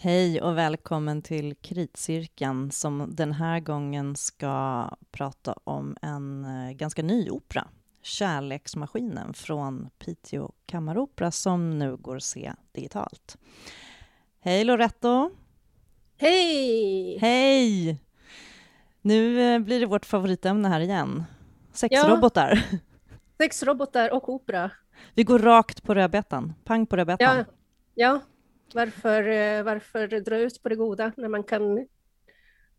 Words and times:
Hej 0.00 0.42
och 0.42 0.58
välkommen 0.58 1.22
till 1.22 1.54
Kritcirkeln 1.54 2.70
som 2.70 3.08
den 3.14 3.32
här 3.32 3.60
gången 3.60 4.16
ska 4.16 4.88
prata 5.10 5.54
om 5.64 5.96
en 6.02 6.44
eh, 6.44 6.72
ganska 6.72 7.02
ny 7.02 7.30
opera, 7.30 7.68
Kärleksmaskinen 8.02 9.34
från 9.34 9.90
Piteå 9.98 10.52
kammaropera 10.66 11.30
som 11.30 11.78
nu 11.78 11.96
går 11.96 12.16
att 12.16 12.22
se 12.22 12.52
digitalt. 12.72 13.36
Hej 14.40 14.64
Loretto! 14.64 15.30
Hej! 16.16 17.18
Hej! 17.18 17.98
Nu 19.00 19.42
eh, 19.42 19.58
blir 19.58 19.80
det 19.80 19.86
vårt 19.86 20.06
favoritämne 20.06 20.68
här 20.68 20.80
igen. 20.80 21.24
Sexrobotar. 21.72 22.64
Ja, 22.70 22.78
sexrobotar 23.38 24.12
och 24.12 24.28
opera. 24.28 24.70
Vi 25.14 25.24
går 25.24 25.38
rakt 25.38 25.82
på 25.82 25.94
rödbetan. 25.94 26.54
Pang 26.64 26.86
på 26.86 26.96
rödbetan. 26.96 27.36
Ja, 27.36 27.44
ja. 27.94 28.20
Varför, 28.74 29.28
eh, 29.28 29.62
varför 29.62 30.08
dra 30.20 30.38
ut 30.38 30.62
på 30.62 30.68
det 30.68 30.76
goda 30.76 31.12
när 31.16 31.28
man 31.28 31.44
kan 31.44 31.86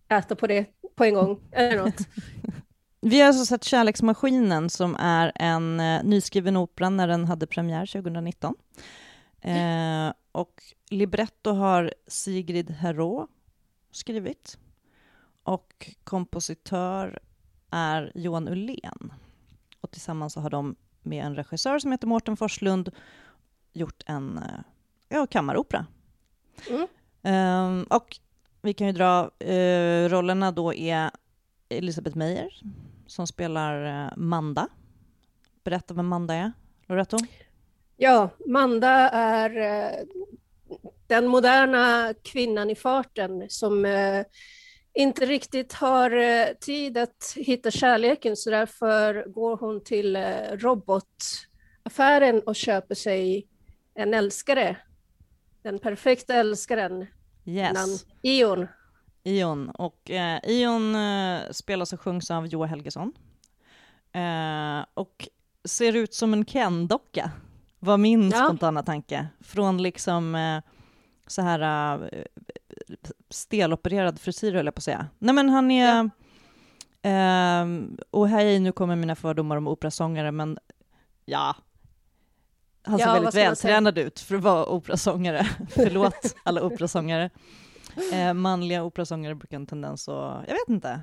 äta 0.10 0.36
på 0.36 0.48
det 0.48 0.66
på 0.96 1.04
en 1.04 1.14
gång? 1.14 1.40
Eller 1.52 1.78
något. 1.78 2.08
Vi 3.02 3.20
har 3.20 3.28
alltså 3.28 3.46
sett 3.46 3.64
Kärleksmaskinen 3.64 4.70
som 4.70 4.96
är 5.00 5.32
en 5.36 5.80
eh, 5.80 6.04
nyskriven 6.04 6.58
opera 6.58 6.90
när 6.90 7.08
den 7.08 7.26
hade 7.26 7.48
premiär 7.48 7.86
2019. 7.86 8.56
Eh, 9.42 10.14
och 10.32 10.64
libretto 10.90 11.52
har 11.52 11.94
Sigrid 12.08 12.72
Herå 12.72 13.28
skrivit 13.92 14.58
och 15.44 15.92
kompositör 16.04 17.20
är 17.72 18.12
Johan 18.16 18.48
Ullén. 18.48 19.14
Och 19.82 19.92
tillsammans 19.92 20.36
har 20.36 20.50
de 20.50 20.76
med 21.02 21.26
en 21.26 21.36
regissör 21.36 21.80
som 21.80 21.92
heter 21.92 22.08
Mårten 22.08 22.38
Forslund 22.38 22.92
gjort 23.74 24.04
en 24.06 24.38
eh, 24.38 24.60
ja, 25.10 25.28
kammaropera. 25.28 25.86
Mm. 26.70 26.88
Um, 27.22 27.84
och 27.84 28.18
vi 28.62 28.74
kan 28.74 28.88
ju 28.88 28.94
dra, 28.94 29.32
uh, 29.46 30.10
rollerna 30.10 30.52
då 30.52 30.74
är 30.74 31.12
Elisabeth 31.70 32.18
Meyer 32.18 32.62
som 33.08 33.28
spelar 33.28 34.06
uh, 34.06 34.18
Manda. 34.18 34.68
Berätta 35.64 35.94
vem 35.94 36.08
Manda 36.08 36.34
är, 36.34 36.52
Loretto. 36.88 37.18
Ja, 37.98 38.30
Manda 38.48 39.10
är 39.10 39.58
uh, 39.58 40.08
den 41.08 41.28
moderna 41.28 42.14
kvinnan 42.24 42.70
i 42.70 42.76
farten 42.76 43.50
som 43.50 43.86
inte 44.94 45.26
riktigt 45.26 45.74
har 45.74 46.54
tid 46.54 46.98
att 46.98 47.34
hitta 47.36 47.72
kärleken 47.72 48.36
så 48.36 48.50
därför 48.50 49.26
går 49.28 49.58
hon 49.58 49.84
till 49.84 50.18
robotaffären 50.52 52.42
och 52.42 52.56
köper 52.56 52.96
sig 52.96 53.48
en 53.96 54.14
älskare 54.14 54.78
den 55.62 55.80
perfekta 55.80 56.34
älskaren. 56.34 57.06
Yes. 57.46 58.06
Ion. 58.22 58.68
Ion. 59.24 59.70
Och 59.70 60.12
eh, 60.12 60.40
Ion 60.44 60.96
eh, 60.96 61.42
spelas 61.52 61.94
och 61.94 62.02
sjungs 62.02 62.32
av 62.32 62.48
Joa 62.48 62.66
Helgesson. 62.66 63.14
Eh, 64.12 64.86
och 64.94 65.28
ser 65.64 65.96
ut 65.96 66.14
som 66.14 66.34
en 66.34 66.46
Ken-docka, 66.46 67.32
var 67.80 67.98
min 67.98 68.30
ja. 68.30 68.46
spontana 68.46 68.84
tanke. 68.84 69.28
Från 69.40 69.84
liksom 69.84 70.36
eh, 70.36 70.62
så 71.28 71.42
här 71.42 71.94
uh, 72.04 72.10
stelopererad 73.30 74.20
frisyr 74.20 74.54
höll 74.54 74.66
jag 74.66 74.76
på 74.76 74.80
att 74.80 74.84
säga. 74.84 75.08
Nej 75.20 75.36
men 75.36 75.50
han 75.50 75.72
är, 75.72 76.10
ja. 77.02 77.64
uh, 77.64 77.84
och 78.10 78.30
hej 78.30 78.60
nu 78.60 78.72
kommer 78.72 78.96
mina 78.96 79.16
fördomar 79.16 79.58
om 79.58 79.68
operasångare 79.68 80.32
men 80.32 80.58
ja, 81.26 81.56
han 82.90 83.00
ser 83.00 83.08
ja, 83.08 83.14
väldigt 83.14 83.36
vältränad 83.36 83.98
ut 83.98 84.20
för 84.20 84.36
att 84.36 84.42
vara 84.44 84.66
operasångare. 84.66 85.48
Förlåt 85.70 86.36
alla 86.44 86.64
operasångare. 86.64 87.30
Eh, 88.14 88.34
manliga 88.34 88.84
operasångare 88.84 89.36
brukar 89.36 89.58
en 89.58 89.66
tendens 89.66 90.10
att, 90.10 90.44
jag 90.48 90.54
vet 90.54 90.70
inte. 90.70 91.02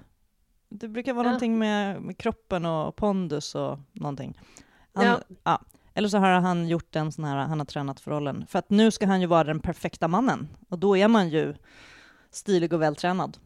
Det 0.68 0.88
brukar 0.88 1.12
vara 1.12 1.26
ja. 1.26 1.30
någonting 1.30 1.58
med, 1.58 2.02
med, 2.02 2.18
kroppen 2.18 2.66
och 2.66 2.96
pondus 2.96 3.54
och 3.54 3.78
någonting. 3.92 4.40
Han, 4.92 5.06
ja. 5.06 5.20
ja. 5.44 5.60
Eller 5.94 6.08
så 6.08 6.18
har 6.18 6.28
han 6.28 6.68
gjort 6.68 6.96
en 6.96 7.12
sån 7.12 7.24
här, 7.24 7.36
han 7.36 7.58
har 7.58 7.66
tränat 7.66 8.00
för 8.00 8.10
rollen. 8.10 8.46
För 8.48 8.58
att 8.58 8.70
nu 8.70 8.90
ska 8.90 9.06
han 9.06 9.20
ju 9.20 9.26
vara 9.26 9.44
den 9.44 9.60
perfekta 9.60 10.08
mannen. 10.08 10.48
Och 10.68 10.78
då 10.78 10.96
är 10.96 11.08
man 11.08 11.28
ju 11.28 11.54
stilig 12.30 12.72
och 12.72 12.82
vältränad. 12.82 13.38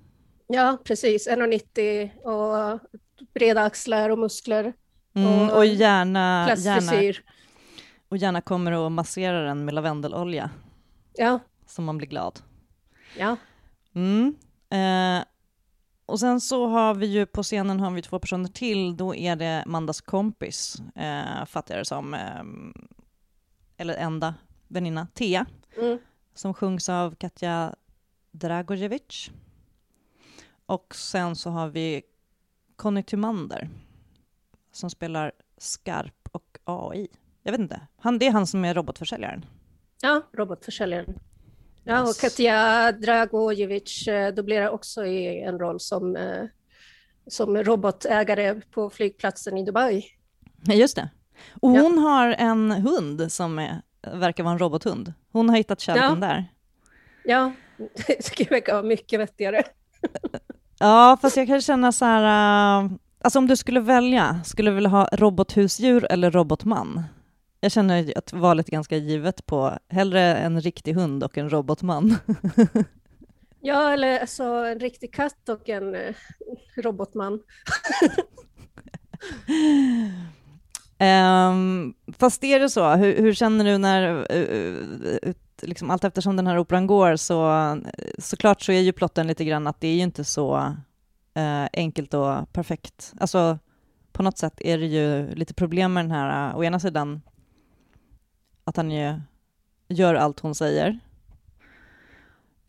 Ja, 0.47 0.79
precis. 0.85 1.29
1,90 1.29 2.17
och 2.23 2.81
breda 3.35 3.63
axlar 3.63 4.11
och 4.11 4.19
muskler. 4.19 4.73
Mm, 5.15 5.49
och, 5.51 5.57
och 5.57 5.67
gärna, 5.67 6.55
gärna 6.57 6.93
och 8.11 8.17
gärna 8.17 8.41
kommer 8.41 8.73
och 8.73 8.93
masserar 8.93 9.45
den 9.45 9.65
med 9.65 9.75
lavendelolja. 9.75 10.51
Ja. 11.13 11.39
Så 11.67 11.83
man 11.83 11.99
blir 11.99 12.09
glad. 12.09 12.41
Ja. 13.19 13.37
Mm. 13.95 14.35
Eh, 14.71 15.25
och 16.07 16.21
sen 16.21 16.41
så 16.41 16.67
har 16.67 16.95
vi 16.95 17.07
ju 17.07 17.27
på 17.27 17.43
scenen 17.43 17.81
har 17.81 17.91
vi 17.91 18.03
två 18.03 18.19
personer 18.19 18.49
till. 18.49 18.97
Då 18.97 19.15
är 19.15 19.37
det 19.37 19.65
Mandas 19.67 20.01
kompis, 20.01 20.83
eh, 20.95 21.45
fattar 21.47 21.75
jag 21.75 21.81
det 21.81 21.85
som, 21.85 22.15
eh, 22.15 22.43
eller 23.77 23.95
enda 23.95 24.35
väninna, 24.69 25.07
Tea, 25.15 25.47
mm. 25.77 25.99
som 26.35 26.55
sjungs 26.55 26.89
av 26.89 27.15
Katja 27.15 27.75
Dragojevic. 28.31 29.31
Och 30.67 30.95
sen 30.95 31.37
så 31.37 31.51
har 31.51 31.69
vi 31.69 32.03
Conny 32.77 33.03
Tymander 33.03 33.69
som 34.73 34.91
spelar 34.91 35.33
Skarp 35.57 36.29
och 36.33 36.59
AI. 36.65 37.09
Jag 37.43 37.53
vet 37.53 37.61
inte. 37.61 37.81
Han, 37.99 38.19
det 38.19 38.27
är 38.27 38.31
han 38.31 38.47
som 38.47 38.65
är 38.65 38.75
robotförsäljaren. 38.75 39.45
Ja, 40.03 40.23
robotförsäljaren. 40.33 41.19
Ja, 41.85 42.03
och 42.03 42.17
Katja 42.21 42.93
Dragojevic 42.93 44.09
eh, 44.09 44.35
dubblerar 44.35 44.69
också 44.69 45.07
i 45.07 45.43
en 45.43 45.59
roll 45.59 45.81
som, 45.81 46.17
eh, 46.17 46.45
som 47.27 47.57
robotägare 47.57 48.61
på 48.71 48.91
flygplatsen 48.91 49.59
i 49.59 49.65
Dubai. 49.65 50.05
Just 50.63 50.97
det. 50.97 51.11
Och 51.61 51.71
hon 51.71 51.95
ja. 51.95 52.01
har 52.01 52.29
en 52.39 52.71
hund 52.71 53.33
som 53.33 53.59
är, 53.59 53.83
verkar 54.03 54.45
vara 54.45 54.53
en 54.53 54.59
robothund. 54.59 55.13
Hon 55.33 55.49
har 55.49 55.57
hittat 55.57 55.81
kärleken 55.81 56.23
ja. 56.23 56.29
där. 56.29 56.47
Ja, 57.25 57.53
det 58.37 58.51
verkar 58.51 58.73
vara 58.73 58.83
mycket 58.83 59.21
vettigare. 59.21 59.63
ja, 60.79 61.19
fast 61.23 61.37
jag 61.37 61.47
kan 61.47 61.61
känna 61.61 61.93
så 61.93 62.05
här, 62.05 62.83
uh, 62.85 62.93
alltså 63.21 63.39
om 63.39 63.47
du 63.47 63.57
skulle 63.57 63.81
välja, 63.81 64.41
skulle 64.45 64.71
du 64.71 64.75
vilja 64.75 64.91
ha 64.91 65.09
robothusdjur 65.13 66.07
eller 66.11 66.31
robotman? 66.31 67.03
Jag 67.63 67.73
känner 67.73 68.19
att 68.19 68.33
valet 68.33 68.69
är 68.69 68.73
ganska 68.73 68.97
givet 68.97 69.47
på 69.47 69.79
hellre 69.89 70.35
en 70.37 70.61
riktig 70.61 70.95
hund 70.95 71.25
och 71.25 71.39
en 71.39 71.51
robotman. 71.51 72.17
ja, 73.61 73.93
eller 73.93 74.19
alltså 74.19 74.45
en 74.45 74.81
riktig 74.81 75.15
katt 75.15 75.49
och 75.49 75.69
en 75.69 75.95
eh, 75.95 76.15
robotman. 76.77 77.43
um, 80.99 81.95
fast 82.19 82.45
är 82.45 82.61
det 82.61 82.71
så? 82.71 82.89
Hur, 82.89 83.17
hur 83.17 83.35
känner 83.35 83.65
du 83.65 83.79
när, 83.79 84.33
uh, 84.37 85.35
liksom 85.63 85.91
allt 85.91 86.05
eftersom 86.05 86.37
den 86.37 86.47
här 86.47 86.59
operan 86.59 86.87
går, 86.87 87.17
så 87.17 87.77
såklart 88.19 88.63
så 88.63 88.73
är 88.73 88.81
ju 88.81 88.93
plotten 88.93 89.27
lite 89.27 89.45
grann 89.45 89.67
att 89.67 89.81
det 89.81 89.89
är 89.89 89.95
ju 89.95 90.03
inte 90.03 90.25
så 90.25 90.57
uh, 91.39 91.67
enkelt 91.73 92.15
och 92.15 92.53
perfekt. 92.53 93.13
Alltså, 93.21 93.59
på 94.13 94.23
något 94.23 94.39
sätt 94.39 94.61
är 94.61 94.79
det 94.79 94.87
ju 94.87 95.35
lite 95.35 95.55
problem 95.55 95.93
med 95.93 96.05
den 96.05 96.11
här, 96.11 96.57
å 96.57 96.65
ena 96.65 96.81
sidan 96.81 97.23
att 98.65 98.77
han 98.77 98.91
ju 98.91 99.21
gör 99.89 100.15
allt 100.15 100.41
hon 100.41 100.55
säger. 100.55 100.99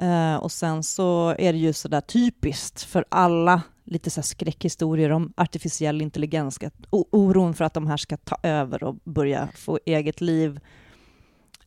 Uh, 0.02 0.36
och 0.36 0.52
sen 0.52 0.84
så 0.84 1.36
är 1.38 1.54
det 1.54 1.60
ju 1.60 1.74
sådär 1.74 2.02
typiskt 2.02 2.84
för 2.84 3.06
alla 3.10 3.62
lite 3.84 4.10
så 4.10 4.22
skräckhistorier 4.22 5.10
om 5.10 5.34
artificiell 5.38 6.02
intelligens, 6.02 6.60
oron 6.90 7.54
för 7.54 7.66
att 7.66 7.74
de 7.74 7.88
här 7.88 7.98
ska 7.98 8.18
ta 8.18 8.38
över 8.44 8.84
och 8.84 8.96
börja 9.04 9.50
få 9.56 9.80
eget 9.86 10.22
liv. 10.22 10.60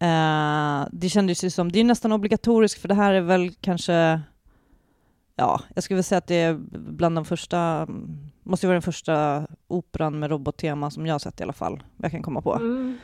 Uh, 0.03 0.89
det 0.93 1.09
kändes 1.09 1.45
ju 1.45 1.51
som, 1.51 1.73
det 1.73 1.81
är 1.81 1.85
nästan 1.85 2.13
obligatoriskt, 2.13 2.81
för 2.81 2.89
det 2.89 2.95
här 2.95 3.15
är 3.15 3.21
väl 3.21 3.55
kanske, 3.61 4.21
ja, 5.37 5.61
jag 5.75 5.85
skulle 5.85 5.97
väl 5.97 6.05
säga 6.05 6.19
att 6.19 6.27
det 6.27 6.41
är 6.41 6.55
bland 6.71 7.17
de 7.17 7.25
första, 7.25 7.89
måste 8.43 8.67
ju 8.67 8.69
vara 8.69 8.75
den 8.75 8.83
första 8.83 9.47
operan 9.69 10.19
med 10.19 10.31
robottema 10.31 10.91
som 10.91 11.07
jag 11.07 11.15
har 11.15 11.19
sett 11.19 11.41
i 11.41 11.43
alla 11.43 11.53
fall, 11.53 11.83
jag 11.97 12.11
kan 12.11 12.23
komma 12.23 12.43
på. 12.43 12.55
Mm. 12.55 12.99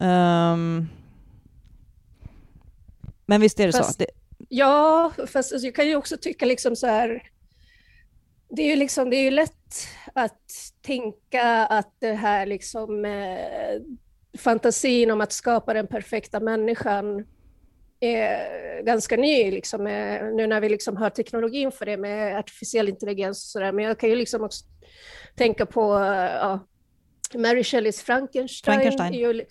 Um, 0.00 0.88
men 3.26 3.40
visst 3.40 3.60
är 3.60 3.66
det 3.66 3.72
fast, 3.72 3.92
så? 3.92 3.98
Det... 3.98 4.06
Ja, 4.48 5.12
fast 5.18 5.52
alltså, 5.52 5.66
jag 5.66 5.74
kan 5.74 5.86
ju 5.86 5.96
också 5.96 6.16
tycka 6.16 6.46
liksom 6.46 6.76
så 6.76 6.86
här, 6.86 7.22
det 8.48 8.62
är 8.62 8.66
ju 8.66 8.76
liksom, 8.76 9.10
det 9.10 9.16
är 9.16 9.22
ju 9.22 9.30
lätt 9.30 9.86
att 10.14 10.72
tänka 10.82 11.66
att 11.66 11.96
det 11.98 12.12
här 12.12 12.46
liksom 12.46 13.04
eh, 13.04 13.80
fantasin 14.38 15.10
om 15.10 15.20
att 15.20 15.32
skapa 15.32 15.74
den 15.74 15.86
perfekta 15.86 16.40
människan 16.40 17.24
är 18.00 18.82
ganska 18.82 19.16
ny, 19.16 19.50
liksom, 19.50 19.86
eh, 19.86 20.24
nu 20.24 20.46
när 20.46 20.60
vi 20.60 20.68
liksom 20.68 20.96
har 20.96 21.10
teknologin 21.10 21.72
för 21.72 21.86
det 21.86 21.96
med 21.96 22.38
artificiell 22.38 22.88
intelligens 22.88 23.38
och 23.38 23.50
sådär. 23.50 23.72
Men 23.72 23.84
jag 23.84 23.98
kan 23.98 24.08
ju 24.08 24.16
liksom 24.16 24.44
också 24.44 24.64
tänka 25.36 25.66
på 25.66 25.94
eh, 25.94 26.34
ja, 26.34 26.66
Mary 27.34 27.64
Shelleys 27.64 28.02
Frankenstein. 28.02 28.74
Frankenstein. 28.74 29.12
Ju, 29.12 29.44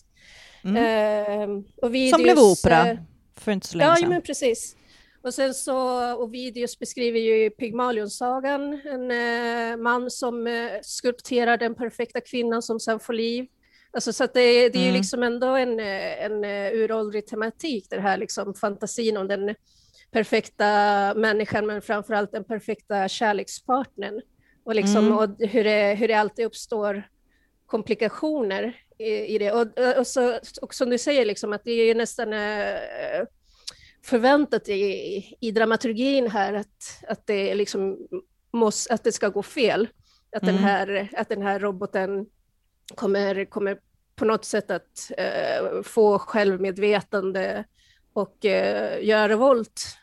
Mm. 0.63 0.75
Eh, 0.77 1.63
och 1.81 1.91
Som 2.09 2.23
blev 2.23 2.39
opera. 2.39 2.97
för 3.35 3.51
inte 3.51 3.67
så 3.67 3.77
länge 3.77 3.89
ja, 3.89 3.95
sedan. 3.95 4.03
Ja, 4.03 4.09
men 4.09 4.21
precis. 4.21 4.75
Och 5.23 5.33
sen 5.33 5.53
så, 5.53 6.13
Ovidius 6.15 6.79
beskriver 6.79 7.19
ju 7.19 7.49
Pygmalion-sagan, 7.49 8.81
en 8.85 9.11
eh, 9.11 9.77
man 9.77 10.11
som 10.11 10.47
eh, 10.47 10.69
skulpterar 10.81 11.57
den 11.57 11.75
perfekta 11.75 12.21
kvinnan 12.21 12.61
som 12.61 12.79
sen 12.79 12.99
får 12.99 13.13
liv. 13.13 13.47
Alltså, 13.91 14.13
så 14.13 14.23
det, 14.23 14.69
det, 14.69 14.77
är 14.77 14.81
ju 14.81 14.89
mm. 14.89 14.93
liksom 14.93 15.23
ändå 15.23 15.47
en, 15.47 15.79
eh, 15.79 16.25
en 16.25 16.45
uh, 16.45 16.73
uråldrig 16.73 17.27
tematik, 17.27 17.87
det 17.89 17.99
här 17.99 18.17
liksom 18.17 18.53
fantasin 18.53 19.17
om 19.17 19.27
den 19.27 19.55
perfekta 20.11 20.65
människan, 21.15 21.65
men 21.65 21.81
framförallt 21.81 22.31
den 22.31 22.43
perfekta 22.43 23.07
kärlekspartnern. 23.07 24.21
Och, 24.63 24.75
liksom, 24.75 25.05
mm. 25.05 25.17
och 25.17 25.29
hur, 25.39 25.63
det, 25.63 25.95
hur 25.99 26.07
det 26.07 26.13
alltid 26.13 26.45
uppstår 26.45 27.03
komplikationer 27.65 28.77
i, 28.97 29.35
i 29.35 29.37
det. 29.37 29.51
Och, 29.51 29.97
och, 29.97 30.07
så, 30.07 30.39
och 30.61 30.73
som 30.73 30.89
du 30.89 30.97
säger, 30.97 31.25
liksom, 31.25 31.53
att 31.53 31.63
det 31.63 31.71
är 31.71 31.95
nästan 31.95 32.33
uh, 32.33 33.27
förväntat 34.03 34.69
i, 34.69 35.37
i 35.39 35.51
dramaturgin 35.51 36.31
här 36.31 36.53
att, 36.53 37.03
att, 37.07 37.27
det 37.27 37.55
liksom 37.55 37.97
måste, 38.53 38.93
att 38.93 39.03
det 39.03 39.11
ska 39.11 39.29
gå 39.29 39.43
fel. 39.43 39.87
Att, 40.35 40.43
mm. 40.43 40.55
den, 40.55 40.63
här, 40.63 41.09
att 41.17 41.29
den 41.29 41.41
här 41.41 41.59
roboten 41.59 42.25
kommer, 42.95 43.45
kommer 43.45 43.77
på 44.15 44.25
något 44.25 44.45
sätt 44.45 44.71
att 44.71 45.11
uh, 45.19 45.81
få 45.83 46.19
självmedvetande 46.19 47.63
och 48.13 48.37
uh, 48.45 49.05
göra 49.05 49.29
revolt. 49.29 49.97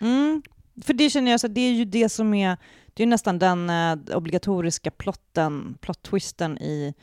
Mm. 0.00 0.42
För 0.82 0.92
det 0.92 1.10
känner 1.10 1.30
jag, 1.30 1.40
så 1.40 1.48
det 1.48 1.60
är 1.60 1.72
ju 1.72 1.84
det 1.84 2.08
som 2.08 2.34
är, 2.34 2.56
det 2.94 3.02
är 3.02 3.06
nästan 3.06 3.38
den 3.38 3.70
obligatoriska 4.14 4.90
plotten, 4.90 5.78
plot-twisten 5.80 6.58
i 6.58 6.94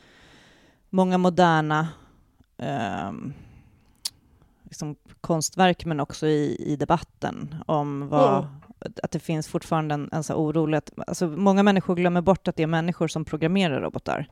många 0.90 1.18
moderna 1.18 1.88
um, 2.56 3.32
liksom 4.70 4.96
konstverk 5.20 5.84
men 5.84 6.00
också 6.00 6.26
i, 6.26 6.56
i 6.58 6.76
debatten 6.76 7.54
om 7.66 8.08
vad, 8.08 8.38
mm. 8.38 8.94
att 9.02 9.10
det 9.10 9.18
finns 9.18 9.48
fortfarande 9.48 9.94
en, 9.94 10.08
en 10.12 10.24
så 10.24 10.34
orolig... 10.34 10.78
Att, 10.78 10.92
alltså 11.06 11.26
många 11.28 11.62
människor 11.62 11.94
glömmer 11.94 12.20
bort 12.20 12.48
att 12.48 12.56
det 12.56 12.62
är 12.62 12.66
människor 12.66 13.08
som 13.08 13.24
programmerar 13.24 13.80
robotar. 13.80 14.26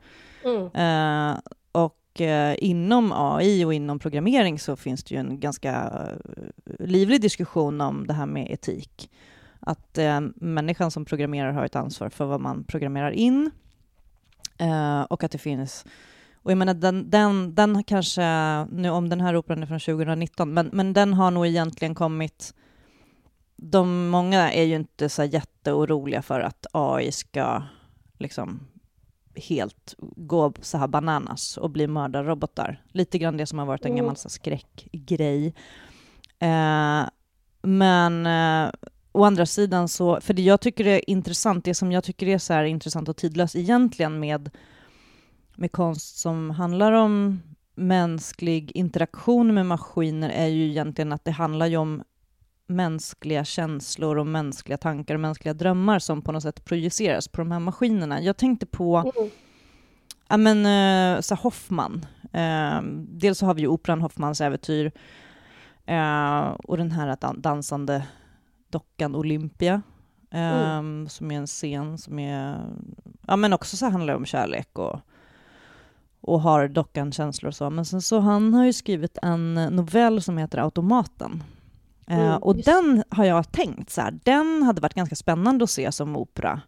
Mm. 0.45 0.61
Uh, 0.63 1.39
och 1.71 2.21
uh, 2.21 2.63
inom 2.63 3.11
AI 3.15 3.65
och 3.65 3.73
inom 3.73 3.99
programmering 3.99 4.59
så 4.59 4.75
finns 4.75 5.03
det 5.03 5.15
ju 5.15 5.19
en 5.19 5.39
ganska 5.39 5.89
uh, 5.89 6.43
livlig 6.79 7.21
diskussion 7.21 7.81
om 7.81 8.07
det 8.07 8.13
här 8.13 8.25
med 8.25 8.51
etik. 8.51 9.09
Att 9.61 9.99
människan 10.35 10.91
som 10.91 11.05
programmerar 11.05 11.51
har 11.51 11.65
ett 11.65 11.75
ansvar 11.75 12.09
för 12.09 12.25
vad 12.25 12.41
man 12.41 12.63
programmerar 12.63 13.11
in 13.11 13.51
och 15.09 15.23
att 15.23 15.31
det 15.31 15.37
finns 15.37 15.85
och 16.43 16.51
jag 16.51 16.57
menar, 16.57 16.73
den, 16.73 17.09
den, 17.09 17.55
den 17.55 17.83
kanske, 17.83 18.23
nu 18.71 18.89
om 18.89 19.09
den 19.09 19.21
här 19.21 19.35
operan 19.35 19.63
är 19.63 19.67
från 19.67 19.79
2019, 19.79 20.53
men, 20.53 20.69
men 20.73 20.93
den 20.93 21.13
har 21.13 21.31
nog 21.31 21.47
egentligen 21.47 21.95
kommit... 21.95 22.53
De 23.61 24.09
många 24.09 24.51
är 24.51 24.63
ju 24.63 24.75
inte 24.75 25.09
så 25.09 25.23
jätteoroliga 25.23 26.21
för 26.21 26.39
att 26.39 26.65
AI 26.71 27.11
ska 27.11 27.63
liksom 28.17 28.59
helt 29.35 29.95
gå 29.99 30.53
så 30.61 30.77
här 30.77 30.87
bananas 30.87 31.57
och 31.57 31.69
bli 31.69 31.87
mördarrobotar. 31.87 32.83
Lite 32.91 33.17
grann 33.17 33.37
det 33.37 33.45
som 33.45 33.59
har 33.59 33.65
varit 33.65 33.85
en 33.85 33.95
gammal 33.95 34.15
så 34.15 34.29
skräckgrej. 34.29 35.53
Eh, 36.39 37.03
men 37.61 38.25
eh, 38.25 38.71
å 39.11 39.23
andra 39.23 39.45
sidan 39.45 39.87
så, 39.87 40.21
för 40.21 40.33
det 40.33 40.41
jag 40.41 40.61
tycker 40.61 40.87
är 40.87 41.09
intressant, 41.09 41.65
det 41.65 41.75
som 41.75 41.91
jag 41.91 42.03
tycker 42.03 42.27
är 42.27 42.37
så 42.37 42.63
intressant 42.63 43.09
och 43.09 43.17
tidlöst 43.17 43.55
egentligen 43.55 44.19
med 44.19 44.49
med 45.59 45.71
konst 45.71 46.19
som 46.19 46.49
handlar 46.49 46.91
om 46.91 47.41
mänsklig 47.75 48.71
interaktion 48.71 49.53
med 49.53 49.65
maskiner 49.65 50.29
är 50.29 50.47
ju 50.47 50.69
egentligen 50.69 51.13
att 51.13 51.25
det 51.25 51.31
handlar 51.31 51.65
ju 51.65 51.77
om 51.77 52.03
mänskliga 52.67 53.45
känslor 53.45 54.17
och 54.17 54.27
mänskliga 54.27 54.77
tankar 54.77 55.13
och 55.13 55.19
mänskliga 55.19 55.53
drömmar 55.53 55.99
som 55.99 56.21
på 56.21 56.31
något 56.31 56.43
sätt 56.43 56.65
projiceras 56.65 57.27
på 57.27 57.41
de 57.41 57.51
här 57.51 57.59
maskinerna. 57.59 58.21
Jag 58.21 58.37
tänkte 58.37 58.65
på 58.65 58.97
mm. 58.97 59.29
ja, 60.29 60.37
men, 60.37 60.65
uh, 60.65 61.21
så 61.21 61.35
Hoffman. 61.35 62.05
Uh, 62.35 62.81
dels 62.93 63.37
så 63.37 63.45
har 63.45 63.53
vi 63.53 63.61
ju 63.61 63.67
operan 63.67 64.01
Hoffmans 64.01 64.41
äventyr 64.41 64.91
uh, 65.91 66.49
och 66.63 66.77
den 66.77 66.91
här 66.91 67.17
dansande 67.41 68.07
dockan 68.69 69.15
Olympia 69.15 69.81
mm. 70.31 71.09
som 71.09 71.31
är 71.31 71.37
en 71.37 71.47
scen 71.47 71.97
som 71.97 72.19
är, 72.19 72.59
ja 73.27 73.35
men 73.35 73.53
också 73.53 73.77
så 73.77 73.89
handlar 73.89 74.13
det 74.13 74.17
om 74.17 74.25
kärlek 74.25 74.79
och 74.79 74.99
och 76.21 76.41
har 76.41 76.67
dockan 76.67 77.11
känslor 77.11 77.47
och 77.47 77.55
så. 77.55 77.69
Men 77.69 77.85
sen 77.85 78.01
så 78.01 78.19
han 78.19 78.53
har 78.53 78.65
ju 78.65 78.73
skrivit 78.73 79.17
en 79.21 79.53
novell 79.53 80.21
som 80.21 80.37
heter 80.37 80.57
Automaten. 80.57 81.43
Eh, 82.07 82.19
mm, 82.19 82.37
och 82.37 82.55
just. 82.55 82.65
den 82.65 83.03
har 83.09 83.25
jag 83.25 83.51
tänkt 83.51 83.89
så 83.89 84.01
här, 84.01 84.19
den 84.23 84.63
hade 84.63 84.81
varit 84.81 84.93
ganska 84.93 85.15
spännande 85.15 85.63
att 85.63 85.69
se 85.69 85.91
som 85.91 86.17
opera 86.17 86.61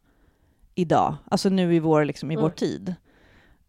idag, 0.75 1.15
alltså 1.31 1.49
nu 1.49 1.75
i 1.75 1.79
vår, 1.79 2.05
liksom, 2.05 2.31
i 2.31 2.33
mm. 2.33 2.43
vår 2.43 2.49
tid. 2.49 2.95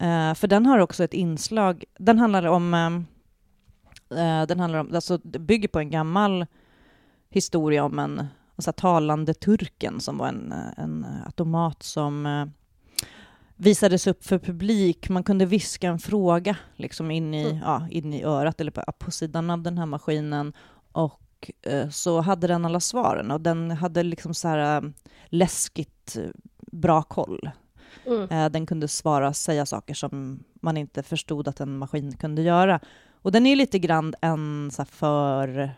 Uh, 0.02 0.34
för 0.34 0.46
den 0.46 0.66
har 0.66 0.78
också 0.78 1.04
ett 1.04 1.14
inslag, 1.14 1.84
den 1.98 2.18
handlar 2.18 2.46
om, 2.46 2.74
uh, 2.74 4.46
den 4.46 4.60
handlar 4.60 4.78
om, 4.78 4.94
alltså 4.94 5.18
bygger 5.18 5.68
på 5.68 5.78
en 5.78 5.90
gammal 5.90 6.46
historia 7.30 7.84
om 7.84 7.98
en, 7.98 8.18
en 8.56 8.62
så 8.62 8.72
talande 8.72 9.34
turken 9.34 10.00
som 10.00 10.18
var 10.18 10.28
en, 10.28 10.54
en 10.76 11.06
automat 11.24 11.82
som 11.82 12.26
visades 13.62 14.06
upp 14.06 14.24
för 14.24 14.38
publik. 14.38 15.08
Man 15.08 15.24
kunde 15.24 15.46
viska 15.46 15.88
en 15.88 15.98
fråga 15.98 16.56
liksom 16.76 17.10
in, 17.10 17.34
i, 17.34 17.44
mm. 17.44 17.56
ja, 17.56 17.86
in 17.90 18.14
i 18.14 18.24
örat 18.24 18.60
eller 18.60 18.70
på, 18.70 18.82
på 18.98 19.10
sidan 19.10 19.50
av 19.50 19.62
den 19.62 19.78
här 19.78 19.86
maskinen 19.86 20.52
och 20.92 21.50
eh, 21.62 21.88
så 21.88 22.20
hade 22.20 22.46
den 22.46 22.64
alla 22.64 22.80
svaren 22.80 23.30
och 23.30 23.40
den 23.40 23.70
hade 23.70 24.02
liksom 24.02 24.34
så 24.34 24.48
här 24.48 24.82
äh, 24.82 24.90
läskigt 25.26 26.16
eh, 26.16 26.30
bra 26.72 27.02
koll. 27.02 27.50
Mm. 28.06 28.28
Eh, 28.30 28.50
den 28.50 28.66
kunde 28.66 28.88
svara, 28.88 29.32
säga 29.32 29.66
saker 29.66 29.94
som 29.94 30.44
man 30.60 30.76
inte 30.76 31.02
förstod 31.02 31.48
att 31.48 31.60
en 31.60 31.78
maskin 31.78 32.16
kunde 32.16 32.42
göra. 32.42 32.80
Och 33.12 33.32
den 33.32 33.46
är 33.46 33.56
lite 33.56 33.78
grann 33.78 34.14
en 34.20 34.70
så 34.70 34.84
för, 34.84 35.70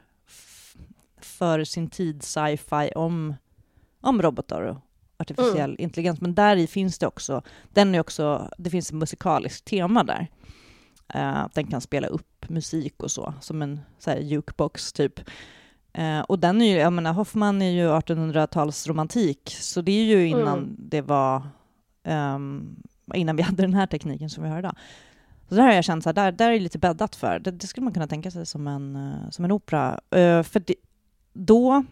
för 1.21 1.65
sin 1.65 1.91
tid 1.91 2.23
sci-fi 2.23 2.93
om, 2.95 3.35
om 4.01 4.23
robotar 4.23 4.81
artificiell 5.25 5.71
mm. 5.71 5.77
intelligens, 5.79 6.21
men 6.21 6.35
där 6.35 6.57
i 6.57 6.67
finns 6.67 6.99
det 6.99 7.07
också, 7.07 7.43
den 7.73 7.95
är 7.95 8.01
också, 8.01 8.51
det 8.59 8.71
finns 8.71 8.89
ett 8.89 8.97
musikaliskt 8.97 9.65
tema 9.65 10.05
där. 10.05 10.29
Uh, 11.15 11.47
den 11.55 11.67
kan 11.67 11.81
spela 11.81 12.07
upp 12.07 12.49
musik 12.49 13.03
och 13.03 13.11
så, 13.11 13.35
som 13.41 13.63
en 13.63 13.81
så 13.99 14.11
här, 14.11 14.19
jukebox 14.19 14.93
typ. 14.93 15.21
Uh, 15.99 16.21
och 16.21 16.39
den 16.39 16.63
är 16.63 16.67
ju, 16.67 16.77
jag 16.77 16.93
menar, 16.93 17.13
Hoffman 17.13 17.63
är 17.63 17.71
ju 17.71 17.89
1800-talsromantik, 17.89 19.49
så 19.49 19.81
det 19.81 19.93
är 19.93 20.05
ju 20.05 20.27
innan 20.27 20.59
mm. 20.59 20.77
det 20.79 21.01
var, 21.01 21.43
um, 22.05 22.77
innan 23.15 23.37
vi 23.37 23.43
hade 23.49 23.63
den 23.63 23.75
här 23.75 23.87
tekniken 23.87 24.31
som 24.31 24.45
vi 24.45 24.51
har 24.51 24.59
idag. 24.59 24.77
Så 25.49 25.55
där 25.55 25.63
har 25.63 25.73
jag 25.73 25.85
känt 25.85 26.03
så 26.03 26.09
här, 26.09 26.15
där, 26.15 26.33
där 26.33 26.51
är 26.51 26.61
lite 26.61 26.79
bäddat 26.79 27.17
för. 27.17 27.39
Det, 27.39 27.51
det 27.51 27.67
skulle 27.67 27.85
man 27.85 27.93
kunna 27.93 28.07
tänka 28.07 28.31
sig 28.31 28.47
som 28.47 28.67
en, 28.67 28.97
uh, 28.97 29.31
som 29.31 29.45
en 29.45 29.53
opera. 29.53 30.01
för 30.45 30.61
det, 30.61 30.75
då, 31.33 31.85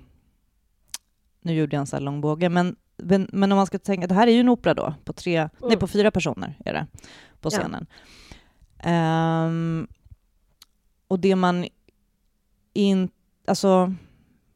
nu 1.41 1.53
gjorde 1.55 1.77
jag 1.77 1.81
en 1.81 1.87
sån 1.87 1.97
här 1.97 2.05
lång 2.05 2.21
båge, 2.21 2.49
men 2.49 2.77
men, 2.97 3.29
men, 3.33 3.53
om 3.53 3.57
man 3.57 3.67
ska 3.67 3.79
tänka, 3.79 4.07
det 4.07 4.15
här 4.15 4.27
är 4.27 4.33
ju 4.33 4.41
en 4.41 4.49
opera 4.49 4.75
då, 4.75 4.95
på, 5.05 5.13
tre, 5.13 5.37
mm. 5.37 5.51
nej, 5.61 5.77
på 5.77 5.87
fyra 5.87 6.11
personer 6.11 6.59
är 6.65 6.73
det 6.73 6.87
på 7.41 7.51
scenen. 7.51 7.87
Ja. 8.83 9.45
Um, 9.47 9.89
och 11.09 11.19
det 11.19 11.37
man 11.37 11.67
in, 12.73 13.09
alltså 13.47 13.95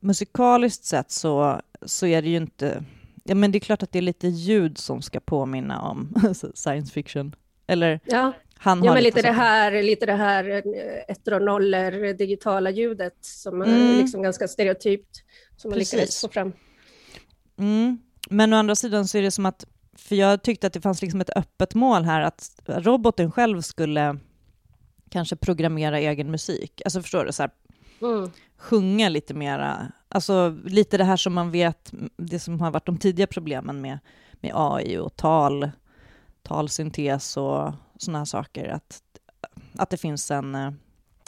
musikaliskt 0.00 0.84
sett 0.84 1.10
så, 1.10 1.60
så 1.82 2.06
är 2.06 2.22
det 2.22 2.28
ju 2.28 2.36
inte, 2.36 2.84
ja 3.24 3.34
men 3.34 3.52
det 3.52 3.58
är 3.58 3.60
klart 3.60 3.82
att 3.82 3.92
det 3.92 3.98
är 3.98 4.02
lite 4.02 4.28
ljud 4.28 4.78
som 4.78 5.02
ska 5.02 5.20
påminna 5.20 5.80
om 5.80 6.14
science 6.54 6.92
fiction. 6.92 7.34
Eller 7.66 8.00
ja. 8.04 8.32
Han 8.58 8.84
ja, 8.84 8.94
men 8.94 9.02
lite, 9.02 9.22
det 9.22 9.32
här, 9.32 9.82
lite 9.82 10.06
det 10.06 10.12
här 10.12 10.50
eh, 10.50 10.62
ettor 11.08 11.34
och 11.34 11.42
nollor, 11.42 12.12
digitala 12.12 12.70
ljudet 12.70 13.16
som 13.20 13.62
mm. 13.62 13.74
är 13.74 13.96
liksom 13.98 14.22
ganska 14.22 14.48
stereotypt, 14.48 15.16
som 15.56 15.70
man 15.70 15.78
lyckades 15.78 16.20
få 16.20 16.28
fram. 16.28 16.52
Mm. 17.58 17.98
Men 18.30 18.52
å 18.52 18.56
andra 18.56 18.74
sidan 18.74 19.08
så 19.08 19.18
är 19.18 19.22
det 19.22 19.30
som 19.30 19.46
att, 19.46 19.64
för 19.92 20.16
jag 20.16 20.42
tyckte 20.42 20.66
att 20.66 20.72
det 20.72 20.80
fanns 20.80 21.02
liksom 21.02 21.20
ett 21.20 21.36
öppet 21.36 21.74
mål 21.74 22.04
här, 22.04 22.20
att 22.20 22.60
roboten 22.66 23.32
själv 23.32 23.60
skulle 23.60 24.18
kanske 25.10 25.36
programmera 25.36 25.98
egen 25.98 26.30
musik. 26.30 26.82
Alltså 26.84 27.02
förstår 27.02 27.24
du? 27.24 27.32
Så 27.32 27.42
här, 27.42 27.50
mm. 28.02 28.30
Sjunga 28.56 29.08
lite 29.08 29.34
mera, 29.34 29.92
alltså 30.08 30.56
lite 30.64 30.98
det 30.98 31.04
här 31.04 31.16
som 31.16 31.34
man 31.34 31.50
vet, 31.50 31.92
det 32.16 32.38
som 32.38 32.60
har 32.60 32.70
varit 32.70 32.86
de 32.86 32.98
tidiga 32.98 33.26
problemen 33.26 33.80
med, 33.80 33.98
med 34.32 34.52
AI 34.54 34.98
och 34.98 35.16
tal, 35.16 35.70
talsyntes 36.42 37.36
och 37.36 37.72
sådana 37.98 38.18
här 38.18 38.24
saker, 38.24 38.68
att, 38.68 39.02
att 39.76 39.90
det 39.90 39.96
finns 39.96 40.30
en, 40.30 40.54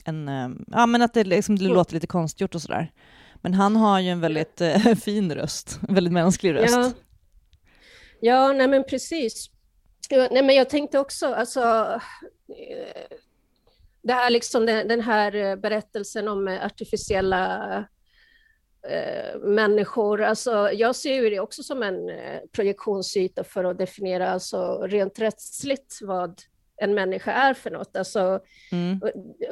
en 0.04 0.28
ja 0.72 0.86
men 0.86 1.02
att 1.02 1.14
det, 1.14 1.24
liksom, 1.24 1.58
det 1.58 1.64
mm. 1.64 1.76
låter 1.76 1.94
lite 1.94 2.06
konstgjort 2.06 2.54
och 2.54 2.62
sådär. 2.62 2.92
Men 3.40 3.54
han 3.54 3.76
har 3.76 4.00
ju 4.00 4.08
en 4.08 4.20
väldigt 4.20 4.60
eh, 4.60 4.94
fin 5.04 5.34
röst, 5.34 5.78
en 5.88 5.94
väldigt 5.94 6.12
mänsklig 6.12 6.54
röst. 6.54 6.74
Ja, 6.74 6.92
ja 8.20 8.52
nej 8.52 8.68
men 8.68 8.84
precis. 8.84 9.50
Nej 10.10 10.42
men 10.42 10.54
jag 10.54 10.70
tänkte 10.70 10.98
också, 10.98 11.26
alltså, 11.26 11.60
eh, 12.48 13.16
det 14.02 14.12
här 14.12 14.30
liksom 14.30 14.66
den, 14.66 15.00
här 15.00 15.56
berättelsen 15.56 16.28
om 16.28 16.58
artificiella 16.62 17.76
eh, 18.88 19.40
människor. 19.40 20.22
Alltså, 20.22 20.72
jag 20.72 20.96
ser 20.96 21.14
ju 21.14 21.30
det 21.30 21.40
också 21.40 21.62
som 21.62 21.82
en 21.82 22.08
eh, 22.08 22.40
projektionsyta 22.52 23.44
för 23.44 23.64
att 23.64 23.78
definiera 23.78 24.30
alltså, 24.30 24.82
rent 24.82 25.18
rättsligt 25.18 25.98
vad 26.02 26.42
en 26.80 26.94
människa 26.94 27.32
är 27.32 27.54
för 27.54 27.70
något. 27.70 27.96
Alltså, 27.96 28.40
mm. 28.72 29.00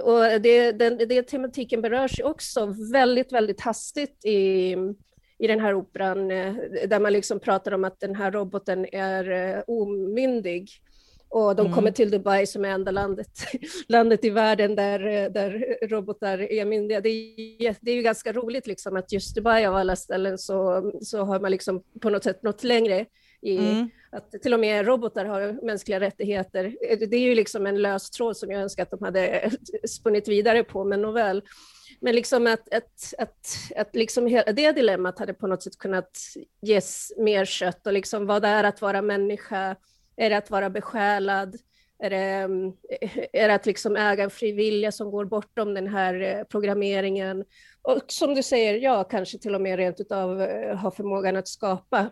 och, 0.03 0.15
och 0.15 0.41
det, 0.41 0.73
den, 0.73 0.99
det 0.99 1.23
tematiken 1.23 1.83
berörs 1.83 2.21
också 2.21 2.75
väldigt, 2.93 3.33
väldigt 3.33 3.61
hastigt 3.61 4.25
i, 4.25 4.77
i 5.39 5.47
den 5.47 5.61
här 5.61 5.75
operan, 5.75 6.31
eh, 6.31 6.55
där 6.89 7.01
man 7.01 7.13
liksom 7.13 7.41
pratar 7.41 7.73
om 7.73 7.85
att 7.85 8.01
den 8.01 8.15
här 8.15 8.31
roboten 8.31 8.95
är 8.95 9.31
eh, 9.31 9.63
omyndig. 9.67 10.71
Och 11.29 11.57
de 11.57 11.67
mm. 11.67 11.73
kommer 11.73 11.91
till 11.91 12.11
Dubai 12.11 12.47
som 12.47 12.65
är 12.65 12.69
enda 12.69 12.91
landet, 12.91 13.29
landet 13.89 14.25
i 14.25 14.31
världen 14.31 14.77
där, 14.77 15.31
där 15.31 15.79
robotar 15.89 16.39
är 16.53 16.65
myndiga. 16.65 17.01
Det 17.01 17.09
är, 17.09 17.77
det 17.81 17.91
är 17.91 17.95
ju 17.95 18.03
ganska 18.03 18.33
roligt 18.33 18.67
liksom 18.67 18.97
att 18.97 19.13
just 19.13 19.35
Dubai 19.35 19.67
av 19.67 19.77
alla 19.77 19.97
ställen 19.97 20.39
så, 20.39 20.93
så 21.03 21.25
har 21.25 21.41
man 21.41 21.51
liksom 21.51 21.83
på 22.01 22.11
något 22.11 22.25
sätt 22.25 22.43
nått 22.43 22.65
längre 22.65 23.07
i 23.43 23.57
mm. 23.57 23.91
att 24.13 24.33
till 24.43 24.55
och 24.55 24.61
med 24.61 24.87
robotar 24.87 25.25
har 25.25 25.67
mänskliga 25.67 26.01
rättigheter. 26.01 26.77
Det 27.07 27.17
är 27.17 27.21
ju 27.21 27.35
liksom 27.35 27.67
en 27.67 27.83
lös 27.83 28.11
tråd 28.11 28.37
som 28.37 28.51
jag 28.51 28.63
önskar 28.63 28.83
att 28.83 28.91
de 28.91 29.03
hade 29.03 29.51
spunnit 29.89 30.29
vidare 30.29 30.65
på, 30.65 30.85
men 30.85 31.03
nåväl. 31.03 31.43
Men 32.01 32.15
liksom 32.15 32.47
att, 32.47 32.75
att, 32.75 33.15
att, 33.19 33.47
att 33.77 33.97
liksom 33.97 34.27
hela 34.27 34.53
det 34.53 34.73
dilemmat 34.73 35.19
hade 35.19 35.35
på 35.35 35.47
något 35.47 35.63
sätt 35.63 35.79
kunnat 35.79 36.19
ges 36.63 37.13
mer 37.19 37.45
kött 37.45 37.87
och 37.87 37.93
liksom 37.93 38.27
vad 38.27 38.43
det 38.43 38.49
är 38.49 38.65
att 38.65 38.83
vara 38.83 39.03
människa, 39.03 39.77
är 40.17 40.31
det 40.31 40.37
att 40.37 40.51
vara 40.51 40.71
besjälad? 40.71 41.57
Är 41.99 42.11
det, 42.11 42.49
är 43.33 43.49
det 43.49 43.55
att 43.55 43.67
liksom 43.67 43.97
äga 43.97 44.25
en 44.25 44.31
fri 44.31 44.53
vilja 44.53 44.93
som 44.93 45.11
går 45.11 45.25
bortom 45.25 45.75
den 45.75 45.87
här 45.87 46.21
eh, 46.21 46.45
programmeringen? 46.45 47.45
Och 47.83 47.99
som 48.07 48.35
du 48.35 48.43
säger, 48.43 48.75
ja, 48.75 49.05
kanske 49.05 49.39
till 49.39 49.55
och 49.55 49.61
med 49.61 49.77
rent 49.77 50.01
utav 50.01 50.43
eh, 50.43 50.77
ha 50.77 50.91
förmågan 50.91 51.37
att 51.37 51.49
skapa 51.49 52.11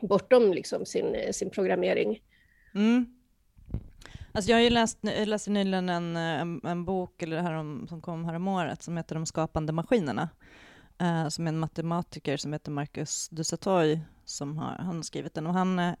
bortom 0.00 0.52
liksom 0.52 0.86
sin, 0.86 1.14
eh, 1.14 1.32
sin 1.32 1.50
programmering. 1.50 2.22
Mm. 2.74 3.06
Alltså 4.32 4.50
jag 4.50 4.56
har 4.56 4.62
ju 4.62 4.70
läst, 4.70 4.98
läste 5.02 5.50
nyligen 5.50 5.88
en, 5.88 6.16
eh, 6.16 6.40
en, 6.40 6.60
en, 6.64 6.84
bok 6.84 7.22
eller 7.22 7.42
här 7.42 7.52
om, 7.52 7.86
som 7.88 8.00
kom 8.00 8.24
häromåret 8.24 8.82
som 8.82 8.96
heter 8.96 9.14
De 9.14 9.26
skapande 9.26 9.72
maskinerna, 9.72 10.28
eh, 10.98 11.28
som 11.28 11.46
är 11.46 11.48
en 11.48 11.58
matematiker 11.58 12.36
som 12.36 12.52
heter 12.52 12.70
Marcus 12.70 13.28
Dusatoy 13.28 14.00
som 14.24 14.58
har, 14.58 14.76
han 14.78 14.96
har 14.96 15.02
skrivit 15.02 15.34
den. 15.34 15.46
Och 15.46 15.54
han 15.54 15.78
eh, 15.78 15.94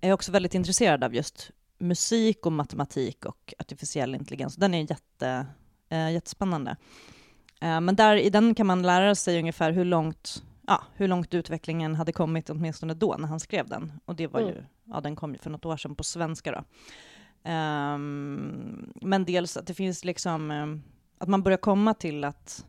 är 0.00 0.12
också 0.12 0.32
väldigt 0.32 0.54
intresserad 0.54 1.04
av 1.04 1.14
just 1.14 1.50
musik 1.78 2.46
och 2.46 2.52
matematik 2.52 3.24
och 3.24 3.54
artificiell 3.58 4.14
intelligens. 4.14 4.56
Den 4.56 4.74
är 4.74 4.90
jätte, 4.90 5.46
eh, 5.88 6.10
jättespännande. 6.10 6.76
Eh, 7.60 7.80
men 7.80 7.96
där, 7.96 8.16
i 8.16 8.30
den 8.30 8.54
kan 8.54 8.66
man 8.66 8.82
lära 8.82 9.14
sig 9.14 9.38
ungefär 9.38 9.72
hur 9.72 9.84
långt, 9.84 10.42
ja, 10.68 10.82
hur 10.94 11.08
långt 11.08 11.34
utvecklingen 11.34 11.94
hade 11.94 12.12
kommit 12.12 12.50
åtminstone 12.50 12.94
då 12.94 13.16
när 13.18 13.28
han 13.28 13.40
skrev 13.40 13.68
den. 13.68 13.92
Och 14.04 14.16
det 14.16 14.26
var 14.26 14.40
ju, 14.40 14.50
mm. 14.50 14.64
ja 14.84 15.00
den 15.00 15.16
kom 15.16 15.32
ju 15.32 15.38
för 15.38 15.50
något 15.50 15.64
år 15.64 15.76
sedan 15.76 15.94
på 15.94 16.04
svenska 16.04 16.52
då. 16.52 16.64
Um, 17.50 18.92
men 19.02 19.24
dels 19.24 19.56
att 19.56 19.66
det 19.66 19.74
finns 19.74 20.04
liksom, 20.04 20.50
um, 20.50 20.82
att 21.18 21.28
man 21.28 21.42
börjar 21.42 21.58
komma 21.58 21.94
till 21.94 22.24
att 22.24 22.66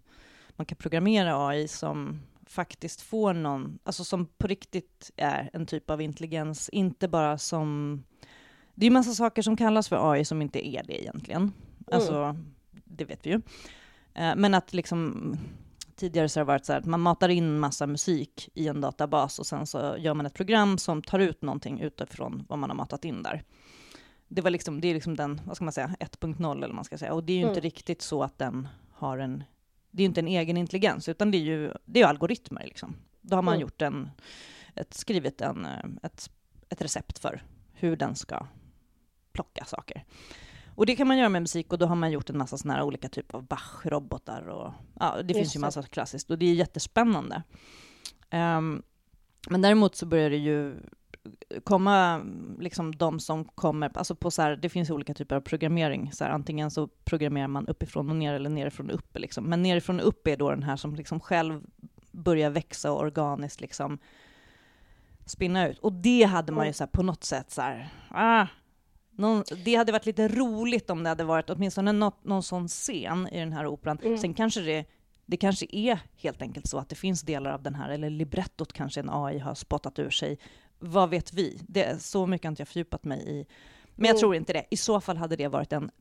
man 0.50 0.66
kan 0.66 0.76
programmera 0.76 1.48
AI 1.48 1.68
som 1.68 2.22
faktiskt 2.46 3.02
får 3.02 3.34
någon, 3.34 3.80
alltså 3.84 4.04
som 4.04 4.26
på 4.26 4.48
riktigt 4.48 5.12
är 5.16 5.50
en 5.54 5.66
typ 5.66 5.90
av 5.90 6.02
intelligens, 6.02 6.70
inte 6.70 7.08
bara 7.08 7.38
som... 7.38 8.04
Det 8.76 8.86
är 8.86 8.90
ju 8.90 8.94
massa 8.94 9.14
saker 9.14 9.42
som 9.42 9.58
kallas 9.58 9.90
för 9.90 10.12
AI 10.12 10.26
som 10.26 10.42
inte 10.42 10.68
är 10.68 10.84
det 10.84 11.02
egentligen. 11.02 11.42
Mm. 11.42 11.54
Alltså, 11.92 12.38
det 12.86 13.06
vet 13.06 13.26
vi 13.26 13.30
ju. 13.30 13.36
Uh, 13.36 14.36
men 14.36 14.54
att 14.54 14.74
liksom 14.74 15.36
tidigare 16.00 16.30
så 16.30 16.40
har 16.40 16.46
det 16.46 16.48
varit 16.48 16.66
så 16.66 16.74
här 16.74 16.80
att 16.80 16.86
man 16.86 17.00
matar 17.00 17.30
in 17.30 17.60
massa 17.60 17.88
musik 17.88 18.50
i 18.54 18.68
en 18.68 18.82
databas 18.82 19.40
och 19.40 19.46
sen 19.46 19.68
så 19.68 19.96
gör 19.98 20.14
man 20.14 20.26
ett 20.26 20.34
program 20.34 20.78
som 20.78 21.02
tar 21.02 21.20
ut 21.20 21.42
någonting 21.42 21.80
utifrån 21.80 22.46
vad 22.50 22.60
man 22.60 22.70
har 22.70 22.78
matat 22.78 23.06
in 23.06 23.24
där 23.24 23.44
det, 24.30 24.42
var 24.42 24.50
liksom, 24.50 24.82
det 24.82 24.88
är 24.88 24.94
liksom 24.94 25.16
den, 25.16 25.42
vad 25.46 25.56
ska 25.56 25.66
man 25.66 25.74
säga, 25.74 25.96
1.0 26.00 26.52
eller 26.52 26.68
vad 26.68 26.76
man 26.76 26.86
ska 26.86 26.98
säga. 26.98 27.14
Och 27.14 27.24
det 27.24 27.34
är 27.34 27.38
ju 27.38 27.44
mm. 27.44 27.50
inte 27.50 27.62
riktigt 27.62 28.02
så 28.02 28.24
att 28.24 28.38
den 28.38 28.68
har 28.92 29.18
en, 29.18 29.44
det 29.92 30.02
är 30.02 30.04
ju 30.04 30.08
inte 30.08 30.22
en 30.22 30.28
egen 30.28 30.58
intelligens, 30.58 31.10
utan 31.10 31.32
det 31.32 31.38
är 31.38 31.42
ju, 31.42 31.74
det 31.86 32.02
är 32.02 32.06
algoritmer 32.06 32.64
liksom. 32.66 32.96
Då 33.22 33.36
har 33.36 33.42
man 33.42 33.54
mm. 33.54 33.62
gjort 33.62 33.82
en, 33.82 34.10
ett, 34.76 34.94
skrivit 34.94 35.42
en, 35.42 35.68
ett, 36.04 36.30
ett 36.70 36.82
recept 36.82 37.20
för 37.20 37.44
hur 37.74 37.96
den 37.96 38.16
ska 38.16 38.48
plocka 39.32 39.66
saker. 39.66 40.06
Och 40.80 40.86
det 40.86 40.96
kan 40.96 41.08
man 41.08 41.18
göra 41.18 41.30
med 41.30 41.42
musik 41.42 41.74
och 41.74 41.80
då 41.80 41.86
har 41.86 41.96
man 41.96 42.12
gjort 42.12 42.30
en 42.30 42.38
massa 42.38 42.58
sådana 42.58 42.74
här 42.74 42.86
olika 42.86 43.10
typer 43.10 43.38
av 43.38 43.48
Bach-robotar 43.48 44.48
och 44.48 44.74
ja, 45.00 45.16
det 45.16 45.34
Just 45.34 45.40
finns 45.40 45.56
ju 45.56 45.60
massa 45.60 45.84
klassiskt 45.84 46.32
och 46.32 46.38
det 46.38 46.46
är 46.46 46.54
jättespännande. 46.54 47.44
Um, 48.32 48.84
men 49.50 49.62
däremot 49.62 49.96
så 49.96 50.06
börjar 50.06 50.30
det 50.30 50.38
ju 50.38 50.76
komma 51.64 52.22
liksom 52.60 52.96
de 52.96 53.20
som 53.20 53.46
kommer, 53.46 53.98
alltså 53.98 54.16
på 54.16 54.32
så 54.32 54.42
här, 54.42 54.56
det 54.56 54.70
finns 54.70 54.90
olika 54.90 55.14
typer 55.14 55.36
av 55.36 55.42
programmering, 55.42 56.12
så 56.12 56.24
här, 56.24 56.32
antingen 56.32 56.72
så 56.72 56.88
programmerar 56.88 57.48
man 57.48 57.68
uppifrån 57.68 58.10
och 58.10 58.16
ner 58.16 58.34
eller 58.34 58.50
nerifrån 58.50 58.90
och 58.90 58.96
upp, 58.96 59.18
liksom. 59.20 59.44
men 59.44 59.62
nerifrån 59.62 60.00
och 60.00 60.08
upp 60.08 60.28
är 60.28 60.38
då 60.38 60.50
den 60.50 60.64
här 60.64 60.76
som 60.76 60.96
liksom 60.96 61.20
själv 61.20 61.62
börjar 62.12 62.50
växa 62.50 62.92
och 62.92 63.00
organiskt 63.00 63.62
liksom 63.62 64.00
spinna 65.26 65.68
ut. 65.68 65.80
Och 65.80 65.94
det 65.94 66.24
hade 66.24 66.52
man 66.52 66.68
ju 66.68 66.74
så 66.74 66.84
här, 66.84 66.92
på 66.92 67.04
något 67.04 67.24
sätt 67.24 67.52
så 67.52 67.62
här, 67.62 67.90
ah, 68.10 68.48
någon, 69.20 69.44
det 69.66 69.76
hade 69.76 69.92
varit 69.92 70.06
lite 70.06 70.28
roligt 70.28 70.90
om 70.90 71.04
det 71.04 71.10
hade 71.10 71.24
varit 71.24 71.50
åtminstone 71.50 71.92
något, 71.92 72.24
någon 72.24 72.44
sån 72.44 72.68
scen 72.68 73.28
i 73.32 73.40
den 73.40 73.54
här 73.54 73.68
operan. 73.68 74.00
Mm. 74.04 74.18
Sen 74.18 74.34
kanske 74.34 74.62
det 74.62 74.86
det 75.26 75.38
kanske 75.38 75.66
är 75.70 76.00
helt 76.18 76.42
enkelt 76.42 76.68
så 76.68 76.78
att 76.78 76.90
det 76.90 76.96
finns 76.96 77.22
delar 77.22 77.52
av 77.52 77.64
den 77.64 77.76
här, 77.76 77.90
eller 77.90 78.10
librettot 78.10 78.74
kanske 78.74 79.00
en 79.00 79.10
AI 79.10 79.40
har 79.40 79.56
spottat 79.56 80.00
ur 80.00 80.10
sig 80.10 80.40
vad 80.80 81.10
vet 81.10 81.34
vi? 81.34 81.62
Det, 81.68 82.02
så 82.02 82.26
mycket 82.28 82.46
har 82.46 82.52
inte 82.52 82.62
jag 82.62 82.68
fördjupat 82.68 83.04
mig 83.04 83.20
i. 83.28 83.46
Men 83.96 84.06
jag 84.06 84.14
mm. 84.14 84.20
tror 84.20 84.36
inte 84.36 84.54
det. 84.54 84.66
I 84.70 84.78
så 84.78 85.02
fall 85.02 85.18
hade 85.18 85.36
det 85.36 85.48
varit 85.48 85.74
en 85.74 85.92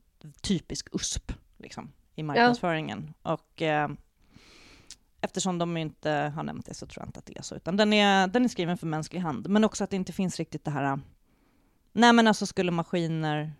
typisk 0.41 0.87
USP 0.91 1.31
liksom, 1.57 1.91
i 2.15 2.23
marknadsföringen. 2.23 3.13
Ja. 3.23 3.33
Och 3.33 3.61
eh, 3.61 3.89
eftersom 5.21 5.57
de 5.57 5.77
inte 5.77 6.11
har 6.11 6.43
nämnt 6.43 6.65
det 6.65 6.73
så 6.73 6.85
tror 6.85 7.01
jag 7.01 7.07
inte 7.07 7.19
att 7.19 7.25
det 7.25 7.37
är 7.37 7.41
så. 7.41 7.55
Utan 7.55 7.77
den 7.77 7.93
är, 7.93 8.27
den 8.27 8.43
är 8.43 8.49
skriven 8.49 8.77
för 8.77 8.87
mänsklig 8.87 9.19
hand. 9.19 9.49
Men 9.49 9.63
också 9.63 9.83
att 9.83 9.89
det 9.89 9.95
inte 9.95 10.13
finns 10.13 10.37
riktigt 10.37 10.65
det 10.65 10.71
här... 10.71 10.99
Nej 11.99 12.13
men 12.13 12.27
alltså 12.27 12.45
skulle 12.45 12.71
maskiner... 12.71 13.51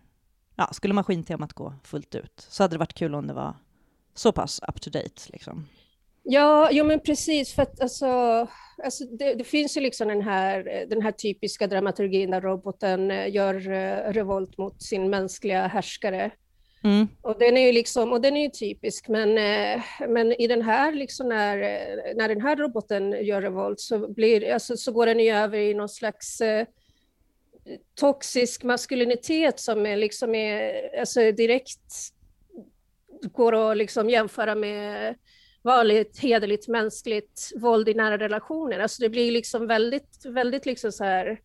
Ja, 0.56 0.68
skulle 0.72 0.94
maskintemat 0.94 1.52
gå 1.52 1.74
fullt 1.84 2.14
ut 2.14 2.46
så 2.48 2.62
hade 2.62 2.74
det 2.74 2.78
varit 2.78 2.94
kul 2.94 3.14
om 3.14 3.26
det 3.26 3.34
var 3.34 3.54
så 4.14 4.32
pass 4.32 4.60
up 4.68 4.80
to 4.80 4.90
date. 4.90 5.22
Liksom. 5.26 5.66
Ja, 6.22 6.68
jo 6.72 6.84
men 6.84 7.00
precis, 7.00 7.54
för 7.54 7.62
att 7.62 7.80
alltså, 7.80 8.06
alltså 8.84 9.04
det, 9.04 9.34
det, 9.34 9.44
finns 9.44 9.76
ju 9.76 9.80
liksom 9.80 10.08
den 10.08 10.22
här, 10.22 10.86
den 10.90 11.02
här 11.02 11.12
typiska 11.12 11.66
dramaturgin 11.66 12.30
där 12.30 12.40
roboten 12.40 13.10
eh, 13.10 13.34
gör 13.34 13.70
uh, 13.70 14.12
revolt 14.12 14.58
mot 14.58 14.82
sin 14.82 15.10
mänskliga 15.10 15.66
härskare. 15.66 16.30
Mm. 16.84 17.08
Och 17.22 17.38
den 17.38 17.56
är 17.56 17.66
ju 17.66 17.72
liksom, 17.72 18.12
och 18.12 18.20
den 18.20 18.36
är 18.36 18.42
ju 18.42 18.50
typisk, 18.50 19.08
men, 19.08 19.28
uh, 19.28 20.08
men 20.08 20.32
i 20.32 20.46
den 20.46 20.62
här, 20.62 20.92
liksom 20.92 21.28
när, 21.28 21.56
när 22.16 22.28
den 22.28 22.40
här 22.40 22.56
roboten 22.56 23.24
gör 23.24 23.42
revolt 23.42 23.80
så, 23.80 24.12
blir, 24.12 24.52
alltså, 24.52 24.76
så 24.76 24.92
går 24.92 25.06
den 25.06 25.18
ju 25.18 25.30
över 25.30 25.58
i 25.58 25.74
någon 25.74 25.88
slags 25.88 26.42
toxisk 27.94 28.62
maskulinitet 28.64 29.60
som 29.60 29.86
är 29.86 29.96
liksom 29.96 30.34
är, 30.34 30.98
alltså 31.00 31.32
direkt 31.32 32.12
går 33.32 33.70
att 33.70 33.76
liksom 33.76 34.10
jämföra 34.10 34.54
med 34.54 35.14
vanligt 35.62 36.18
hederligt 36.18 36.68
mänskligt 36.68 37.52
våld 37.56 37.88
i 37.88 37.94
nära 37.94 38.18
relationer. 38.18 38.78
Alltså 38.78 39.02
det 39.02 39.08
blir 39.08 39.32
liksom 39.32 39.66
väldigt, 39.66 40.26
väldigt 40.26 40.66
liksom 40.66 40.92
så 40.92 41.04
här... 41.04 41.40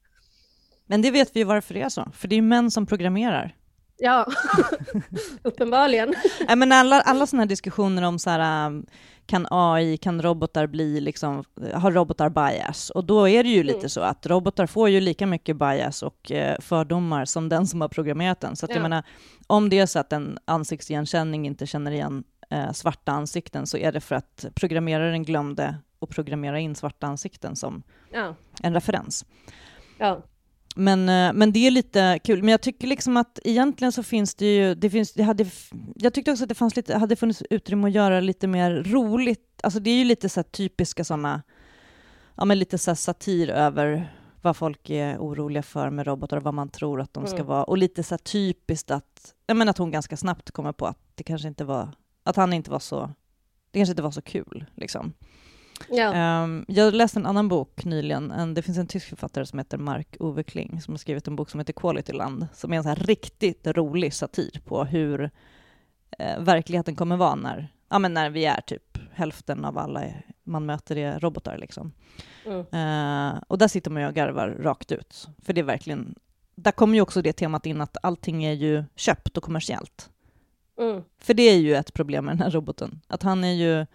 Men 0.85 1.01
det 1.01 1.11
vet 1.11 1.35
vi 1.35 1.39
ju 1.39 1.45
varför 1.45 1.73
det 1.73 1.81
är 1.81 1.89
så, 1.89 2.11
för 2.13 2.27
det 2.27 2.35
är 2.35 2.41
män 2.41 2.71
som 2.71 2.85
programmerar. 2.85 3.55
Ja, 3.97 4.25
uppenbarligen. 5.43 6.13
Nej, 6.47 6.55
men 6.55 6.71
alla, 6.71 7.01
alla 7.01 7.27
sådana 7.27 7.41
här 7.41 7.47
diskussioner 7.47 8.03
om 8.03 8.19
så 8.19 8.29
här, 8.29 8.67
um, 8.67 8.85
kan 9.25 9.47
AI, 9.49 9.97
kan 9.97 10.21
robotar 10.21 10.67
bli 10.67 11.01
liksom, 11.01 11.43
har 11.73 11.91
robotar 11.91 12.29
bias? 12.29 12.89
Och 12.89 13.05
då 13.05 13.29
är 13.29 13.43
det 13.43 13.49
ju 13.49 13.63
lite 13.63 13.77
mm. 13.77 13.89
så 13.89 14.01
att 14.01 14.25
robotar 14.25 14.65
får 14.65 14.89
ju 14.89 14.99
lika 14.99 15.27
mycket 15.27 15.55
bias 15.55 16.03
och 16.03 16.31
eh, 16.31 16.59
fördomar 16.59 17.25
som 17.25 17.49
den 17.49 17.67
som 17.67 17.81
har 17.81 17.87
programmerat 17.87 18.39
den. 18.39 18.55
Så 18.55 18.65
att 18.65 18.69
ja. 18.69 18.75
jag 18.75 18.83
menar, 18.83 19.03
om 19.47 19.69
det 19.69 19.79
är 19.79 19.85
så 19.85 19.99
att 19.99 20.13
en 20.13 20.37
ansiktsigenkänning 20.45 21.47
inte 21.47 21.67
känner 21.67 21.91
igen 21.91 22.23
eh, 22.49 22.71
svarta 22.71 23.11
ansikten 23.11 23.67
så 23.67 23.77
är 23.77 23.91
det 23.91 24.01
för 24.01 24.15
att 24.15 24.45
programmeraren 24.55 25.23
glömde 25.23 25.75
att 26.01 26.09
programmera 26.09 26.59
in 26.59 26.75
svarta 26.75 27.07
ansikten 27.07 27.55
som 27.55 27.83
ja. 28.11 28.35
en 28.63 28.73
referens. 28.73 29.25
Ja. 29.97 30.21
Men, 30.75 31.09
eh, 31.09 31.33
men 31.33 31.51
det 31.51 31.67
är 31.67 31.71
lite 31.71 32.19
kul. 32.23 32.39
Men 32.43 32.49
jag 32.49 32.61
tycker 32.61 32.87
liksom 32.87 33.17
att 33.17 33.39
egentligen 33.43 33.91
så 33.91 34.03
finns 34.03 34.35
det 34.35 34.55
ju... 34.55 34.75
Det 34.75 34.89
finns, 34.89 35.13
det 35.13 35.23
hade, 35.23 35.45
jag 35.95 36.13
tyckte 36.13 36.31
också 36.31 36.43
att 36.43 36.49
det 36.49 36.55
fanns 36.55 36.75
lite, 36.75 36.97
hade 36.97 37.15
funnits 37.15 37.43
utrymme 37.49 37.87
att 37.87 37.93
göra 37.93 38.19
lite 38.19 38.47
mer 38.47 38.83
roligt. 38.83 39.59
Alltså 39.63 39.79
det 39.79 39.89
är 39.89 39.95
ju 39.95 40.03
lite 40.03 40.29
så 40.29 40.43
typiska 40.43 41.03
sådana, 41.03 41.41
ja 42.35 42.45
men 42.45 42.59
lite 42.59 42.77
så 42.77 42.95
satir 42.95 43.49
över 43.49 44.13
vad 44.41 44.57
folk 44.57 44.89
är 44.89 45.17
oroliga 45.17 45.63
för 45.63 45.89
med 45.89 46.07
robotar 46.07 46.37
och 46.37 46.43
vad 46.43 46.53
man 46.53 46.69
tror 46.69 47.01
att 47.01 47.13
de 47.13 47.27
ska 47.27 47.35
mm. 47.35 47.47
vara. 47.47 47.63
Och 47.63 47.77
lite 47.77 48.03
så 48.03 48.17
typiskt 48.17 48.91
att, 48.91 49.33
jag 49.47 49.57
menar 49.57 49.69
att 49.69 49.77
hon 49.77 49.91
ganska 49.91 50.17
snabbt 50.17 50.51
kommer 50.51 50.71
på 50.71 50.85
att 50.85 50.99
det 51.15 51.23
kanske 51.23 51.47
inte 51.47 51.63
var, 51.63 51.89
att 52.23 52.35
han 52.35 52.53
inte 52.53 52.71
var 52.71 52.79
så, 52.79 53.13
det 53.71 53.79
kanske 53.79 53.91
inte 53.91 54.03
var 54.03 54.11
så 54.11 54.21
kul 54.21 54.65
liksom. 54.75 55.13
Ja. 55.89 56.43
Um, 56.43 56.65
jag 56.67 56.93
läste 56.93 57.19
en 57.19 57.25
annan 57.25 57.47
bok 57.47 57.85
nyligen. 57.85 58.31
En, 58.31 58.53
det 58.53 58.61
finns 58.61 58.77
en 58.77 58.87
tysk 58.87 59.09
författare 59.09 59.45
som 59.45 59.59
heter 59.59 59.77
Mark 59.77 60.15
Ove 60.19 60.43
Kling 60.43 60.81
som 60.81 60.93
har 60.93 60.97
skrivit 60.97 61.27
en 61.27 61.35
bok 61.35 61.49
som 61.49 61.59
heter 61.59 61.73
Quality 61.73 62.13
Land, 62.13 62.47
som 62.53 62.73
är 62.73 62.77
en 62.77 62.83
så 62.83 62.89
här 62.89 62.95
riktigt 62.95 63.67
rolig 63.67 64.13
satir 64.13 64.61
på 64.65 64.83
hur 64.83 65.31
eh, 66.19 66.39
verkligheten 66.39 66.95
kommer 66.95 67.17
vara 67.17 67.35
när, 67.35 67.67
ja, 67.89 67.99
men 67.99 68.13
när 68.13 68.29
vi 68.29 68.45
är 68.45 68.61
typ 68.61 68.97
hälften 69.13 69.65
av 69.65 69.77
alla 69.77 70.03
man 70.43 70.65
möter 70.65 70.97
är 70.97 71.19
robotar. 71.19 71.57
Liksom. 71.57 71.91
Mm. 72.45 72.59
Uh, 72.59 73.41
och 73.47 73.57
där 73.57 73.67
sitter 73.67 73.91
man 73.91 74.01
ju 74.01 74.07
och 74.07 74.13
garvar 74.13 74.47
rakt 74.47 74.91
ut. 74.91 75.27
För 75.43 75.53
det 75.53 75.61
är 75.61 75.65
verkligen, 75.65 76.15
där 76.55 76.71
kommer 76.71 76.95
ju 76.95 77.01
också 77.01 77.21
det 77.21 77.33
temat 77.33 77.65
in 77.65 77.81
att 77.81 77.97
allting 78.03 78.43
är 78.43 78.53
ju 78.53 78.83
köpt 78.95 79.37
och 79.37 79.43
kommersiellt. 79.43 80.09
Mm. 80.79 81.03
För 81.19 81.33
det 81.33 81.43
är 81.43 81.57
ju 81.57 81.75
ett 81.75 81.93
problem 81.93 82.25
med 82.25 82.37
den 82.37 82.41
här 82.41 82.51
roboten. 82.51 83.01
Att 83.07 83.23
han 83.23 83.43
är 83.43 83.53
ju, 83.53 83.85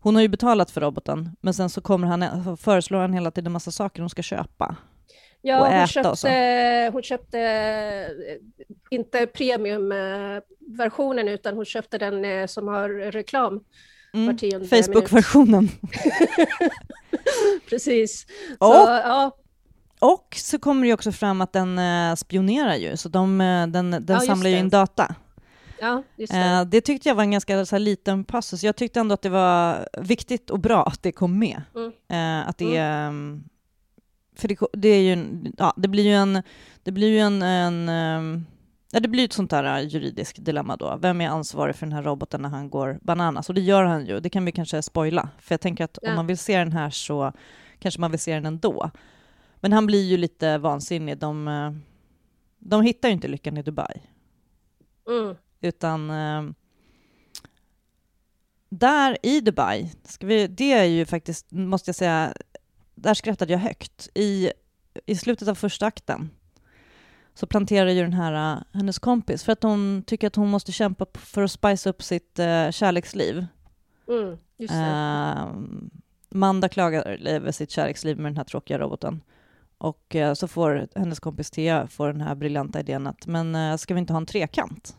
hon 0.00 0.14
har 0.14 0.22
ju 0.22 0.28
betalat 0.28 0.70
för 0.70 0.80
roboten, 0.80 1.30
men 1.40 1.54
sen 1.54 1.70
så 1.70 1.80
kommer 1.80 2.06
han, 2.06 2.56
föreslår 2.56 3.00
han 3.00 3.12
hela 3.12 3.30
tiden 3.30 3.46
en 3.46 3.52
massa 3.52 3.70
saker 3.70 4.00
hon 4.02 4.10
ska 4.10 4.22
köpa. 4.22 4.76
Ja, 5.42 5.60
och 5.60 5.66
hon, 5.66 5.74
äta 5.74 6.10
och 6.10 6.18
så. 6.18 6.26
köpte, 6.26 6.90
hon 6.92 7.02
köpte 7.02 7.40
eh, 7.40 8.06
inte 8.90 9.26
premiumversionen 9.26 11.28
utan 11.28 11.56
hon 11.56 11.64
köpte 11.64 11.98
den 11.98 12.24
eh, 12.24 12.46
som 12.46 12.68
har 12.68 12.88
reklam 13.12 13.60
Mm. 14.14 14.38
Facebook-versionen. 14.68 15.68
Precis. 17.68 18.26
Och- 18.58 18.66
Så, 18.66 18.72
ja, 19.04 19.36
Och 20.00 20.34
så 20.36 20.58
kommer 20.58 20.86
det 20.86 20.92
också 20.92 21.12
fram 21.12 21.40
att 21.40 21.52
den 21.52 21.78
eh, 21.78 22.14
spionerar 22.14 22.74
ju, 22.74 22.96
så 22.96 23.08
de, 23.08 23.38
den, 23.72 23.90
den 23.90 24.04
just 24.08 24.26
samlar 24.26 24.50
ju 24.50 24.58
in 24.58 24.68
data. 24.68 25.14
Ja, 25.80 26.02
det. 26.16 26.30
Eh, 26.32 26.64
det 26.64 26.80
tyckte 26.80 27.08
jag 27.08 27.16
var 27.16 27.22
en 27.22 27.30
ganska 27.30 27.66
så 27.66 27.76
här, 27.76 27.80
liten 27.80 28.24
passus. 28.24 28.64
Jag 28.64 28.76
tyckte 28.76 29.00
ändå 29.00 29.14
att 29.14 29.22
det 29.22 29.28
var 29.28 29.88
viktigt 29.98 30.50
och 30.50 30.58
bra 30.58 30.84
att 30.84 31.02
det 31.02 31.12
kom 31.12 31.38
med. 31.38 31.62
Mm. 31.74 31.92
Eh, 32.08 32.48
att 32.48 32.58
det 32.58 32.76
mm, 32.76 33.44
För 34.36 34.48
det, 34.48 34.58
det 34.72 34.88
är 34.88 35.00
ju 35.00 35.42
ja, 35.58 35.74
det 35.76 35.88
blir 35.88 36.04
ju 36.04 36.14
en, 36.14 36.42
det 36.82 36.92
blir 36.92 37.08
ju 37.08 37.18
en, 37.18 37.42
en 37.42 37.88
ehm, 37.88 38.46
ja, 38.92 39.00
det 39.00 39.08
blir 39.08 39.24
ett 39.24 39.32
sånt 39.32 39.50
där 39.50 39.78
eh, 39.78 39.88
juridiskt 39.88 40.44
dilemma 40.44 40.76
då. 40.76 40.96
Vem 41.00 41.20
är 41.20 41.28
ansvarig 41.28 41.76
för 41.76 41.86
den 41.86 41.92
här 41.92 42.02
roboten 42.02 42.42
när 42.42 42.48
han 42.48 42.70
går 42.70 42.98
bananas? 43.02 43.48
Och 43.48 43.54
det 43.54 43.60
gör 43.60 43.84
han 43.84 44.06
ju, 44.06 44.20
det 44.20 44.30
kan 44.30 44.44
vi 44.44 44.52
kanske 44.52 44.82
spoila. 44.82 45.28
För 45.38 45.52
jag 45.52 45.60
tänker 45.60 45.84
att 45.84 45.98
Ja. 46.02 46.10
om 46.10 46.16
man 46.16 46.26
vill 46.26 46.38
se 46.38 46.58
den 46.58 46.72
här 46.72 46.90
så 46.90 47.32
kanske 47.78 48.00
man 48.00 48.10
vill 48.10 48.20
se 48.20 48.34
den 48.34 48.46
ändå. 48.46 48.90
Men 49.60 49.72
han 49.72 49.86
blir 49.86 50.04
ju 50.04 50.16
lite 50.16 50.58
vansinnig. 50.58 51.18
De, 51.18 51.80
de 52.58 52.82
hittar 52.82 53.08
ju 53.08 53.14
inte 53.14 53.28
lyckan 53.28 53.56
i 53.56 53.62
Dubai. 53.62 54.02
Mm. 55.08 55.36
Utan 55.60 56.10
eh, 56.10 56.42
där 58.68 59.18
i 59.22 59.40
Dubai, 59.40 59.92
vi, 60.20 60.46
det 60.46 60.72
är 60.72 60.84
ju 60.84 61.04
faktiskt, 61.04 61.46
måste 61.50 61.88
jag 61.88 61.96
säga, 61.96 62.34
där 62.94 63.14
skrattade 63.14 63.52
jag 63.52 63.60
högt. 63.60 64.08
I, 64.14 64.52
I 65.06 65.16
slutet 65.16 65.48
av 65.48 65.54
första 65.54 65.86
akten 65.86 66.30
så 67.34 67.46
planterar 67.46 67.90
ju 67.90 68.02
den 68.02 68.12
här, 68.12 68.56
eh, 68.56 68.62
hennes 68.72 68.98
kompis, 68.98 69.44
för 69.44 69.52
att 69.52 69.62
hon 69.62 70.02
tycker 70.06 70.26
att 70.26 70.36
hon 70.36 70.48
måste 70.48 70.72
kämpa 70.72 71.06
för 71.14 71.42
att 71.42 71.50
spice 71.50 71.90
upp 71.90 72.02
sitt 72.02 72.38
uh, 72.38 72.70
kärleksliv. 72.70 73.46
Mm. 74.08 74.38
Uh, 74.60 75.48
Manda 76.30 76.68
klagar 76.68 77.02
över 77.26 77.52
sitt 77.52 77.70
kärleksliv 77.70 78.16
med 78.16 78.32
den 78.32 78.36
här 78.36 78.44
tråkiga 78.44 78.78
roboten. 78.78 79.22
Och 79.78 80.16
eh, 80.16 80.34
så 80.34 80.48
får 80.48 80.88
hennes 80.94 81.20
kompis 81.20 81.50
Thea 81.50 81.86
får 81.86 82.12
den 82.12 82.20
här 82.20 82.34
briljanta 82.34 82.80
idén 82.80 83.06
att 83.06 83.26
men 83.26 83.78
ska 83.78 83.94
vi 83.94 84.00
inte 84.00 84.12
ha 84.12 84.20
en 84.20 84.26
trekant? 84.26 84.96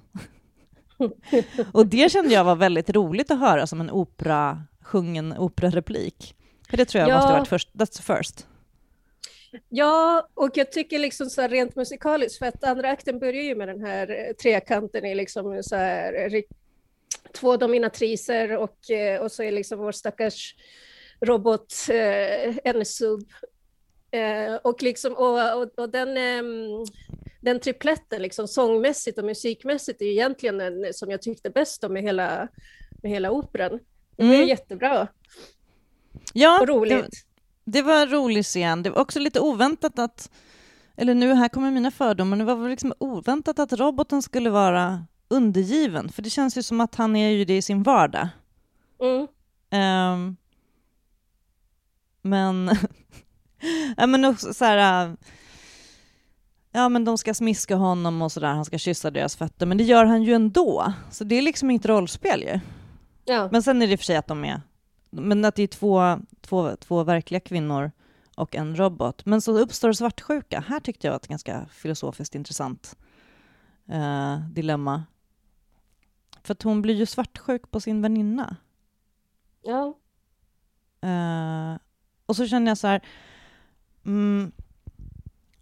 Och 1.74 1.86
det 1.88 2.12
kände 2.12 2.34
jag 2.34 2.44
var 2.44 2.56
väldigt 2.56 2.90
roligt 2.90 3.32
att 3.32 3.40
höra 3.40 3.68
som 3.68 3.82
en 3.82 3.92
opera, 3.92 4.64
sjungen 4.82 5.38
operareplik. 5.38 6.36
För 6.70 6.78
det 6.78 6.86
tror 6.86 7.00
jag 7.02 7.10
Ja. 7.10 7.16
måste 7.16 7.28
ha 7.32 7.38
varit 7.40 7.48
först, 7.48 7.70
that's 7.74 8.18
first. 8.18 8.48
Ja, 9.70 10.28
och 10.34 10.50
jag 10.54 10.72
tycker 10.72 11.00
liksom 11.00 11.30
så 11.30 11.48
rent 11.48 11.76
musikaliskt, 11.76 12.40
för 12.40 12.46
att 12.46 12.64
andra 12.64 12.90
akten 12.90 13.20
börjar 13.20 13.42
ju 13.44 13.56
med 13.56 13.68
den 13.68 13.86
här 13.86 14.10
eh, 14.10 14.34
trekanten 14.34 15.06
i 15.06 15.16
liksom 15.16 15.64
så 15.64 15.76
här 15.76 16.36
eh, 16.36 16.42
två 17.34 17.58
dominatriser 17.58 18.58
och, 18.58 18.92
eh, 18.92 19.22
och 19.22 19.32
så 19.32 19.44
är 19.44 19.52
liksom 19.52 19.80
vår 19.80 19.92
stackars 19.92 20.56
robot 21.22 21.74
eh, 21.90 22.58
en 22.64 22.86
sub. 22.86 23.28
Eh, 24.12 24.56
och, 24.56 24.84
liksom, 24.84 25.14
och, 25.14 25.62
och, 25.62 25.80
och 25.80 25.90
den, 25.90 26.18
ehm, 26.18 26.86
den 27.40 27.60
tripletten, 27.60 28.22
liksom, 28.22 28.48
sångmässigt 28.48 29.18
och 29.18 29.26
musikmässigt, 29.26 30.02
är 30.02 30.06
egentligen 30.06 30.58
den 30.58 30.94
som 30.94 31.10
jag 31.12 31.22
tyckte 31.22 31.50
bäst 31.50 31.84
om 31.84 31.94
med 31.94 32.04
hela, 32.04 32.48
med 33.04 33.12
hela 33.12 33.32
operan. 33.32 33.80
Det 34.18 34.24
var 34.26 34.34
Mm. 34.34 34.48
jättebra 34.48 35.08
Ja, 36.34 36.60
och 36.60 36.68
det, 36.68 36.74
roligt. 36.74 37.26
det 37.66 37.82
var 37.82 38.02
en 38.02 38.10
rolig 38.12 38.46
scen. 38.46 38.84
Det 38.84 38.90
var 38.90 39.02
också 39.02 39.20
lite 39.20 39.40
oväntat 39.40 40.00
att, 40.00 40.32
eller 40.98 41.14
nu 41.14 41.34
här 41.34 41.50
kommer 41.50 41.72
mina 41.72 41.92
fördomar, 41.92 42.38
det 42.38 42.44
var 42.44 42.70
liksom 42.70 42.94
oväntat 42.98 43.60
att 43.60 43.74
roboten 43.74 44.22
skulle 44.22 44.50
vara 44.50 45.06
undergiven, 45.28 46.10
för 46.10 46.22
det 46.22 46.30
känns 46.30 46.58
ju 46.58 46.64
som 46.64 46.82
att 46.82 46.96
han 46.96 47.16
är 47.16 47.30
ju 47.30 47.46
det 47.46 47.58
i 47.58 47.62
sin 47.62 47.84
vardag. 47.84 48.28
Mm. 49.02 49.28
Ehm, 49.70 50.36
men, 52.22 52.72
ja 53.98 54.08
men 54.08 54.26
också 54.26 54.54
så 54.54 54.66
här, 54.66 55.06
äh, 55.08 55.14
ja 56.72 56.90
men 56.90 57.06
de 57.06 57.18
ska 57.18 57.34
smiska 57.34 57.76
honom 57.76 58.22
och 58.22 58.32
sådär, 58.32 58.48
han 58.48 58.66
ska 58.66 58.78
kyssa 58.78 59.12
deras 59.12 59.36
fötter, 59.36 59.66
men 59.66 59.78
det 59.78 59.84
gör 59.84 60.06
han 60.06 60.24
ju 60.24 60.34
ändå. 60.34 60.94
Så 61.12 61.24
det 61.24 61.36
är 61.36 61.42
liksom 61.42 61.72
inte 61.72 61.88
rollspel 61.88 62.42
ju. 62.42 62.60
Ja. 63.26 63.50
Men 63.52 63.64
sen 63.64 63.82
är 63.82 63.88
det 63.88 63.94
i 63.94 63.96
och 63.96 64.00
för 64.00 64.06
sig 64.06 64.16
att 64.16 64.28
de 64.28 64.46
är, 64.46 64.62
men 65.10 65.46
att 65.46 65.56
det 65.56 65.64
är 65.64 65.68
två, 65.68 66.20
två, 66.42 66.76
två 66.76 67.04
verkliga 67.04 67.40
kvinnor 67.40 67.92
och 68.36 68.56
en 68.56 68.76
robot. 68.76 69.26
Men 69.26 69.42
så 69.42 69.60
uppstår 69.60 69.94
svartsjuka. 69.94 70.64
Här 70.68 70.80
tyckte 70.80 71.08
jag 71.08 71.12
var 71.12 71.18
ett 71.18 71.28
ganska 71.28 71.66
filosofiskt 71.72 72.36
intressant 72.36 72.98
eh, 73.90 74.40
dilemma. 74.50 75.04
För 76.44 76.52
att 76.54 76.64
hon 76.64 76.82
blir 76.82 76.96
ju 76.96 77.06
svartsjuk 77.06 77.72
på 77.72 77.80
sin 77.80 78.02
väninna. 78.02 78.56
ja. 79.64 79.98
Eh, 81.02 81.78
och 82.26 82.36
så 82.36 82.48
känner 82.48 82.72
jag 82.72 82.78
så 82.78 82.88
här, 82.88 83.02
mm, 84.06 84.52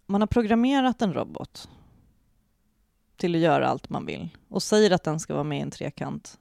man 0.08 0.20
har 0.22 0.26
programmerat 0.26 1.02
en 1.02 1.14
robot 1.14 1.68
till 3.16 3.34
att 3.34 3.40
göra 3.40 3.68
allt 3.68 3.88
man 3.88 4.06
vill 4.06 4.28
och 4.48 4.62
säger 4.62 4.90
att 4.90 5.04
den 5.04 5.20
ska 5.20 5.34
vara 5.34 5.44
med 5.44 5.58
i 5.58 5.62
en 5.62 5.70
trekant 5.70 6.38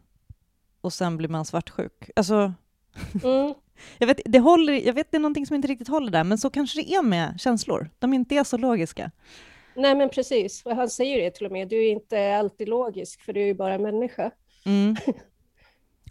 och 0.82 0.93
sen 0.93 1.17
blir 1.17 1.30
man 1.30 1.45
svartsjuk. 1.45 2.10
Alltså, 2.15 2.53
Mm. 3.23 3.53
jag 3.97 4.08
vet, 4.08 4.19
det 4.25 4.39
håller, 4.39 4.73
jag 4.73 4.93
vet 4.93 5.12
det 5.12 5.17
är 5.17 5.19
någonting 5.19 5.45
som 5.45 5.56
inte 5.56 5.67
riktigt 5.67 5.88
håller 5.88 6.12
där, 6.12 6.23
men 6.23 6.38
så 6.38 6.49
kanske 6.49 6.82
det 6.82 6.93
är 6.93 7.01
med 7.01 7.39
känslor. 7.39 7.89
De 7.99 8.13
inte 8.13 8.36
är 8.36 8.43
så 8.43 8.58
logiska. 8.58 9.12
Nej, 9.75 9.95
men 9.95 10.10
precis. 10.10 10.65
Och 10.65 10.75
han 10.75 10.89
säger 10.89 11.21
det 11.21 11.32
till 11.32 11.45
och 11.45 11.51
med. 11.51 11.67
Du 11.67 11.86
är 11.86 11.91
inte 11.91 12.36
alltid 12.38 12.69
logisk, 12.69 13.21
för 13.21 13.34
du 13.34 13.41
är 13.41 13.45
ju 13.45 13.53
bara 13.53 13.77
människa. 13.77 14.32
Mm. 14.65 14.95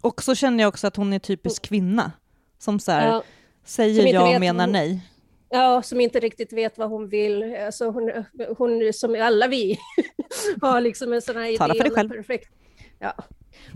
Och 0.01 0.23
så 0.23 0.35
känner 0.35 0.63
jag 0.63 0.67
också 0.69 0.87
att 0.87 0.95
hon 0.95 1.13
är 1.13 1.19
typisk 1.19 1.61
kvinna, 1.65 2.11
som 2.57 2.79
så 2.79 2.91
här, 2.91 3.07
Ja, 3.07 3.23
säger 3.63 3.95
Som 3.95 4.07
inte 4.07 4.15
ja 4.15 4.35
och 4.35 4.39
menar 4.39 4.67
nej. 4.67 5.01
Ja, 5.49 5.81
som 5.81 6.01
inte 6.01 6.19
riktigt 6.19 6.53
vet 6.53 6.77
vad 6.77 6.89
hon 6.89 7.09
vill. 7.09 7.55
Alltså 7.55 7.89
hon, 7.89 8.11
hon 8.57 8.93
som 8.93 9.15
alla 9.21 9.47
vi 9.47 9.79
har 10.61 10.81
liksom 10.81 11.13
en 11.13 11.21
sån 11.21 11.35
här 11.35 11.47
idé 11.47 11.57
Tala 11.57 11.73
för 11.73 11.83
dig 11.83 11.91
själv. 11.91 12.09
perfekt... 12.09 12.51
Ja, 12.99 13.13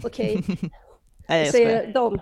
okej. 0.03 0.43
Nej, 1.29 1.39
jag 1.39 1.47
skojar. 1.47 2.21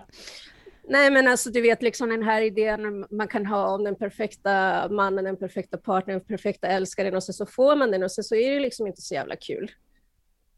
Nej, 0.90 1.12
men 1.12 1.28
alltså 1.28 1.50
du 1.50 1.62
vet 1.62 1.82
liksom 1.82 2.10
den 2.10 2.24
här 2.24 2.42
idén 2.42 3.06
man 3.10 3.28
kan 3.28 3.46
ha 3.46 3.76
om 3.76 3.84
den 3.84 3.96
perfekta 3.96 4.88
mannen, 4.90 5.26
den 5.26 5.38
perfekta 5.38 5.78
partnern, 5.78 6.18
den 6.18 6.28
perfekta 6.28 6.68
älskaren 6.68 7.16
och 7.16 7.24
sen 7.24 7.34
så 7.34 7.46
får 7.46 7.76
man 7.76 7.92
den 7.92 8.04
och 8.04 8.12
sen 8.12 8.24
så 8.24 8.36
är 8.36 8.52
det 8.52 8.60
liksom 8.60 8.88
inte 8.88 9.02
så 9.02 9.14
jävla 9.14 9.36
kul. 9.36 9.72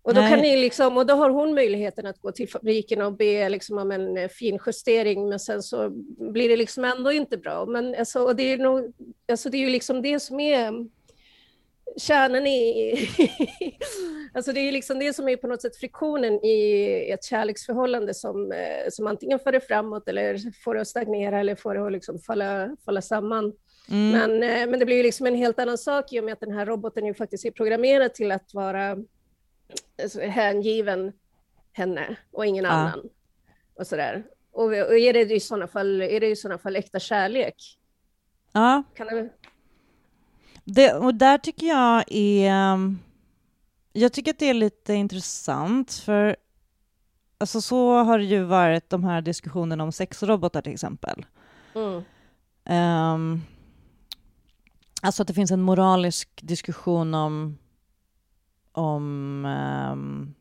Och 0.04 0.14
då, 0.14 0.22
Nej. 0.22 0.30
kan 0.30 0.40
ni 0.40 0.58
liksom, 0.58 0.98
och 0.98 1.06
då 1.06 1.14
har 1.14 1.30
hon 1.30 1.54
möjligheten 1.54 2.06
att 2.06 2.22
gå 2.22 2.32
till 2.32 2.50
fabriken 2.50 3.02
och 3.02 3.14
be 3.14 3.50
liksom 3.50 3.78
om 3.78 3.92
en 3.92 4.18
eh, 4.18 4.30
fin 4.30 4.60
justering, 4.66 5.30
men 5.30 5.40
sen 5.40 5.64
så 5.64 5.90
blir 6.18 6.50
det 6.50 6.58
liksom 6.58 6.86
ändå 6.86 7.12
inte 7.12 7.38
bra. 7.38 7.66
Men 7.66 7.96
alltså, 7.96 8.20
och 8.20 8.36
det, 8.36 8.44
är 8.44 8.58
nog, 8.58 8.94
alltså 9.32 9.50
det 9.50 9.58
är 9.58 9.60
ju 9.60 9.70
liksom 9.70 10.02
det 10.02 10.20
som 10.20 10.40
är 10.40 10.86
kärnan 11.98 12.48
i... 12.48 12.96
alltså 14.34 14.54
det 14.54 14.60
är 14.60 14.64
ju 14.64 14.72
liksom 14.72 15.00
det 15.00 15.14
som 15.14 15.30
är 15.30 15.38
på 15.38 15.48
något 15.48 15.62
sätt 15.62 15.78
friktionen 15.78 16.46
i 16.46 17.12
ett 17.14 17.24
kärleksförhållande 17.24 18.14
som, 18.14 18.52
eh, 18.52 18.90
som 18.90 19.08
antingen 19.08 19.40
för 19.40 19.52
det 19.52 19.62
framåt 19.68 20.08
eller 20.08 20.54
får 20.64 20.76
det 20.76 20.82
att 20.82 20.88
stagnera 20.88 21.40
eller 21.40 21.56
får 21.56 21.76
det 21.76 21.86
att 21.86 21.92
liksom 21.92 22.20
falla, 22.20 22.76
falla 22.86 23.02
samman. 23.02 23.54
Mm. 23.90 24.12
Men, 24.12 24.44
eh, 24.44 24.70
men 24.70 24.80
det 24.80 24.86
blir 24.86 24.98
ju 24.98 25.04
liksom 25.04 25.28
en 25.28 25.36
helt 25.36 25.60
annan 25.60 25.78
sak 25.78 26.14
i 26.14 26.20
och 26.20 26.24
med 26.24 26.34
att 26.34 26.40
den 26.40 26.52
här 26.52 26.66
roboten 26.66 27.06
ju 27.06 27.14
faktiskt 27.14 27.46
är 27.46 27.52
programmerad 27.52 28.14
till 28.14 28.32
att 28.32 28.54
vara 28.54 28.98
hängiven 30.30 31.14
henne 31.74 32.16
och 32.32 32.46
ingen 32.46 32.64
Ja. 32.66 32.70
annan. 32.72 33.10
Och 33.76 33.88
sådär. 33.88 34.24
Och, 34.52 34.64
och 34.64 34.74
är 34.74 35.14
det 35.14 35.32
i 35.36 35.40
sådana 35.40 35.68
fall, 35.68 36.02
är 36.02 36.20
det 36.20 36.28
i 36.28 36.36
sådana 36.36 36.58
fall 36.58 36.76
äkta 36.76 37.00
kärlek? 37.00 37.56
Ja, 38.54 38.84
Kan 38.96 39.08
det, 39.08 39.30
det, 40.64 40.94
och 40.94 41.16
där 41.16 41.38
tycker 41.38 41.68
jag 41.68 42.04
är... 42.12 42.74
um, 42.74 43.00
Jag 43.94 44.14
tycker 44.14 44.32
att 44.32 44.40
det 44.40 44.50
är 44.50 44.54
lite 44.54 44.94
intressant, 44.94 45.94
för 45.94 46.36
alltså 47.38 47.62
så 47.62 48.04
har 48.04 48.18
det 48.18 48.24
ju 48.26 48.44
varit 48.44 48.90
de 48.90 49.04
här 49.04 49.22
diskussionerna 49.22 49.84
om 49.84 49.92
sexrobotar 49.92 50.62
till 50.62 50.74
exempel. 50.74 51.26
Mm. 51.76 52.04
Um, 53.14 53.42
alltså 55.02 55.22
att 55.22 55.28
det 55.28 55.34
finns 55.34 55.52
en 55.52 55.62
moralisk 55.62 56.30
diskussion 56.44 57.14
om, 57.14 57.58
om 58.72 59.46
um, 59.46 60.36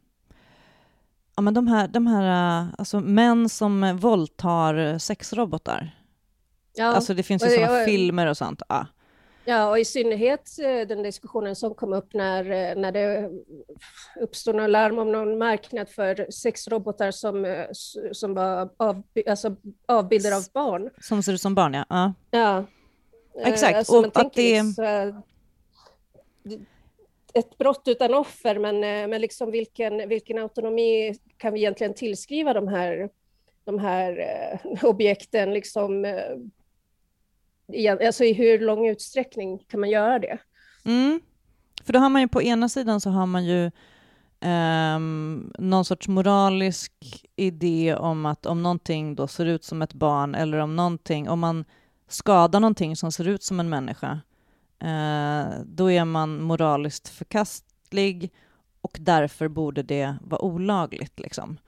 ja, 1.36 1.42
men 1.42 1.54
de 1.54 1.66
här, 1.66 1.88
de 1.88 2.06
här 2.06 2.66
alltså 2.78 3.00
män 3.00 3.48
som 3.48 3.96
våldtar 3.96 4.98
sexrobotar. 4.98 5.96
Ja, 6.74 6.86
alltså 6.86 7.14
det 7.14 7.22
finns 7.22 7.44
ju 7.44 7.48
sådana 7.48 7.84
filmer 7.84 8.26
och 8.26 8.36
sånt. 8.36 8.62
Ja. 8.68 8.86
Ja, 9.44 9.70
och 9.70 9.78
i 9.78 9.84
synnerhet 9.84 10.58
eh, 10.58 10.88
den 10.88 11.02
diskussionen 11.02 11.56
som 11.56 11.74
kom 11.74 11.92
upp 11.92 12.14
när, 12.14 12.44
eh, 12.44 12.76
när 12.76 12.92
det 12.92 13.30
uppstod 14.20 14.54
någon 14.54 14.72
larm 14.72 14.98
om 14.98 15.12
någon 15.12 15.38
marknad 15.38 15.88
för 15.88 16.30
sexrobotar 16.30 17.10
som, 17.10 17.44
eh, 17.44 17.66
som 18.12 18.34
var 18.34 18.70
av, 18.76 19.02
alltså 19.28 19.56
avbilder 19.88 20.36
av 20.36 20.42
barn. 20.54 20.90
Som 21.00 21.22
ser 21.22 21.32
ut 21.32 21.40
som 21.40 21.54
barn, 21.54 21.74
ja. 21.74 21.84
Ja, 21.88 22.12
ja. 22.30 22.64
exakt. 23.34 23.76
Alltså, 23.76 23.98
och 23.98 24.16
att 24.20 24.32
det... 24.32 24.62
Liksom, 24.62 25.22
ett 27.34 27.58
brott 27.58 27.82
utan 27.86 28.14
offer, 28.14 28.58
men, 28.58 28.74
eh, 28.74 29.08
men 29.08 29.20
liksom 29.20 29.50
vilken, 29.50 30.08
vilken 30.08 30.38
autonomi 30.38 31.14
kan 31.36 31.52
vi 31.52 31.60
egentligen 31.60 31.94
tillskriva 31.94 32.52
de 32.52 32.68
här, 32.68 33.08
de 33.64 33.78
här 33.78 34.18
eh, 34.18 34.84
objekten? 34.84 35.54
Liksom, 35.54 36.04
eh, 36.04 37.96
alltså 38.06 38.24
i 38.24 38.32
hur 38.32 38.58
lång 38.58 38.88
utsträckning 38.88 39.58
kan 39.58 39.80
man 39.80 39.90
göra 39.90 40.18
det? 40.18 40.38
Mm. 40.84 41.20
För 41.84 41.92
då 41.92 41.98
har 41.98 42.08
man 42.08 42.22
ju 42.22 42.28
på 42.28 42.42
ena 42.42 42.68
sidan 42.68 43.00
så 43.00 43.10
har 43.10 43.26
man 43.26 43.44
ju 43.44 43.70
um, 44.44 45.52
någon 45.58 45.84
sorts 45.84 46.08
moralisk 46.08 46.92
idé 47.36 47.94
om 47.94 48.26
att 48.26 48.46
om 48.46 48.62
någonting 48.62 49.14
då 49.14 49.26
ser 49.26 49.46
ut 49.46 49.64
som 49.64 49.82
ett 49.82 49.92
barn 49.92 50.34
eller 50.34 50.58
om 50.58 50.76
någonting, 50.76 51.28
om 51.28 51.40
man 51.40 51.64
skadar 52.08 52.60
någonting 52.60 52.96
som 52.96 53.12
ser 53.12 53.28
ut 53.28 53.42
som 53.42 53.60
en 53.60 53.68
människa, 53.68 54.20
uh, 54.84 55.60
då 55.64 55.90
är 55.90 56.04
man 56.04 56.42
moraliskt 56.42 57.08
förkastlig 57.08 58.32
och 58.80 58.98
därför 59.00 59.48
borde 59.48 59.82
det 59.82 60.16
vara 60.22 60.42
olagligt. 60.42 61.20
Liksom. 61.20 61.58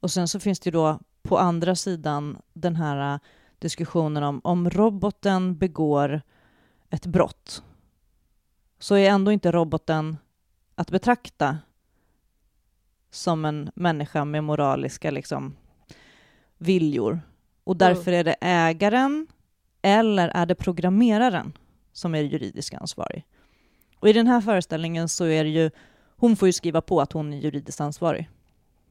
Och 0.00 0.10
sen 0.10 0.28
så 0.28 0.40
finns 0.40 0.60
det 0.60 0.70
då 0.70 0.98
på 1.22 1.38
andra 1.38 1.74
sidan 1.74 2.38
den 2.52 2.76
här 2.76 3.20
diskussionen 3.58 4.22
om 4.22 4.40
om 4.44 4.70
roboten 4.70 5.58
begår 5.58 6.22
ett 6.90 7.06
brott 7.06 7.62
så 8.78 8.94
är 8.94 9.10
ändå 9.10 9.32
inte 9.32 9.52
roboten 9.52 10.16
att 10.74 10.90
betrakta 10.90 11.58
som 13.10 13.44
en 13.44 13.70
människa 13.74 14.24
med 14.24 14.44
moraliska 14.44 15.10
liksom, 15.10 15.56
viljor. 16.58 17.20
Och 17.64 17.76
därför 17.76 18.12
är 18.12 18.24
det 18.24 18.36
ägaren 18.40 19.26
eller 19.82 20.28
är 20.28 20.46
det 20.46 20.54
programmeraren 20.54 21.52
som 21.98 22.14
är 22.14 22.22
juridiskt 22.22 22.74
ansvarig. 22.74 23.24
Och 24.00 24.08
i 24.08 24.12
den 24.12 24.26
här 24.26 24.40
föreställningen 24.40 25.08
så 25.08 25.24
är 25.24 25.44
det 25.44 25.50
ju, 25.50 25.70
hon 26.16 26.36
får 26.36 26.48
ju 26.48 26.52
skriva 26.52 26.80
på 26.80 27.00
att 27.00 27.12
hon 27.12 27.32
är 27.32 27.38
juridiskt 27.38 27.80
ansvarig. 27.80 28.28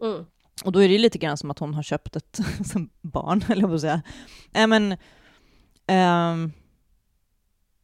Mm. 0.01 0.25
Och 0.63 0.71
då 0.71 0.83
är 0.83 0.89
det 0.89 0.97
lite 0.97 1.17
grann 1.17 1.37
som 1.37 1.51
att 1.51 1.59
hon 1.59 1.73
har 1.73 1.83
köpt 1.83 2.15
ett 2.15 2.39
barn, 3.01 3.43
eller 3.49 3.75
att 3.75 3.81
säga. 3.81 4.01
Äh, 4.53 4.67
men, 4.67 4.91
um, 5.87 6.51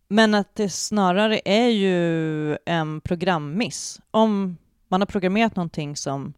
men 0.07 0.33
att 0.35 0.55
det 0.55 0.69
snarare 0.69 1.41
är 1.45 1.67
ju 1.67 2.57
en 2.65 3.01
programmiss. 3.01 4.01
Om 4.11 4.57
man 4.87 5.01
har 5.01 5.05
programmerat 5.05 5.55
någonting 5.55 5.95
som 5.95 6.33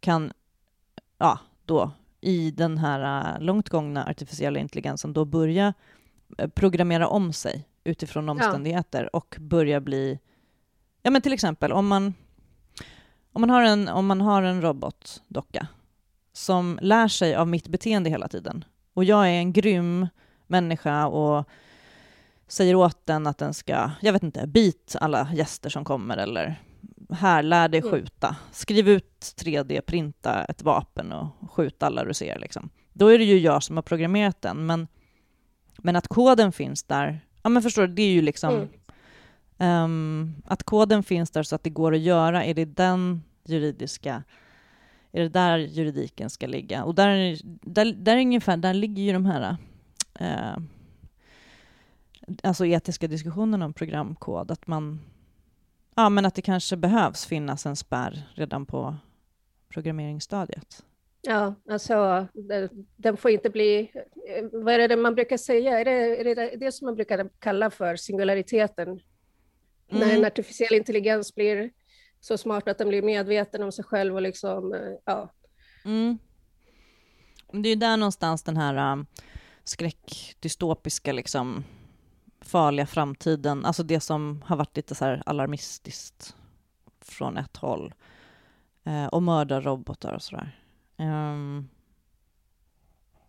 kan, 0.00 0.32
ja, 1.18 1.38
då 1.64 1.90
i 2.20 2.50
den 2.50 2.78
här 2.78 3.34
äh, 3.34 3.40
långt 3.40 3.68
gångna 3.68 4.06
artificiella 4.06 4.58
intelligensen 4.58 5.12
då 5.12 5.24
börja 5.24 5.74
programmera 6.54 7.08
om 7.08 7.32
sig 7.32 7.68
utifrån 7.84 8.28
omständigheter 8.28 9.02
ja. 9.02 9.18
och 9.18 9.36
börja 9.40 9.80
bli, 9.80 10.18
ja 11.02 11.10
men 11.10 11.22
till 11.22 11.32
exempel 11.32 11.72
om 11.72 11.86
man 11.86 12.14
om 13.32 13.40
man 13.40 13.50
har 13.50 13.62
en, 13.62 13.88
om 13.88 14.06
man 14.06 14.20
har 14.20 14.42
en 14.42 14.62
robotdocka 14.62 15.66
som 16.32 16.78
lär 16.82 17.08
sig 17.08 17.34
av 17.34 17.48
mitt 17.48 17.68
beteende 17.68 18.10
hela 18.10 18.28
tiden 18.28 18.64
och 18.94 19.04
jag 19.04 19.26
är 19.26 19.32
en 19.38 19.52
grym 19.52 20.08
människa 20.46 21.06
och 21.06 21.48
säger 22.48 22.74
åt 22.74 23.06
den 23.06 23.26
att 23.26 23.38
den 23.38 23.54
ska, 23.54 23.90
jag 24.00 24.12
vet 24.12 24.22
inte, 24.22 24.46
bit 24.46 24.96
alla 25.00 25.28
gäster 25.34 25.70
som 25.70 25.84
kommer 25.84 26.16
eller 26.16 26.60
här, 27.10 27.42
lär 27.42 27.68
dig 27.68 27.80
mm. 27.80 27.92
skjuta. 27.92 28.36
Skriv 28.52 28.88
ut 28.88 29.34
3D-printa 29.36 30.44
ett 30.44 30.62
vapen 30.62 31.12
och 31.12 31.50
skjut 31.50 31.82
alla 31.82 32.04
du 32.04 32.14
ser. 32.14 32.38
Liksom. 32.38 32.70
Då 32.92 33.08
är 33.08 33.18
det 33.18 33.24
ju 33.24 33.38
jag 33.38 33.62
som 33.62 33.76
har 33.76 33.82
programmerat 33.82 34.42
den, 34.42 34.66
men, 34.66 34.88
men 35.78 35.96
att 35.96 36.08
koden 36.08 36.52
finns 36.52 36.82
där, 36.82 37.20
ja 37.42 37.50
men 37.50 37.62
förstår 37.62 37.86
du, 37.86 37.94
det 37.94 38.02
är 38.02 38.12
ju 38.12 38.22
liksom 38.22 38.54
mm. 38.54 38.68
Um, 39.58 40.34
att 40.44 40.62
koden 40.62 41.02
finns 41.02 41.30
där 41.30 41.42
så 41.42 41.54
att 41.54 41.62
det 41.62 41.70
går 41.70 41.94
att 41.94 42.00
göra, 42.00 42.44
är 42.44 42.54
det 42.54 42.64
den 42.64 43.22
juridiska 43.44 44.22
är 45.12 45.22
det 45.22 45.28
där 45.28 45.58
juridiken 45.58 46.30
ska 46.30 46.46
ligga? 46.46 46.84
Och 46.84 46.94
där, 46.94 47.38
där, 47.44 47.92
där, 47.92 48.16
ungefär, 48.16 48.56
där 48.56 48.74
ligger 48.74 49.02
ju 49.02 49.12
de 49.12 49.26
här 49.26 49.56
uh, 50.20 50.62
alltså 52.42 52.66
etiska 52.66 53.08
diskussionerna 53.08 53.64
om 53.64 53.72
programkod, 53.72 54.50
att 54.50 54.66
man 54.66 55.00
ja, 55.94 56.08
men 56.08 56.26
att 56.26 56.34
det 56.34 56.42
kanske 56.42 56.76
behövs 56.76 57.26
finnas 57.26 57.66
en 57.66 57.76
spärr 57.76 58.28
redan 58.34 58.66
på 58.66 58.96
programmeringsstadiet. 59.68 60.84
Ja, 61.26 61.54
alltså 61.70 62.26
den 62.96 63.16
får 63.16 63.30
inte 63.30 63.50
bli, 63.50 63.92
vad 64.52 64.74
är 64.74 64.88
det 64.88 64.96
man 64.96 65.14
brukar 65.14 65.36
säga, 65.36 65.80
är 65.80 65.84
det, 65.84 66.20
är 66.20 66.34
det 66.34 66.56
det 66.56 66.72
som 66.72 66.84
man 66.84 66.94
brukar 66.94 67.30
kalla 67.38 67.70
för 67.70 67.96
singulariteten 67.96 69.00
Mm. 69.88 70.08
När 70.08 70.16
en 70.16 70.24
artificiell 70.24 70.74
intelligens 70.74 71.34
blir 71.34 71.70
så 72.20 72.38
smart 72.38 72.68
att 72.68 72.78
den 72.78 72.88
blir 72.88 73.02
medveten 73.02 73.62
om 73.62 73.72
sig 73.72 73.84
själv 73.84 74.14
och 74.14 74.22
liksom, 74.22 74.74
eh, 74.74 74.80
ja. 75.04 75.32
Mm. 75.84 76.18
Det 77.52 77.68
är 77.68 77.70
ju 77.70 77.80
där 77.80 77.96
någonstans 77.96 78.42
den 78.42 78.56
här 78.56 78.92
um, 78.92 79.06
skräckdystopiska, 79.64 81.12
liksom, 81.12 81.64
farliga 82.40 82.86
framtiden, 82.86 83.64
alltså 83.64 83.82
det 83.82 84.00
som 84.00 84.42
har 84.46 84.56
varit 84.56 84.76
lite 84.76 84.94
så 84.94 85.04
här 85.04 85.22
alarmistiskt 85.26 86.36
från 87.00 87.36
ett 87.36 87.56
håll, 87.56 87.94
eh, 88.84 89.06
och 89.06 89.22
mördarrobotar 89.22 90.12
och 90.12 90.22
sådär. 90.22 90.60
Um, 90.96 91.68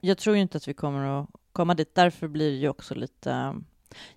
jag 0.02 0.18
tror 0.18 0.36
ju 0.36 0.42
inte 0.42 0.58
att 0.58 0.68
vi 0.68 0.74
kommer 0.74 1.22
att 1.22 1.30
komma 1.52 1.74
dit, 1.74 1.96
därför 1.96 2.28
blir 2.28 2.52
det 2.52 2.58
ju 2.58 2.70
också 2.70 2.96
lite 2.96 3.56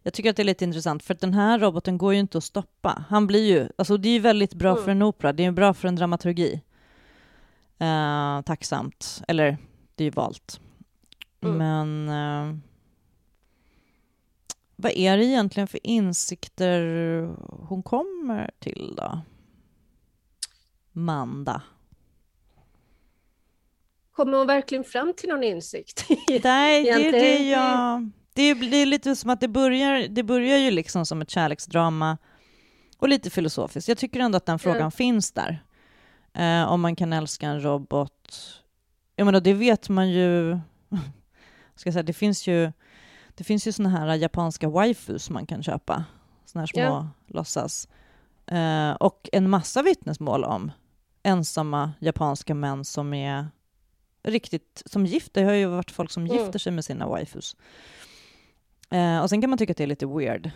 jag 0.03 0.15
tycker 0.15 0.31
att 0.31 0.37
det 0.37 0.43
är 0.43 0.45
lite 0.45 0.65
intressant, 0.65 1.03
för 1.03 1.15
den 1.15 1.35
här 1.35 1.59
roboten 1.59 1.99
går 1.99 2.13
ju 2.15 2.21
inte 2.21 2.39
att 2.39 2.45
stoppa. 2.45 3.05
Han 3.09 3.27
blir 3.27 3.49
ju, 3.49 3.69
alltså 3.79 3.97
det 3.97 4.09
är 4.09 4.13
ju 4.13 4.19
väldigt 4.19 4.55
bra 4.55 4.71
mm. 4.71 4.85
för 4.85 4.91
en 4.91 5.03
opera, 5.03 5.33
det 5.33 5.45
är 5.45 5.53
bra 5.53 5.75
för 5.75 5.89
en 5.89 5.97
dramaturgi. 5.97 6.63
Uh, 7.83 8.43
tacksamt, 8.43 9.23
eller 9.29 9.59
det 9.95 10.05
är 10.05 10.07
ju 10.07 10.11
valt. 10.11 10.61
Mm. 11.41 11.57
Men 11.57 12.09
uh, 12.09 12.59
vad 14.77 14.93
är 14.93 15.17
det 15.17 15.25
egentligen 15.25 15.67
för 15.67 15.87
insikter 15.87 16.83
hon 17.69 17.83
kommer 17.83 18.51
till 18.59 18.95
då? 18.97 19.21
Manda. 20.93 21.63
Kommer 24.21 24.39
hon 24.39 24.47
verkligen 24.47 24.85
fram 24.85 25.15
till 25.17 25.29
någon 25.29 25.45
insikt? 25.45 26.07
Nej, 26.45 26.85
det 26.85 26.91
är 26.91 27.13
det 27.13 27.51
jag 27.51 28.11
det 28.35 28.43
är 28.77 28.87
lite 28.87 29.17
som 29.17 29.31
att 29.31 29.41
det 29.41 29.49
börjar, 29.49 30.09
det 30.09 30.23
börjar 30.23 30.59
ju 30.59 30.71
liksom 30.71 31.07
som 31.07 31.23
ett 31.23 31.31
kärleksdrama 31.31 32.19
och 32.99 33.09
lite 33.09 33.31
filosofiskt. 33.31 33.89
Jag 33.89 33.99
tycker 33.99 34.21
ändå 34.21 34.37
att 34.37 34.47
den 34.47 34.59
frågan 34.59 34.81
mm. 34.81 34.91
finns 34.91 35.33
där. 35.33 35.65
Eh, 36.35 36.73
om 36.73 36.81
man 36.81 36.97
kan 36.97 37.13
älska 37.13 37.47
en 37.47 37.63
robot. 37.65 38.39
Jag 39.17 39.25
menar, 39.25 39.41
det 39.41 39.55
vet 39.55 39.89
man 39.89 40.11
ju. 40.11 40.59
ska 41.75 41.93
säga, 41.93 42.03
det 42.03 42.13
finns 42.13 42.47
ju 42.47 42.73
det 43.35 43.45
finns 43.45 43.67
ju 43.67 43.73
såna 43.73 43.89
här 43.89 44.15
japanska 44.15 44.69
waifus 44.69 45.31
man 45.31 45.47
kan 45.47 45.63
köpa. 45.63 46.05
Såna 46.45 46.63
här 46.63 46.67
små 46.67 46.81
ja. 46.81 47.09
låtsas. 47.27 47.89
Eh, 48.47 48.91
och 48.91 49.29
en 49.33 49.51
massa 49.51 49.83
vittnesmål 49.83 50.45
om 50.45 50.73
ensamma 51.23 51.93
japanska 51.99 52.55
män 52.55 52.85
som 52.85 53.15
är 53.15 53.47
riktigt 54.23 54.83
som 54.87 55.07
gifter. 55.07 55.41
Det 55.41 55.47
har 55.47 55.55
ju 55.55 55.67
varit 55.67 55.91
folk 55.91 56.11
som 56.11 56.25
mm. 56.25 56.37
gifter 56.37 56.59
sig 56.59 56.73
med 56.73 56.85
sina 56.85 57.07
waifus. 57.07 57.57
Eh, 58.91 59.21
och 59.21 59.31
sen 59.31 59.41
kan 59.41 59.51
man 59.51 59.59
tycka 59.59 59.71
att 59.71 59.77
det 59.77 59.83
är 59.83 59.89
lite 59.89 60.07
weird. 60.07 60.51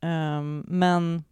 Um, 0.00 0.64
men 0.68 1.24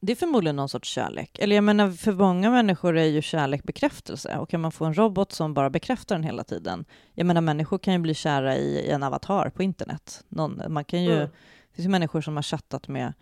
det 0.00 0.12
är 0.12 0.16
förmodligen 0.16 0.56
någon 0.56 0.68
sorts 0.68 0.88
kärlek. 0.88 1.38
Eller 1.38 1.56
jag 1.56 1.64
menar, 1.64 1.90
för 1.90 2.12
många 2.12 2.50
människor 2.50 2.96
är 2.96 3.04
ju 3.04 3.22
kärlek 3.22 3.62
bekräftelse. 3.62 4.38
Och 4.38 4.50
kan 4.50 4.60
man 4.60 4.72
få 4.72 4.84
en 4.84 4.94
robot 4.94 5.32
som 5.32 5.54
bara 5.54 5.70
bekräftar 5.70 6.14
den 6.14 6.24
hela 6.24 6.44
tiden? 6.44 6.84
Jag 7.14 7.26
menar, 7.26 7.40
människor 7.40 7.78
kan 7.78 7.94
ju 7.94 7.98
bli 7.98 8.14
kära 8.14 8.56
i, 8.56 8.78
i 8.78 8.90
en 8.90 9.02
avatar 9.02 9.50
på 9.50 9.62
internet. 9.62 10.24
Någon, 10.28 10.62
man 10.68 10.84
kan 10.84 11.04
ju, 11.04 11.16
mm. 11.16 11.28
Det 11.70 11.76
finns 11.76 11.86
ju 11.86 11.90
människor 11.90 12.20
som 12.20 12.36
har 12.36 12.42
chattat 12.42 12.88
med 12.88 13.12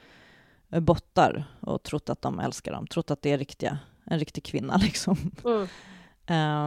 bottar 0.69 1.45
och 1.61 1.83
trott 1.83 2.09
att 2.09 2.23
de 2.23 2.41
älskar 2.41 2.73
dem, 2.73 2.87
trott 2.87 3.11
att 3.11 3.23
det 3.23 3.33
är 3.33 3.39
riktiga, 3.39 3.79
en 4.05 4.19
riktig 4.19 4.45
kvinna. 4.45 4.77
Liksom. 4.83 5.33
Mm. 5.45 5.69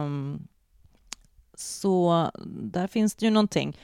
Um, 0.04 0.48
så 1.54 2.30
där 2.46 2.86
finns 2.86 3.14
det 3.14 3.26
ju 3.26 3.30
någonting. 3.30 3.78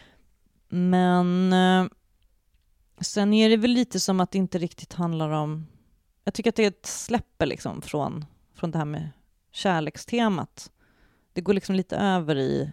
Men 0.69 1.53
uh, 1.53 1.89
sen 3.01 3.35
är 3.35 3.49
det 3.49 3.57
väl 3.57 3.71
lite 3.71 4.01
som 4.01 4.21
att 4.21 4.31
det 4.31 4.39
inte 4.39 4.59
riktigt 4.59 4.93
handlar 4.93 5.31
om... 5.31 5.67
Jag 6.25 6.35
tycker 6.35 6.51
att 6.51 6.57
det 6.57 6.65
är 6.65 6.69
ett 6.69 6.87
släpper 6.87 7.47
liksom 7.47 7.83
från, 7.83 8.25
från 8.55 8.71
det 8.71 8.79
här 8.79 8.85
med 8.85 9.09
kärlekstemat. 9.53 10.71
Det 11.33 11.41
går 11.41 11.55
liksom 11.55 11.75
lite 11.75 11.97
över 11.97 12.39
i 12.39 12.73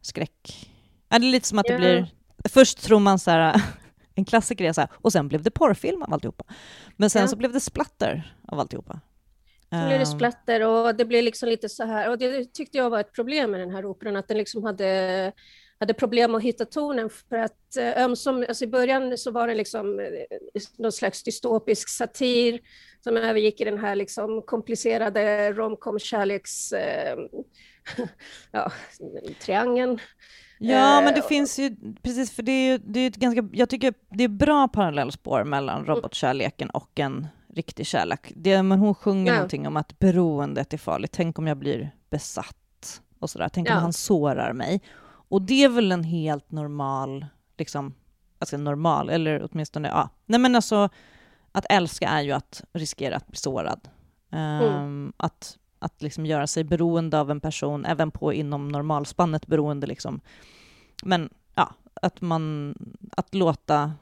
skräck. 0.00 0.70
Det 1.08 1.16
är 1.16 1.20
lite 1.20 1.48
som 1.48 1.58
att 1.58 1.66
det 1.66 1.76
blir... 1.76 2.14
Först 2.44 2.78
tror 2.78 3.00
man 3.00 3.18
så 3.18 3.30
här, 3.30 3.62
en 4.14 4.24
klassiker 4.24 4.64
är 4.64 4.72
så 4.72 4.80
här, 4.80 4.90
och 4.92 5.12
sen 5.12 5.28
blev 5.28 5.42
det 5.42 5.50
porrfilm 5.50 6.02
av 6.02 6.12
alltihopa. 6.12 6.44
Men 6.96 7.10
sen 7.10 7.28
så 7.28 7.36
blev 7.36 7.52
det 7.52 7.60
splatter 7.60 8.36
av 8.48 8.60
alltihopa. 8.60 9.00
Så 9.72 9.76
blev 9.76 9.88
det 9.88 9.96
ehm. 9.96 10.06
splatter 10.06 10.60
och 10.60 10.94
det 10.94 11.04
blev 11.04 11.24
liksom 11.24 11.48
lite 11.48 11.68
så 11.68 11.84
här, 11.84 12.10
och 12.10 12.18
det 12.18 12.54
tyckte 12.54 12.78
jag 12.78 12.90
var 12.90 13.00
ett 13.00 13.12
problem 13.12 13.50
med 13.50 13.60
den 13.60 13.70
här 13.70 13.84
operan, 13.84 14.16
att 14.16 14.28
den 14.28 14.38
liksom 14.38 14.64
hade, 14.64 15.32
hade 15.80 15.94
problem 15.94 16.34
att 16.34 16.42
hitta 16.42 16.64
tonen 16.64 17.10
för 17.10 17.36
att 17.38 17.76
eh, 17.76 18.02
ömsom, 18.04 18.44
alltså 18.48 18.64
i 18.64 18.68
början 18.68 19.18
så 19.18 19.30
var 19.30 19.48
det 19.48 19.54
liksom 19.54 20.00
eh, 20.00 20.62
någon 20.78 20.92
slags 20.92 21.22
dystopisk 21.22 21.88
satir 21.88 22.60
som 23.04 23.16
övergick 23.16 23.60
i 23.60 23.64
den 23.64 23.78
här 23.78 23.96
liksom 23.96 24.42
komplicerade 24.42 25.52
romcom 25.52 25.98
kärleks 25.98 26.72
eh, 26.72 27.18
ja, 28.52 28.72
triangeln. 29.40 29.98
Ja, 30.58 31.00
men 31.00 31.14
det 31.14 31.22
finns 31.22 31.58
ju, 31.58 31.76
precis, 32.02 32.32
för 32.32 32.42
det 32.42 32.52
är 32.52 32.72
ju 32.72 32.78
det 32.78 33.00
är 33.00 33.06
ett 33.06 33.16
ganska, 33.16 33.48
jag 33.52 33.68
tycker 33.68 33.94
det 34.10 34.24
är 34.24 34.28
bra 34.28 34.68
parallellspår 34.68 35.44
mellan 35.44 35.84
mm. 35.84 35.94
robotkärleken 35.94 36.70
och 36.70 37.00
en 37.00 37.26
riktig 37.54 37.86
kärlek. 37.86 38.32
Det, 38.36 38.62
men 38.62 38.78
hon 38.78 38.94
sjunger 38.94 39.32
ja. 39.32 39.36
någonting 39.36 39.66
om 39.66 39.76
att 39.76 39.98
beroendet 39.98 40.72
är 40.72 40.78
farligt. 40.78 41.12
Tänk 41.12 41.38
om 41.38 41.46
jag 41.46 41.56
blir 41.56 41.90
besatt 42.10 43.00
och 43.18 43.30
sådär. 43.30 43.48
Tänk 43.48 43.68
ja. 43.68 43.76
om 43.76 43.82
han 43.82 43.92
sårar 43.92 44.52
mig. 44.52 44.82
Och 45.04 45.42
det 45.42 45.64
är 45.64 45.68
väl 45.68 45.92
en 45.92 46.04
helt 46.04 46.50
normal, 46.50 47.26
liksom, 47.58 47.94
alltså 48.38 48.56
normal, 48.56 49.10
eller 49.10 49.48
åtminstone, 49.50 49.88
ja. 49.88 50.08
Nej 50.26 50.40
men 50.40 50.56
alltså, 50.56 50.88
att 51.52 51.66
älska 51.70 52.08
är 52.08 52.22
ju 52.22 52.32
att 52.32 52.64
riskera 52.72 53.16
att 53.16 53.26
bli 53.26 53.36
sårad. 53.36 53.88
Um, 54.30 54.38
mm. 54.38 55.12
Att, 55.16 55.58
att 55.78 56.02
liksom 56.02 56.26
göra 56.26 56.46
sig 56.46 56.64
beroende 56.64 57.20
av 57.20 57.30
en 57.30 57.40
person, 57.40 57.84
även 57.84 58.10
på 58.10 58.32
inom 58.32 58.68
normalspannet 58.68 59.46
beroende 59.46 59.86
liksom. 59.86 60.20
Men 61.02 61.30
ja, 61.54 61.74
att 62.02 62.20
man, 62.20 62.74
att 63.16 63.34
låta 63.34 63.92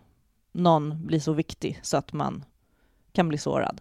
någon 0.52 1.06
bli 1.06 1.20
så 1.20 1.32
viktig 1.32 1.80
så 1.82 1.96
att 1.96 2.12
man 2.12 2.44
kan 3.18 3.28
bli 3.28 3.38
sårad. 3.38 3.80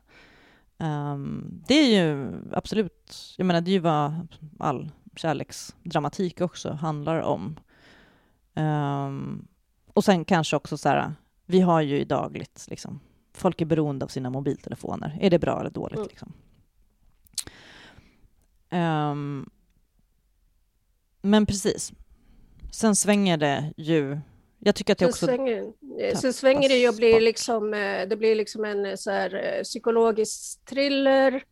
Um, 0.78 1.64
det 1.68 1.74
är 1.74 2.04
ju 2.04 2.32
absolut, 2.54 3.34
jag 3.38 3.46
menar 3.46 3.62
det 3.62 3.72
är 3.72 3.74
ju 3.74 3.80
vad 3.80 4.28
all 4.60 4.92
kärleksdramatik 5.16 6.42
också 6.42 6.72
handlar 6.72 7.20
om. 7.20 7.60
Um, 8.54 9.48
och 9.94 10.04
sen 10.04 10.26
kanske 10.26 10.56
också 10.56 10.78
så 10.78 10.90
här, 10.90 11.14
vi 11.46 11.60
har 11.60 11.82
ju 11.82 12.06
dagligt, 12.06 12.66
liksom, 12.70 13.00
folk 13.34 13.62
är 13.62 13.66
beroende 13.66 14.06
av 14.06 14.10
sina 14.10 14.30
mobiltelefoner. 14.30 15.18
Är 15.22 15.30
det 15.30 15.40
bra 15.40 15.60
eller 15.60 15.70
dåligt? 15.70 15.98
Mm. 15.98 16.08
Liksom? 16.10 16.34
Um, 18.70 19.50
men 21.22 21.46
precis. 21.46 21.94
Sen 22.72 22.96
svänger 22.96 23.38
det 23.38 23.74
ju 23.78 24.20
jag 24.60 24.76
tycker 24.76 24.94
att 24.94 25.00
det 25.00 25.06
också... 25.06 25.26
Svänger, 25.26 25.74
sen 26.16 26.34
svänger 26.34 26.70
det 26.70 26.90
och 26.90 26.96
blir 26.96 27.22
liksom, 27.22 27.74
eh, 27.74 28.08
det 28.08 28.16
blir 28.16 28.36
liksom 28.36 28.66
en 28.66 28.86
eh, 28.86 28.96
så 28.96 29.12
här, 29.12 29.36
eh, 29.36 29.64
psykologisk 29.64 30.66
thriller 30.66 31.44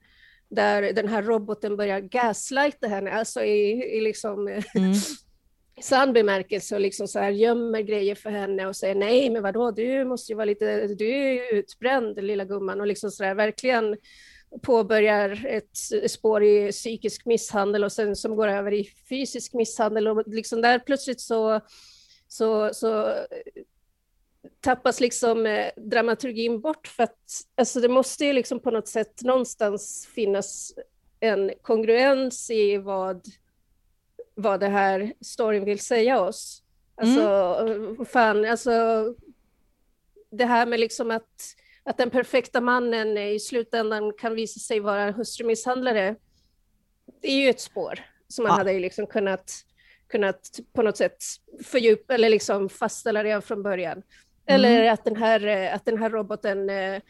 där 0.49 0.93
den 0.93 1.07
här 1.07 1.23
roboten 1.23 1.77
börjar 1.77 1.99
gaslighta 1.99 2.87
henne, 2.87 3.11
alltså 3.11 3.43
i, 3.43 3.83
i 3.97 4.01
liksom 4.01 4.47
mm. 4.47 4.93
sann 5.81 6.13
bemärkelse 6.13 6.75
och 6.75 6.81
liksom 6.81 7.07
så 7.07 7.19
här 7.19 7.31
gömmer 7.31 7.81
grejer 7.81 8.15
för 8.15 8.29
henne 8.29 8.67
och 8.67 8.75
säger 8.75 8.95
nej, 8.95 9.29
men 9.29 9.43
vadå, 9.43 9.71
du 9.71 10.05
måste 10.05 10.31
ju 10.31 10.35
vara 10.35 10.45
lite, 10.45 10.87
du 10.87 11.09
är 11.09 11.31
ju 11.31 11.59
utbränd 11.59 12.23
lilla 12.23 12.45
gumman. 12.45 12.81
Och 12.81 12.87
liksom 12.87 13.11
så 13.11 13.23
där 13.23 13.35
verkligen 13.35 13.97
påbörjar 14.61 15.45
ett 15.45 16.11
spår 16.11 16.43
i 16.43 16.71
psykisk 16.71 17.25
misshandel 17.25 17.83
och 17.83 17.91
sen 17.91 18.15
som 18.15 18.35
går 18.35 18.47
över 18.47 18.73
i 18.73 18.89
fysisk 19.09 19.53
misshandel. 19.53 20.07
Och 20.07 20.23
liksom 20.27 20.61
där 20.61 20.79
plötsligt 20.79 21.21
så 21.21 21.61
så, 22.35 22.73
så 22.73 23.15
tappas 24.61 24.99
liksom 24.99 25.45
eh, 25.45 25.69
dramaturgin 25.77 26.61
bort 26.61 26.87
för 26.87 27.03
att 27.03 27.41
alltså 27.55 27.79
det 27.79 27.89
måste 27.89 28.25
ju 28.25 28.33
liksom 28.33 28.59
på 28.59 28.71
något 28.71 28.87
sätt 28.87 29.21
någonstans 29.21 30.07
finnas 30.15 30.73
en 31.19 31.51
kongruens 31.61 32.51
i 32.51 32.77
vad, 32.77 33.25
vad 34.35 34.59
det 34.59 34.67
här 34.67 35.13
storyn 35.21 35.65
vill 35.65 35.79
säga 35.79 36.21
oss. 36.21 36.63
Alltså, 36.95 37.21
mm. 37.21 38.05
fan, 38.05 38.45
alltså 38.45 38.71
det 40.31 40.45
här 40.45 40.65
med 40.65 40.79
liksom 40.79 41.11
att, 41.11 41.55
att 41.83 41.97
den 41.97 42.09
perfekta 42.09 42.61
mannen 42.61 43.17
i 43.17 43.39
slutändan 43.39 44.13
kan 44.17 44.35
visa 44.35 44.59
sig 44.59 44.79
vara 44.79 45.03
en 45.03 45.13
hustrumisshandlare, 45.13 46.15
det 47.21 47.27
är 47.27 47.41
ju 47.41 47.49
ett 47.49 47.61
spår 47.61 47.99
som 48.27 48.43
man 48.43 48.51
ja. 48.51 48.57
hade 48.57 48.79
liksom 48.79 49.07
kunnat 49.07 49.51
kunnat 50.15 50.59
på 50.73 50.81
något 50.81 50.97
sätt 50.97 51.17
fördjupa 51.63 52.13
eller 52.13 52.29
liksom 52.29 52.69
fastställa 52.69 53.23
redan 53.23 53.41
från 53.41 53.63
början. 53.63 53.91
Mm. 53.97 54.03
Eller 54.45 54.91
att 54.91 55.05
den 55.05 55.15
här, 55.15 55.47
eh, 55.47 55.75
att 55.75 55.85
den 55.85 55.97
här 55.97 56.09
roboten 56.09 56.69
eh, 56.69 57.01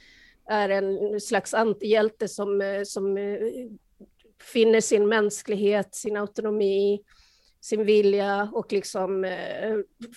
är 0.49 0.69
en 0.69 1.21
slags 1.21 1.53
antihjälte 1.53 2.27
som, 2.27 2.61
eh, 2.61 2.83
som 2.83 3.17
finner 4.53 4.81
sin 4.81 5.07
mänsklighet, 5.07 5.95
sin 5.95 6.17
autonomi, 6.17 7.01
sin 7.61 7.85
vilja 7.85 8.49
och 8.53 8.73
liksom 8.73 9.35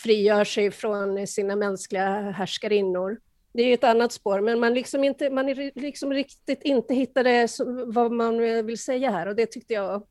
frigör 0.03 0.45
sig 0.45 0.71
från 0.71 1.27
sina 1.27 1.57
mänskliga 1.57 2.21
härskarinnor. 2.31 3.19
Det 3.53 3.63
är 3.63 3.75
ett 3.75 3.85
annat 3.85 4.13
spår, 4.13 4.41
men 4.41 4.61
man 4.61 4.75
liksom 4.75 5.05
inte, 5.05 5.31
man 5.31 5.47
liksom 5.75 6.13
riktigt 6.13 6.63
inte 6.63 6.95
hittade 6.95 7.49
vad 7.87 8.13
man 8.13 8.67
vill 8.67 8.79
säga 8.79 9.11
här 9.11 9.27
och 9.27 9.37
det 9.37 9.47
tyckte 9.47 9.75
jag 9.75 10.03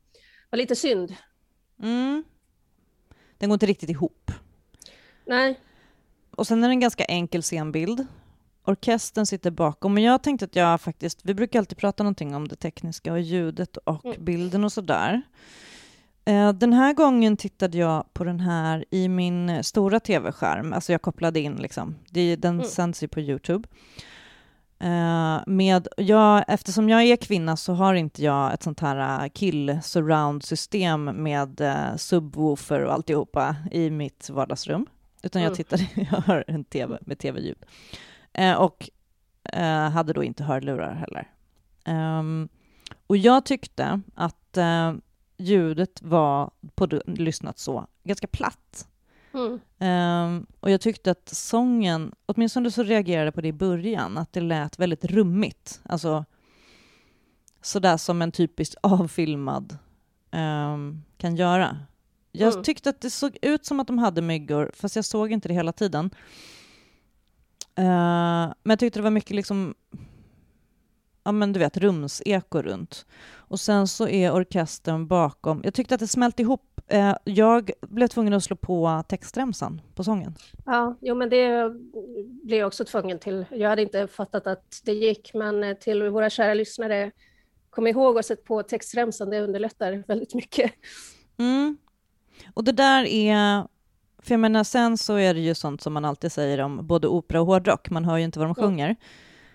var 0.50 0.56
lite 0.56 0.76
synd. 0.76 1.14
Mm. 1.82 2.24
Den 3.38 3.48
går 3.48 3.54
inte 3.54 3.66
riktigt 3.66 3.90
ihop. 3.90 4.30
Nej. 5.26 5.60
Och 6.30 6.46
sen 6.46 6.64
är 6.64 6.68
det 6.68 6.72
en 6.72 6.80
ganska 6.80 7.04
enkel 7.04 7.42
scenbild. 7.42 8.06
Orkestern 8.64 9.26
sitter 9.26 9.50
bakom, 9.50 9.94
men 9.94 10.02
jag 10.02 10.22
tänkte 10.22 10.44
att 10.44 10.56
jag 10.56 10.80
faktiskt, 10.80 11.20
vi 11.22 11.34
brukar 11.34 11.58
alltid 11.58 11.78
prata 11.78 12.02
någonting 12.02 12.34
om 12.34 12.48
det 12.48 12.56
tekniska 12.56 13.12
och 13.12 13.20
ljudet 13.20 13.76
och 13.76 14.04
mm. 14.04 14.24
bilden 14.24 14.64
och 14.64 14.72
sådär. 14.72 15.22
Eh, 16.24 16.52
den 16.52 16.72
här 16.72 16.92
gången 16.92 17.36
tittade 17.36 17.78
jag 17.78 18.12
på 18.12 18.24
den 18.24 18.40
här 18.40 18.84
i 18.90 19.08
min 19.08 19.64
stora 19.64 20.00
tv-skärm, 20.00 20.72
alltså 20.72 20.92
jag 20.92 21.02
kopplade 21.02 21.40
in 21.40 21.56
liksom. 21.56 21.94
den 22.12 22.44
mm. 22.44 22.64
sänds 22.64 23.02
ju 23.02 23.08
på 23.08 23.20
Youtube. 23.20 23.68
Uh, 24.84 25.40
med, 25.46 25.88
jag, 25.96 26.44
eftersom 26.48 26.88
jag 26.88 27.02
är 27.02 27.16
kvinna 27.16 27.56
så 27.56 27.72
har 27.72 27.94
inte 27.94 28.22
jag 28.22 28.54
ett 28.54 28.62
sånt 28.62 28.80
här 28.80 29.24
uh, 29.24 29.28
kill 29.28 29.78
surround 29.82 30.42
system 30.42 31.04
med 31.04 31.60
uh, 31.60 31.96
subwoofer 31.96 32.84
och 32.84 32.92
alltihopa 32.92 33.56
i 33.70 33.90
mitt 33.90 34.30
vardagsrum. 34.30 34.86
Utan 35.22 35.42
jag 35.42 35.46
mm. 35.46 35.56
tittar, 35.56 35.80
jag 36.12 36.20
har 36.20 36.44
en 36.46 36.64
tv 36.64 36.98
med 37.00 37.18
tv-ljud. 37.18 37.64
Uh, 38.38 38.54
och 38.54 38.90
hade 39.92 40.12
då 40.12 40.24
inte 40.24 40.44
hörlurar 40.44 40.94
heller. 40.94 41.28
Um, 42.18 42.48
och 43.06 43.16
jag 43.16 43.44
tyckte 43.44 44.00
att 44.14 44.58
ljudet 45.38 46.02
var, 46.02 46.50
på 46.74 46.86
lyssnat 47.06 47.58
så, 47.58 47.86
ganska 48.04 48.26
platt. 48.26 48.88
Mm. 49.34 49.60
Um, 49.78 50.46
och 50.60 50.70
jag 50.70 50.80
tyckte 50.80 51.10
att 51.10 51.28
sången, 51.28 52.12
åtminstone 52.26 52.70
så 52.70 52.82
reagerade 52.82 53.24
jag 53.24 53.34
på 53.34 53.40
det 53.40 53.48
i 53.48 53.52
början, 53.52 54.18
att 54.18 54.32
det 54.32 54.40
lät 54.40 54.78
väldigt 54.78 55.04
rummigt. 55.04 55.80
Alltså 55.82 56.24
sådär 57.62 57.96
som 57.96 58.22
en 58.22 58.32
typiskt 58.32 58.74
avfilmad 58.82 59.78
um, 60.30 61.04
kan 61.16 61.36
göra. 61.36 61.78
Jag 62.32 62.52
mm. 62.52 62.64
tyckte 62.64 62.90
att 62.90 63.00
det 63.00 63.10
såg 63.10 63.38
ut 63.42 63.66
som 63.66 63.80
att 63.80 63.86
de 63.86 63.98
hade 63.98 64.22
myggor, 64.22 64.70
fast 64.74 64.96
jag 64.96 65.04
såg 65.04 65.32
inte 65.32 65.48
det 65.48 65.54
hela 65.54 65.72
tiden. 65.72 66.10
Uh, 67.78 67.84
men 68.62 68.70
jag 68.70 68.78
tyckte 68.78 68.98
det 68.98 69.04
var 69.04 69.10
mycket 69.10 69.36
liksom, 69.36 69.74
ja 71.28 71.32
men 71.32 71.52
du 71.52 71.60
vet, 71.60 71.76
rumseko 71.76 72.62
runt. 72.62 73.06
Och 73.36 73.60
sen 73.60 73.88
så 73.88 74.08
är 74.08 74.32
orkestern 74.32 75.06
bakom. 75.06 75.60
Jag 75.64 75.74
tyckte 75.74 75.94
att 75.94 76.00
det 76.00 76.08
smälte 76.08 76.42
ihop 76.42 76.78
Eh, 76.88 77.16
jag 77.24 77.70
blev 77.80 78.08
tvungen 78.08 78.32
att 78.32 78.44
slå 78.44 78.56
på 78.56 79.04
textremsan 79.08 79.80
på 79.94 80.04
sången. 80.04 80.34
Ja, 80.66 80.96
jo 81.00 81.14
men 81.14 81.30
det 81.30 81.70
blev 82.42 82.58
jag 82.58 82.66
också 82.66 82.84
tvungen 82.84 83.18
till. 83.18 83.44
Jag 83.50 83.68
hade 83.68 83.82
inte 83.82 84.06
fattat 84.06 84.46
att 84.46 84.80
det 84.84 84.92
gick, 84.92 85.34
men 85.34 85.64
eh, 85.64 85.74
till 85.74 86.02
våra 86.02 86.30
kära 86.30 86.54
lyssnare, 86.54 87.10
kom 87.70 87.86
ihåg 87.86 88.18
att 88.18 88.26
sätta 88.26 88.42
på 88.42 88.62
textremsan, 88.62 89.30
det 89.30 89.40
underlättar 89.40 90.04
väldigt 90.06 90.34
mycket. 90.34 90.72
Mm. 91.38 91.76
Och 92.54 92.64
det 92.64 92.72
där 92.72 93.04
är, 93.04 93.66
för 94.22 94.34
jag 94.34 94.40
menar 94.40 94.64
sen 94.64 94.98
så 94.98 95.14
är 95.14 95.34
det 95.34 95.40
ju 95.40 95.54
sånt 95.54 95.82
som 95.82 95.92
man 95.92 96.04
alltid 96.04 96.32
säger 96.32 96.60
om 96.60 96.86
både 96.86 97.08
opera 97.08 97.40
och 97.40 97.46
hårdrock, 97.46 97.90
man 97.90 98.04
hör 98.04 98.16
ju 98.16 98.24
inte 98.24 98.38
vad 98.38 98.48
de 98.48 98.54
sjunger. 98.54 98.84
Mm. 98.84 98.96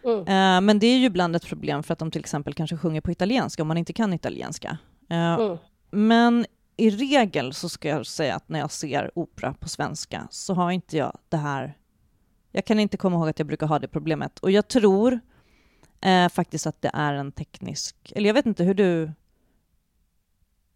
Mm. 0.05 0.65
Men 0.65 0.79
det 0.79 0.87
är 0.87 0.97
ju 0.97 1.05
ibland 1.05 1.35
ett 1.35 1.45
problem 1.45 1.83
för 1.83 1.93
att 1.93 1.99
de 1.99 2.11
till 2.11 2.19
exempel 2.19 2.53
kanske 2.53 2.77
sjunger 2.77 3.01
på 3.01 3.11
italienska 3.11 3.61
om 3.61 3.67
man 3.67 3.77
inte 3.77 3.93
kan 3.93 4.13
italienska. 4.13 4.77
Uh, 5.11 5.17
mm. 5.17 5.57
Men 5.91 6.45
i 6.77 6.89
regel 6.89 7.53
så 7.53 7.69
ska 7.69 7.87
jag 7.87 8.05
säga 8.05 8.35
att 8.35 8.49
när 8.49 8.59
jag 8.59 8.71
ser 8.71 9.11
opera 9.15 9.53
på 9.53 9.69
svenska 9.69 10.27
så 10.31 10.53
har 10.53 10.71
inte 10.71 10.97
jag 10.97 11.17
det 11.29 11.37
här... 11.37 11.77
Jag 12.51 12.65
kan 12.65 12.79
inte 12.79 12.97
komma 12.97 13.15
ihåg 13.15 13.29
att 13.29 13.39
jag 13.39 13.47
brukar 13.47 13.67
ha 13.67 13.79
det 13.79 13.87
problemet. 13.87 14.39
Och 14.39 14.51
jag 14.51 14.67
tror 14.67 15.19
eh, 16.01 16.29
faktiskt 16.29 16.67
att 16.67 16.81
det 16.81 16.91
är 16.93 17.13
en 17.13 17.31
teknisk... 17.31 18.13
Eller 18.15 18.29
jag 18.29 18.33
vet 18.33 18.45
inte 18.45 18.63
hur 18.63 18.73
du... 18.73 19.11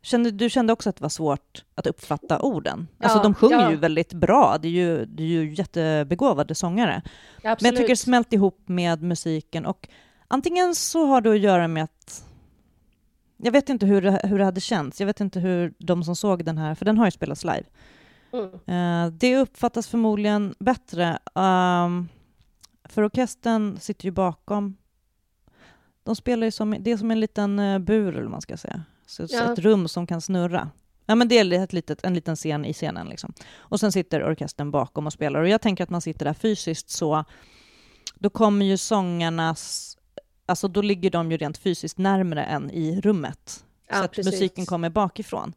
Kände, 0.01 0.31
du 0.31 0.49
kände 0.49 0.73
också 0.73 0.89
att 0.89 0.95
det 0.95 1.01
var 1.01 1.10
svårt 1.10 1.65
att 1.75 1.88
uppfatta 1.88 2.39
orden? 2.39 2.88
Alltså 2.99 3.23
de 3.23 3.33
sjunger 3.33 3.62
ja. 3.62 3.71
ju 3.71 3.75
väldigt 3.75 4.13
bra, 4.13 4.57
det 4.62 4.67
är 4.67 4.71
ju, 4.71 5.05
det 5.05 5.23
är 5.23 5.27
ju 5.27 5.53
jättebegåvade 5.53 6.55
sångare. 6.55 7.01
Ja, 7.41 7.55
Men 7.62 7.69
jag 7.69 7.75
tycker 7.75 7.89
det 7.89 7.95
smält 7.95 8.33
ihop 8.33 8.62
med 8.65 9.01
musiken 9.01 9.65
och 9.65 9.88
antingen 10.27 10.75
så 10.75 11.05
har 11.05 11.21
det 11.21 11.31
att 11.31 11.39
göra 11.39 11.67
med 11.67 11.83
att 11.83 12.23
jag 13.38 13.51
vet 13.51 13.69
inte 13.69 13.86
hur 13.86 14.01
det, 14.01 14.21
hur 14.23 14.39
det 14.39 14.45
hade 14.45 14.62
känts. 14.62 14.99
Jag 14.99 15.07
vet 15.07 15.21
inte 15.21 15.39
hur 15.39 15.73
de 15.77 16.03
som 16.03 16.15
såg 16.15 16.45
den 16.45 16.57
här, 16.57 16.75
för 16.75 16.86
den 16.86 16.97
har 16.97 17.05
ju 17.05 17.12
spelats 17.12 17.43
live. 17.43 17.63
Mm. 18.33 19.05
Uh, 19.07 19.13
det 19.13 19.38
uppfattas 19.38 19.88
förmodligen 19.88 20.55
bättre. 20.60 21.19
Um, 21.33 22.10
för 22.83 23.03
orkestern 23.03 23.79
sitter 23.79 24.05
ju 24.05 24.12
bakom. 24.12 24.77
De 26.03 26.15
spelar 26.15 26.47
ju 26.47 26.51
som, 26.51 26.75
det 26.79 26.91
är 26.91 26.97
som 26.97 27.12
en 27.12 27.19
liten 27.19 27.60
uh, 27.60 27.79
bur, 27.79 28.17
eller 28.17 28.29
man 28.29 28.41
ska 28.41 28.57
säga. 28.57 28.83
Så 29.07 29.25
ja. 29.29 29.53
Ett 29.53 29.59
rum 29.59 29.87
som 29.87 30.07
kan 30.07 30.21
snurra. 30.21 30.69
Ja, 31.05 31.15
men 31.15 31.27
det 31.27 31.37
är 31.37 31.53
ett 31.53 31.73
litet, 31.73 32.03
en 32.03 32.13
liten 32.13 32.35
scen 32.35 32.65
i 32.65 32.73
scenen. 32.73 33.07
Liksom. 33.07 33.33
Och 33.57 33.79
sen 33.79 33.91
sitter 33.91 34.23
orkestern 34.23 34.71
bakom 34.71 35.07
och 35.07 35.13
spelar. 35.13 35.39
Och 35.39 35.47
jag 35.47 35.61
tänker 35.61 35.83
att 35.83 35.89
man 35.89 36.01
sitter 36.01 36.25
där 36.25 36.33
fysiskt 36.33 36.89
så 36.89 37.25
då 38.15 38.29
kommer 38.29 38.65
ju 38.65 38.77
sångarnas 38.77 39.97
alltså 40.47 40.67
då 40.67 40.81
ligger 40.81 41.09
de 41.09 41.31
ju 41.31 41.37
rent 41.37 41.57
fysiskt 41.57 41.97
närmre 41.97 42.43
än 42.43 42.71
i 42.71 43.01
rummet. 43.01 43.65
Ja, 43.87 43.95
så 43.95 44.03
att 44.03 44.11
precis. 44.11 44.33
musiken 44.33 44.65
kommer 44.65 44.89
bakifrån. 44.89 45.53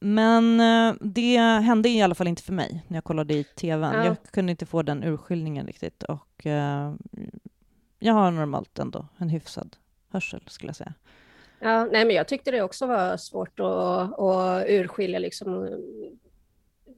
Men 0.00 0.60
eh, 0.60 0.94
det 1.00 1.38
hände 1.38 1.88
i 1.88 2.02
alla 2.02 2.14
fall 2.14 2.28
inte 2.28 2.42
för 2.42 2.52
mig 2.52 2.84
när 2.88 2.96
jag 2.96 3.04
kollade 3.04 3.34
i 3.34 3.44
tvn. 3.44 3.94
Ja. 3.94 4.04
Jag 4.04 4.16
kunde 4.30 4.50
inte 4.50 4.66
få 4.66 4.82
den 4.82 5.04
urskiljningen 5.04 5.66
riktigt 5.66 6.02
och 6.02 6.46
uh, 6.46 6.94
jag 7.98 8.14
har 8.14 8.30
normalt 8.30 8.78
ändå 8.78 9.06
en 9.16 9.28
hyfsad 9.28 9.76
hörsel 10.08 10.42
skulle 10.46 10.68
jag 10.68 10.76
säga. 10.76 10.94
Ja, 11.62 11.84
nej, 11.84 12.04
men 12.04 12.16
jag 12.16 12.28
tyckte 12.28 12.50
det 12.50 12.62
också 12.62 12.86
var 12.86 13.16
svårt 13.16 13.60
att, 13.60 14.18
att 14.18 14.68
urskilja 14.68 15.18
liksom, 15.18 15.80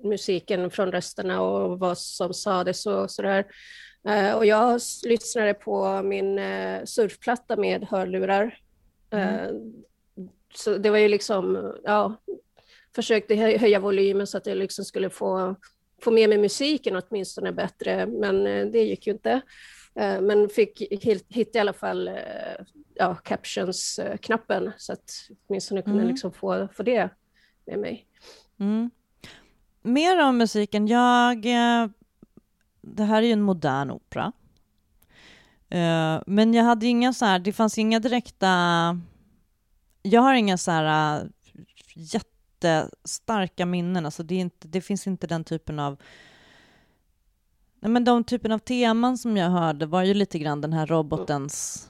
musiken 0.05 0.71
från 0.71 0.93
rösterna 0.93 1.43
och 1.43 1.79
vad 1.79 1.99
som 1.99 2.35
sades 2.35 2.87
och 2.87 3.11
sådär. 3.11 3.47
Uh, 4.09 4.33
och 4.33 4.47
jag 4.47 4.81
lyssnade 5.05 5.55
på 5.55 6.03
min 6.03 6.39
uh, 6.39 6.85
surfplatta 6.85 7.57
med 7.57 7.85
hörlurar. 7.85 8.59
Mm. 9.11 9.73
Så 10.55 10.77
det 10.77 10.91
var 10.91 10.99
ju 10.99 11.09
liksom, 11.09 11.75
ja, 11.85 12.17
försökte 12.95 13.35
höja 13.35 13.81
volymen 13.81 14.27
så 14.27 14.39
att 14.39 14.47
jag 14.47 14.57
liksom 14.57 14.85
skulle 14.85 15.11
få, 15.11 15.57
få 16.03 16.11
med 16.11 16.29
mig 16.29 16.39
musiken 16.39 17.03
åtminstone 17.03 17.53
bättre, 17.53 18.07
men 18.07 18.45
det 18.45 18.85
gick 18.85 19.07
ju 19.07 19.13
inte. 19.13 19.41
Men 19.95 20.49
fick 20.49 20.83
hitta 21.29 21.59
i 21.59 21.61
alla 21.61 21.73
fall 21.73 22.11
ja, 22.95 23.15
captions-knappen 23.15 24.73
så 24.77 24.93
att 24.93 25.31
åtminstone 25.47 25.83
kunde 25.83 25.99
mm. 25.99 26.13
liksom 26.13 26.33
få, 26.33 26.69
få 26.77 26.83
det 26.83 27.11
med 27.67 27.79
mig. 27.79 28.07
Mm. 28.61 28.91
Mer 29.83 30.23
om 30.23 30.39
musiken. 30.39 30.87
Jag 30.89 31.47
det 32.83 33.05
här 33.05 33.23
är 33.23 33.27
ju 33.27 33.33
en 33.33 33.43
modern 33.43 33.91
opera. 33.91 34.33
Men 36.27 36.55
jag 36.55 36.65
hade 36.65 36.87
inga 36.87 37.13
så 37.13 37.25
här, 37.25 37.39
det 37.39 37.53
fanns 37.53 37.79
inga 37.79 38.01
direkta... 38.01 38.49
Jag 40.03 40.21
har 40.21 40.35
inga 40.35 40.59
så 40.59 40.71
här 40.71 41.29
jättestarka 41.95 43.67
minnen, 43.67 44.05
alltså 44.05 44.23
det, 44.23 44.35
inte, 44.35 44.69
det 44.69 44.81
finns 44.81 45.07
inte 45.07 45.27
den 45.27 45.45
typen 45.45 45.79
av... 45.79 46.01
Nej, 47.83 47.91
men 47.91 48.05
de 48.05 48.25
typen 48.25 48.53
av 48.53 48.59
teman 48.59 49.19
som 49.19 49.37
jag 49.37 49.51
hörde 49.51 49.87
var 49.87 50.03
ju 50.03 50.15
lite 50.15 50.39
grann 50.39 50.61
den 50.61 50.73
här 50.73 50.87
robotens 50.87 51.89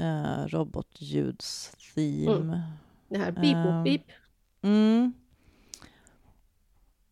uh, 0.00 0.46
robotljudsthem. 0.46 2.28
Mm. 2.28 2.60
Det 3.08 3.18
här 3.18 3.32
beep, 3.32 3.66
uh, 3.66 3.82
beep. 3.82 4.06
Mm. 4.62 5.12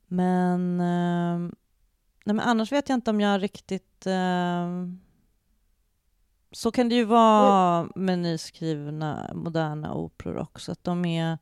Men 0.07 0.81
uh, 0.81 1.53
Nej, 2.25 2.35
men 2.35 2.41
annars 2.41 2.73
vet 2.73 2.89
jag 2.89 2.97
inte 2.97 3.11
om 3.11 3.21
jag 3.21 3.43
riktigt... 3.43 4.07
Eh, 4.07 4.69
så 6.53 6.71
kan 6.71 6.89
det 6.89 6.95
ju 6.95 7.05
vara 7.05 7.89
med 7.95 8.19
nyskrivna 8.19 9.31
moderna 9.35 9.95
operor 9.95 10.39
också, 10.39 10.73
att 10.73 10.85
de 10.85 11.05
är... 11.05 11.39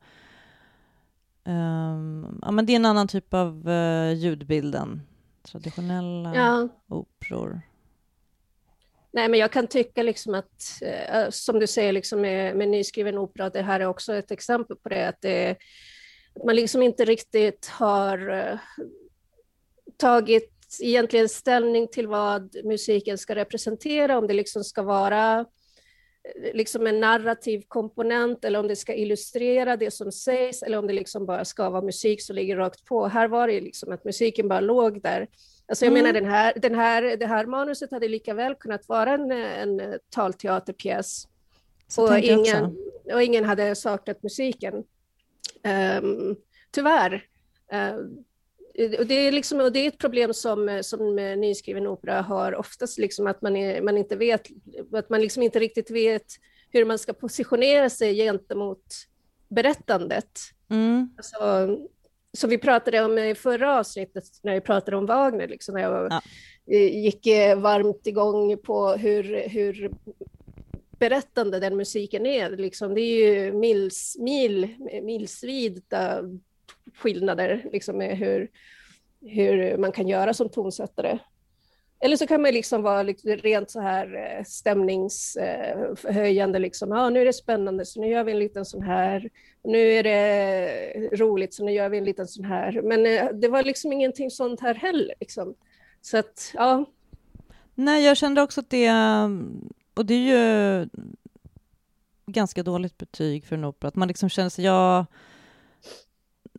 Um, 1.43 2.39
ja, 2.41 2.51
men 2.51 2.65
det 2.65 2.73
är 2.73 2.75
en 2.75 2.85
annan 2.85 3.07
typ 3.07 3.33
av 3.33 3.69
uh, 3.69 4.13
ljudbild 4.13 4.75
än 4.75 5.01
traditionella 5.51 6.35
ja. 6.35 6.67
operor. 6.87 7.61
Nej, 9.11 9.29
men 9.29 9.39
jag 9.39 9.51
kan 9.51 9.67
tycka 9.67 10.03
liksom 10.03 10.33
att, 10.33 10.81
uh, 10.83 11.29
som 11.29 11.59
du 11.59 11.67
säger 11.67 11.91
liksom 11.91 12.21
med, 12.21 12.55
med 12.55 12.69
nyskriven 12.69 13.17
opera, 13.17 13.49
det 13.49 13.61
här 13.61 13.79
är 13.79 13.85
också 13.85 14.13
ett 14.13 14.31
exempel 14.31 14.77
på 14.77 14.89
det, 14.89 15.07
att, 15.07 15.21
det, 15.21 15.55
man 16.45 16.55
liksom 16.55 16.81
inte 16.81 17.05
riktigt 17.05 17.67
har 17.67 18.29
uh, 18.29 18.59
tagit 19.97 20.55
egentligen 20.81 21.29
ställning 21.29 21.87
till 21.87 22.07
vad 22.07 22.55
musiken 22.63 23.17
ska 23.17 23.35
representera, 23.35 24.17
om 24.17 24.27
det 24.27 24.33
liksom 24.33 24.63
ska 24.63 24.83
vara 24.83 25.39
eh, 25.39 25.45
liksom 26.53 26.87
en 26.87 26.99
narrativ 26.99 27.63
komponent 27.67 28.45
eller 28.45 28.59
om 28.59 28.67
det 28.67 28.75
ska 28.75 28.93
illustrera 28.93 29.77
det 29.77 29.91
som 29.91 30.11
sägs 30.11 30.63
eller 30.63 30.77
om 30.77 30.87
det 30.87 30.93
liksom 30.93 31.25
bara 31.25 31.45
ska 31.45 31.69
vara 31.69 31.81
musik 31.81 32.21
som 32.21 32.35
ligger 32.35 32.57
rakt 32.57 32.85
på. 32.85 33.07
Här 33.07 33.27
var 33.27 33.47
det 33.47 33.61
liksom 33.61 33.91
att 33.91 34.05
musiken 34.05 34.47
bara 34.47 34.59
låg 34.59 35.01
där. 35.01 35.27
Alltså 35.67 35.85
jag 35.85 35.91
mm. 35.91 36.03
menar 36.03 36.19
den 36.19 36.31
här, 36.31 36.53
den 36.55 36.75
här, 36.75 37.17
det 37.17 37.25
här 37.25 37.45
manuset 37.45 37.91
hade 37.91 38.07
lika 38.07 38.33
väl 38.33 38.55
kunnat 38.55 38.89
vara 38.89 39.13
en, 39.13 39.31
en 39.31 39.99
talteaterpjäs. 40.09 41.27
och 41.97 42.19
ingen, 42.19 42.77
och 43.13 43.23
ingen 43.23 43.45
hade 43.45 43.75
saknat 43.75 44.23
musiken. 44.23 44.83
Um, 46.01 46.35
tyvärr. 46.71 47.25
Uh, 47.73 47.99
och 48.99 49.05
det, 49.05 49.13
är 49.13 49.31
liksom, 49.31 49.59
och 49.59 49.71
det 49.71 49.79
är 49.79 49.87
ett 49.87 49.97
problem 49.97 50.33
som, 50.33 50.79
som 50.83 51.15
nyskriven 51.15 51.87
opera 51.87 52.21
har 52.21 52.55
oftast, 52.55 52.97
liksom 52.97 53.27
att 53.27 53.41
man, 53.41 53.55
är, 53.55 53.81
man 53.81 53.97
inte 53.97 54.15
vet, 54.15 54.47
att 54.93 55.09
man 55.09 55.21
liksom 55.21 55.43
inte 55.43 55.59
riktigt 55.59 55.91
vet 55.91 56.25
hur 56.69 56.85
man 56.85 56.99
ska 56.99 57.13
positionera 57.13 57.89
sig 57.89 58.15
gentemot 58.15 58.85
berättandet. 59.47 60.39
Mm. 60.69 61.09
Alltså, 61.17 61.77
som 62.37 62.49
vi 62.49 62.57
pratade 62.57 63.01
om 63.01 63.17
i 63.17 63.35
förra 63.35 63.79
avsnittet 63.79 64.23
när 64.43 64.53
vi 64.53 64.61
pratade 64.61 64.97
om 64.97 65.05
Wagner, 65.05 65.47
liksom, 65.47 65.75
när 65.75 65.81
jag 65.81 66.07
ja. 66.11 66.21
gick 66.79 67.27
varmt 67.57 68.07
igång 68.07 68.57
på 68.57 68.89
hur, 68.89 69.49
hur 69.49 69.91
berättande 70.99 71.59
den 71.59 71.77
musiken 71.77 72.25
är. 72.25 72.49
Liksom, 72.49 72.93
det 72.93 73.01
är 73.01 73.45
ju 73.45 73.53
mils, 73.53 74.17
mil, 74.19 74.67
milsvida 75.03 76.23
skillnader 76.95 77.65
liksom, 77.71 77.97
med 77.97 78.17
hur, 78.17 78.49
hur 79.21 79.77
man 79.77 79.91
kan 79.91 80.07
göra 80.07 80.33
som 80.33 80.49
tonsättare. 80.49 81.19
Eller 82.01 82.17
så 82.17 82.27
kan 82.27 82.41
man 82.41 82.53
liksom 82.53 82.81
vara 82.81 83.03
rent 83.03 83.71
så 83.71 83.79
här 83.79 84.15
eh, 84.15 84.43
stämningshöjande, 84.43 86.59
liksom. 86.59 86.91
ja, 86.91 87.09
nu 87.09 87.21
är 87.21 87.25
det 87.25 87.33
spännande 87.33 87.85
så 87.85 88.01
nu 88.01 88.07
gör 88.07 88.23
vi 88.23 88.31
en 88.31 88.39
liten 88.39 88.65
sån 88.65 88.81
här. 88.81 89.29
Nu 89.63 89.77
är 89.77 90.03
det 90.03 91.09
roligt 91.17 91.53
så 91.53 91.65
nu 91.65 91.71
gör 91.71 91.89
vi 91.89 91.97
en 91.97 92.03
liten 92.03 92.27
sån 92.27 92.45
här. 92.45 92.81
Men 92.81 93.05
eh, 93.05 93.29
det 93.33 93.47
var 93.47 93.63
liksom 93.63 93.93
ingenting 93.93 94.31
sånt 94.31 94.61
här 94.61 94.75
heller. 94.75 95.15
Liksom. 95.19 95.55
Så 96.01 96.17
att, 96.17 96.51
ja. 96.53 96.85
Nej, 97.75 98.05
jag 98.05 98.17
kände 98.17 98.41
också 98.41 98.59
att 98.59 98.69
det, 98.69 98.85
mm, 98.85 99.69
och 99.93 100.05
det 100.05 100.13
är 100.13 100.27
ju 100.27 100.87
ganska 102.25 102.63
dåligt 102.63 102.97
betyg 102.97 103.45
för 103.45 103.55
en 103.55 103.65
opera, 103.65 103.87
att 103.87 103.95
man 103.95 104.07
liksom 104.07 104.29
känner 104.29 104.49
sig, 104.49 104.65
ja, 104.65 105.05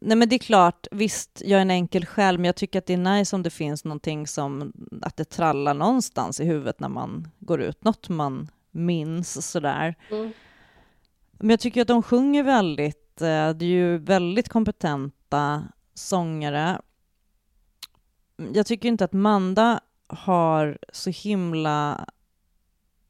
Nej 0.03 0.16
men 0.16 0.28
det 0.28 0.36
är 0.36 0.38
klart, 0.38 0.86
visst, 0.90 1.42
jag 1.44 1.59
är 1.59 1.62
en 1.62 1.70
enkel 1.70 2.07
själ, 2.07 2.38
men 2.38 2.44
jag 2.44 2.57
tycker 2.57 2.78
att 2.78 2.86
det 2.86 2.92
är 2.92 3.18
nice 3.18 3.36
om 3.36 3.42
det 3.42 3.51
finns 3.51 3.84
någonting 3.84 4.26
som, 4.26 4.72
att 5.03 5.16
det 5.16 5.24
trallar 5.24 5.74
någonstans 5.74 6.40
i 6.40 6.44
huvudet 6.44 6.80
när 6.80 6.88
man 6.88 7.28
går 7.38 7.61
ut, 7.61 7.84
något 7.84 8.09
man 8.09 8.51
minns 8.70 9.51
sådär. 9.51 9.94
Mm. 10.11 10.32
Men 11.32 11.51
jag 11.51 11.61
tycker 11.61 11.82
att 11.82 11.88
de 11.88 12.03
sjunger 12.03 12.42
väldigt, 12.42 13.20
eh, 13.20 13.51
det 13.51 13.64
är 13.64 13.70
ju 13.70 13.98
väldigt 13.98 14.48
kompetenta 14.48 15.62
sångare. 15.94 16.80
Jag 18.53 18.66
tycker 18.66 18.88
inte 18.88 19.05
att 19.05 19.12
Manda 19.12 19.80
har 20.07 20.78
så 20.92 21.11
himla... 21.11 22.07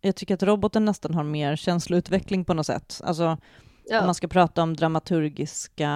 Jag 0.01 0.17
tycker 0.17 0.35
att 0.35 0.43
roboten 0.43 0.85
nästan 0.85 1.15
har 1.15 1.25
mer 1.25 1.57
känsloutveckling 1.57 2.45
på 2.45 2.55
något 2.55 2.67
sätt. 2.67 3.01
Alltså, 3.05 3.39
ja. 3.85 4.01
om 4.01 4.07
man 4.07 4.15
ska 4.15 4.29
prata 4.29 4.63
om 4.63 4.77
dramaturgiska 4.77 5.91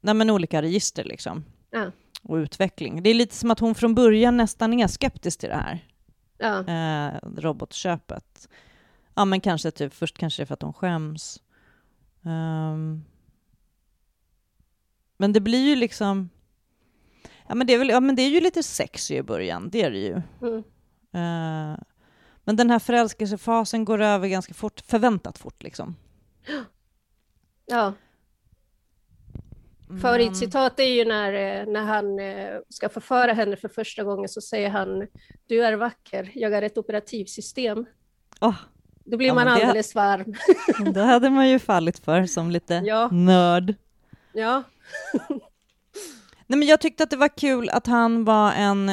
nej, 0.00 0.14
men 0.14 0.30
olika 0.30 0.62
register 0.62 1.04
liksom. 1.04 1.44
Ja. 1.70 1.90
Och 2.22 2.34
utveckling. 2.34 3.02
Det 3.02 3.10
är 3.10 3.14
lite 3.14 3.34
som 3.34 3.50
att 3.50 3.60
hon 3.60 3.74
från 3.74 3.94
början 3.94 4.36
nästan 4.36 4.80
är 4.80 4.86
skeptisk 4.86 5.40
till 5.40 5.48
det 5.48 5.54
här 5.54 5.84
ja. 6.38 6.64
eh, 6.66 7.18
robotköpet. 7.36 8.48
Ja, 9.14 9.24
men 9.24 9.40
kanske 9.40 9.70
typ, 9.70 9.94
först 9.94 10.18
kanske 10.18 10.42
det 10.42 10.44
är 10.44 10.46
för 10.46 10.54
att 10.54 10.62
hon 10.62 10.72
skäms. 10.72 11.42
Um, 12.22 13.04
men 15.16 15.32
det 15.32 15.40
blir 15.40 15.68
ju 15.68 15.76
liksom... 15.76 16.28
Ja 17.46 17.54
men, 17.54 17.66
det 17.66 17.74
är 17.74 17.78
väl, 17.78 17.88
ja, 17.88 18.00
men 18.00 18.16
det 18.16 18.22
är 18.22 18.28
ju 18.28 18.40
lite 18.40 18.62
sexy 18.62 19.14
i 19.14 19.22
början, 19.22 19.70
det 19.70 19.82
är 19.82 19.90
det 19.90 19.98
ju. 19.98 20.22
Mm. 20.42 20.56
Uh, 21.14 21.78
men 22.44 22.56
den 22.56 22.70
här 22.70 22.78
förälskelsefasen 22.78 23.84
går 23.84 24.00
över 24.00 24.28
ganska 24.28 24.54
fort, 24.54 24.80
förväntat 24.80 25.38
fort 25.38 25.62
liksom. 25.62 25.96
Ja. 27.66 27.92
Men... 29.88 30.00
Favoritcitat 30.00 30.80
är 30.80 30.84
ju 30.84 31.04
när, 31.04 31.32
eh, 31.32 31.66
när 31.66 31.84
han 31.84 32.18
eh, 32.18 32.60
ska 32.68 32.88
förföra 32.88 33.32
henne 33.32 33.56
för 33.56 33.68
första 33.68 34.04
gången 34.04 34.28
så 34.28 34.40
säger 34.40 34.70
han 34.70 35.06
Du 35.46 35.64
är 35.64 35.72
vacker, 35.72 36.30
jag 36.34 36.52
är 36.52 36.62
ett 36.62 36.78
operativsystem. 36.78 37.86
Oh. 38.40 38.56
Då 39.04 39.16
blir 39.16 39.28
ja, 39.28 39.34
man 39.34 39.48
alldeles 39.48 39.92
det... 39.92 39.98
varm. 39.98 40.34
det 40.92 41.02
hade 41.02 41.30
man 41.30 41.48
ju 41.48 41.58
fallit 41.58 41.98
för 41.98 42.26
som 42.26 42.50
lite 42.50 42.74
ja. 42.74 43.08
nörd. 43.12 43.74
Ja. 44.32 44.62
Nej, 46.46 46.58
men 46.58 46.68
jag 46.68 46.80
tyckte 46.80 47.02
att 47.02 47.10
det 47.10 47.16
var 47.16 47.38
kul 47.38 47.68
att 47.68 47.86
han 47.86 48.24
var 48.24 48.52
en 48.52 48.92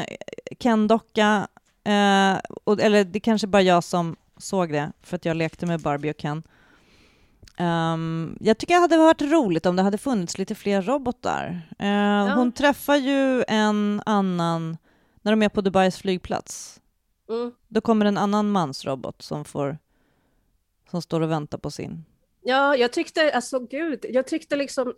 Ken-docka, 0.60 1.48
eh, 1.84 2.38
eller 2.80 3.04
det 3.04 3.20
kanske 3.20 3.48
bara 3.48 3.62
jag 3.62 3.84
som 3.84 4.16
såg 4.38 4.72
det, 4.72 4.92
för 5.02 5.16
att 5.16 5.26
jag 5.26 5.38
lekte 5.38 5.66
med 5.66 5.82
Barbie 5.82 6.12
och 6.12 6.18
Ken. 6.18 6.44
Um, 7.60 8.38
jag 8.40 8.58
tycker 8.58 8.74
det 8.74 8.82
hade 8.82 8.98
varit 8.98 9.22
roligt 9.22 9.66
om 9.66 9.76
det 9.76 9.82
hade 9.82 9.98
funnits 9.98 10.38
lite 10.38 10.56
fler 10.56 10.82
robotar. 10.82 11.62
Uh, 11.82 11.88
ja. 11.88 12.34
Hon 12.36 12.52
träffar 12.52 12.96
ju 12.96 13.44
en 13.48 14.02
annan, 14.06 14.78
när 15.22 15.32
de 15.32 15.42
är 15.42 15.50
på 15.50 15.62
Dubais 15.62 15.98
flygplats. 15.98 16.82
Mm. 17.30 17.52
Då 17.68 17.82
kommer 17.82 18.06
en 18.06 18.18
annan 18.18 18.50
mansrobot 18.50 19.22
som, 19.22 19.46
får, 19.46 19.78
som 20.92 21.02
står 21.02 21.22
och 21.22 21.32
väntar 21.32 21.58
på 21.58 21.72
sin. 21.72 22.06
Ja, 22.42 22.76
jag 22.76 22.94
tyckte, 22.94 23.32
alltså 23.32 23.60
gud, 23.60 24.06
jag 24.10 24.28
tyckte 24.28 24.56
liksom 24.56 24.94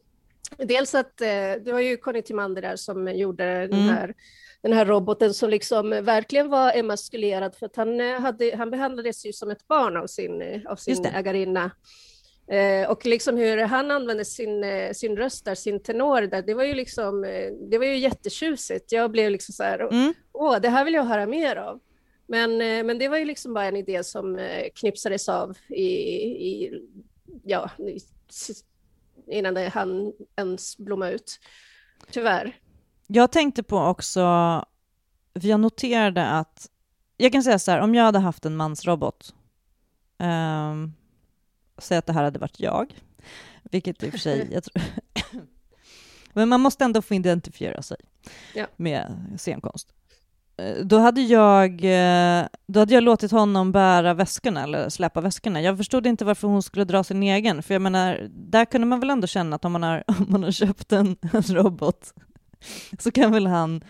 dels 0.57 0.95
att 0.95 1.21
eh, 1.21 1.27
det 1.65 1.71
var 1.71 1.79
ju 1.79 1.97
Conny 1.97 2.21
Timander 2.21 2.61
där 2.61 2.75
som 2.75 3.07
gjorde 3.07 3.45
mm. 3.45 3.69
den, 3.69 3.89
här, 3.89 4.13
den 4.61 4.73
här 4.73 4.85
roboten 4.85 5.33
som 5.33 5.49
liksom 5.49 5.89
verkligen 5.89 6.49
var 6.49 6.77
emaskulerad 6.77 7.55
för 7.55 7.65
att 7.65 7.75
han, 7.75 8.01
eh, 8.01 8.21
hade, 8.21 8.55
han 8.57 8.71
behandlades 8.71 9.25
ju 9.25 9.33
som 9.33 9.51
ett 9.51 9.67
barn 9.67 9.97
av 9.97 10.07
sin, 10.07 10.41
eh, 10.41 10.61
av 10.65 10.75
sin 10.75 11.05
ägarinna. 11.05 11.71
Eh, 12.47 12.89
och 12.89 13.05
liksom 13.05 13.37
hur 13.37 13.57
han 13.57 13.91
använde 13.91 14.25
sin, 14.25 14.63
eh, 14.63 14.91
sin 14.91 15.17
röst 15.17 15.45
där, 15.45 15.55
sin 15.55 15.83
tenor 15.83 16.21
där, 16.21 16.41
det 16.41 16.53
var 16.53 16.63
ju 16.63 16.73
liksom, 16.73 17.23
eh, 17.23 17.51
det 17.69 17.77
var 17.77 17.85
ju 17.85 17.97
jättetjusigt. 17.97 18.91
Jag 18.91 19.11
blev 19.11 19.31
liksom 19.31 19.53
så 19.53 19.63
här, 19.63 19.79
mm. 19.79 20.13
åh, 20.31 20.59
det 20.61 20.69
här 20.69 20.85
vill 20.85 20.93
jag 20.93 21.03
höra 21.03 21.25
mer 21.25 21.55
av. 21.55 21.79
Men, 22.27 22.61
eh, 22.61 22.83
men 22.83 22.99
det 22.99 23.07
var 23.07 23.17
ju 23.17 23.25
liksom 23.25 23.53
bara 23.53 23.65
en 23.65 23.75
idé 23.75 24.03
som 24.03 24.35
eh, 24.39 24.67
knipsades 24.75 25.29
av 25.29 25.57
i, 25.69 25.83
i 25.83 26.81
ja, 27.43 27.69
innan 29.27 29.53
det 29.53 29.69
hann 29.69 30.13
ens 30.35 30.77
blomma 30.77 31.09
ut. 31.09 31.39
Tyvärr. 32.11 32.59
Jag 33.07 33.31
tänkte 33.31 33.63
på 33.63 33.77
också, 33.77 34.19
för 35.33 35.47
jag 35.47 35.59
noterade 35.59 36.27
att, 36.27 36.69
jag 37.17 37.31
kan 37.31 37.43
säga 37.43 37.59
så 37.59 37.71
här, 37.71 37.79
om 37.79 37.95
jag 37.95 38.03
hade 38.03 38.19
haft 38.19 38.45
en 38.45 38.55
mansrobot, 38.55 39.35
um, 40.19 40.93
säg 41.77 41.97
att 41.97 42.05
det 42.05 42.13
här 42.13 42.23
hade 42.23 42.39
varit 42.39 42.59
jag, 42.59 42.93
vilket 43.63 44.03
i 44.03 44.07
och 44.07 44.11
för 44.11 44.19
sig, 44.19 44.49
jag 44.53 44.63
tror, 44.63 44.83
men 46.33 46.49
man 46.49 46.61
måste 46.61 46.85
ändå 46.85 47.01
få 47.01 47.13
identifiera 47.13 47.81
sig 47.81 47.97
ja. 48.55 48.67
med 48.75 49.15
scenkonst. 49.37 49.93
Eh, 50.57 50.75
då 50.85 50.97
hade, 50.97 51.21
jag, 51.21 51.71
eh, 51.83 52.45
då 52.67 52.79
hade 52.79 52.93
jag 52.93 53.03
låtit 53.03 53.31
honom 53.31 53.71
bära 53.71 54.13
väskorna, 54.13 54.63
eller 54.63 54.89
släppa 54.89 55.21
väskorna. 55.21 55.61
Jag 55.61 55.77
förstod 55.77 56.07
inte 56.07 56.25
varför 56.25 56.47
hon 56.47 56.63
skulle 56.63 56.85
dra 56.85 57.03
sin 57.03 57.23
egen, 57.23 57.63
för 57.63 57.73
jag 57.73 57.81
menar, 57.81 58.27
där 58.31 58.65
kunde 58.65 58.87
man 58.87 58.99
väl 58.99 59.09
ändå 59.09 59.27
känna 59.27 59.55
att 59.55 59.65
om 59.65 59.71
man 59.71 59.83
har, 59.83 60.03
om 60.07 60.25
man 60.29 60.43
har 60.43 60.51
köpt 60.51 60.91
en, 60.91 61.17
en 61.33 61.41
robot 61.41 62.13
så 62.99 63.11
kan 63.11 63.31
väl 63.31 63.47
han 63.47 63.83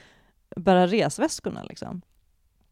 bära 0.56 0.88
resväskorna 0.88 1.64
liksom. 1.64 2.02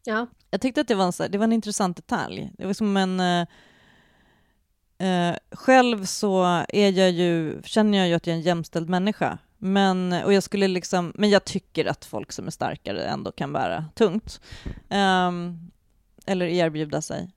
Ja. 0.04 0.26
Jag 0.50 0.60
tyckte 0.60 0.80
att 0.80 0.88
det 0.88 0.94
var 0.94 1.04
en, 1.04 1.30
det 1.30 1.38
var 1.38 1.44
en 1.44 1.52
intressant 1.52 1.96
detalj. 1.96 2.50
Det 2.58 2.66
var 2.66 2.72
som 2.72 2.96
en... 2.96 3.46
Uh, 5.02 5.36
själv 5.50 6.04
så 6.04 6.44
är 6.68 6.92
jag 6.92 7.10
ju, 7.10 7.62
känner 7.62 7.98
jag 7.98 8.08
ju 8.08 8.14
att 8.14 8.26
jag 8.26 8.34
är 8.34 8.38
en 8.38 8.42
jämställd 8.42 8.88
människa. 8.88 9.38
Men, 9.58 10.12
och 10.24 10.32
jag 10.32 10.42
skulle 10.42 10.68
liksom, 10.68 11.12
men 11.14 11.30
jag 11.30 11.44
tycker 11.44 11.84
att 11.84 12.04
folk 12.04 12.32
som 12.32 12.46
är 12.46 12.50
starkare 12.50 13.04
ändå 13.04 13.32
kan 13.32 13.52
bära 13.52 13.84
tungt. 13.94 14.40
Um, 14.90 15.70
eller 16.26 16.46
erbjuda 16.46 17.02
sig. 17.02 17.30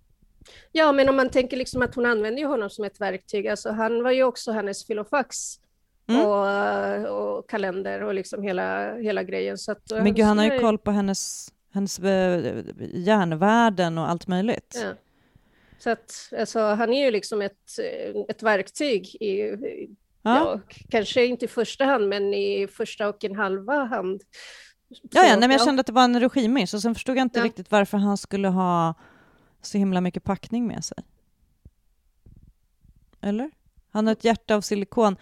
Ja, 0.72 0.92
men 0.92 1.10
om 1.10 1.16
man 1.16 1.30
tänker 1.30 1.58
liksom 1.58 1.82
att 1.82 1.96
hon 1.96 2.06
använder 2.06 2.42
ju 2.42 2.48
honom 2.48 2.70
som 2.70 2.86
ett 2.86 3.02
verktyg. 3.02 3.48
Alltså, 3.48 3.72
han 3.72 4.04
var 4.04 4.12
ju 4.12 4.24
också 4.24 4.52
hennes 4.52 4.86
filofax 4.86 5.60
mm. 6.08 6.26
och, 6.26 7.38
och, 7.38 7.50
kalender 7.50 8.04
och 8.04 8.14
liksom 8.14 8.44
hela, 8.44 8.96
hela 8.96 9.24
grejen. 9.24 9.58
Så 9.58 9.72
att, 9.72 9.92
men 9.92 10.14
gud, 10.14 10.26
han 10.26 10.38
har 10.38 10.46
ju 10.46 10.60
koll 10.60 10.78
på 10.78 10.92
hennes, 10.92 11.52
hennes 11.74 12.00
eh, 12.00 12.64
järnvärden 12.94 13.98
och 13.98 14.10
allt 14.10 14.28
möjligt. 14.28 14.82
Ja. 14.84 14.94
Så 15.80 15.90
att, 15.90 16.34
alltså, 16.38 16.60
han 16.60 16.94
är 16.94 17.06
ju 17.06 17.12
liksom 17.12 17.42
ett, 17.42 17.80
ett 18.30 18.44
verktyg 18.44 19.16
i, 19.16 19.58
Ja. 20.22 20.36
ja. 20.36 20.60
kanske 20.90 21.26
inte 21.26 21.46
i 21.46 21.48
första 21.48 21.86
hand, 21.86 22.10
men 22.10 22.34
i 22.34 22.68
första 22.68 23.10
och 23.10 23.24
en 23.24 23.36
halva 23.36 23.84
hand. 23.84 24.22
Så, 24.90 25.02
ja, 25.12 25.26
ja, 25.26 25.30
nej, 25.30 25.40
men 25.40 25.52
jag 25.52 25.64
kände 25.64 25.80
att 25.80 25.88
det 25.88 25.94
var 25.94 26.04
en 26.04 26.20
regimish 26.20 26.76
och 26.76 26.82
sen 26.82 26.96
förstod 26.96 27.18
jag 27.18 27.22
inte 27.26 27.40
ja. 27.40 27.46
riktigt 27.46 27.72
varför 27.72 27.98
han 27.98 28.18
skulle 28.18 28.48
ha 28.48 28.94
så 29.62 29.78
himla 29.78 30.02
mycket 30.02 30.24
packning 30.24 30.68
med 30.68 30.86
sig. 30.86 30.98
Eller? 33.22 33.52
Han 33.92 34.08
har 34.08 34.12
ett 34.12 34.24
hjärta 34.24 34.56
av 34.56 34.62
silikon. 34.62 35.16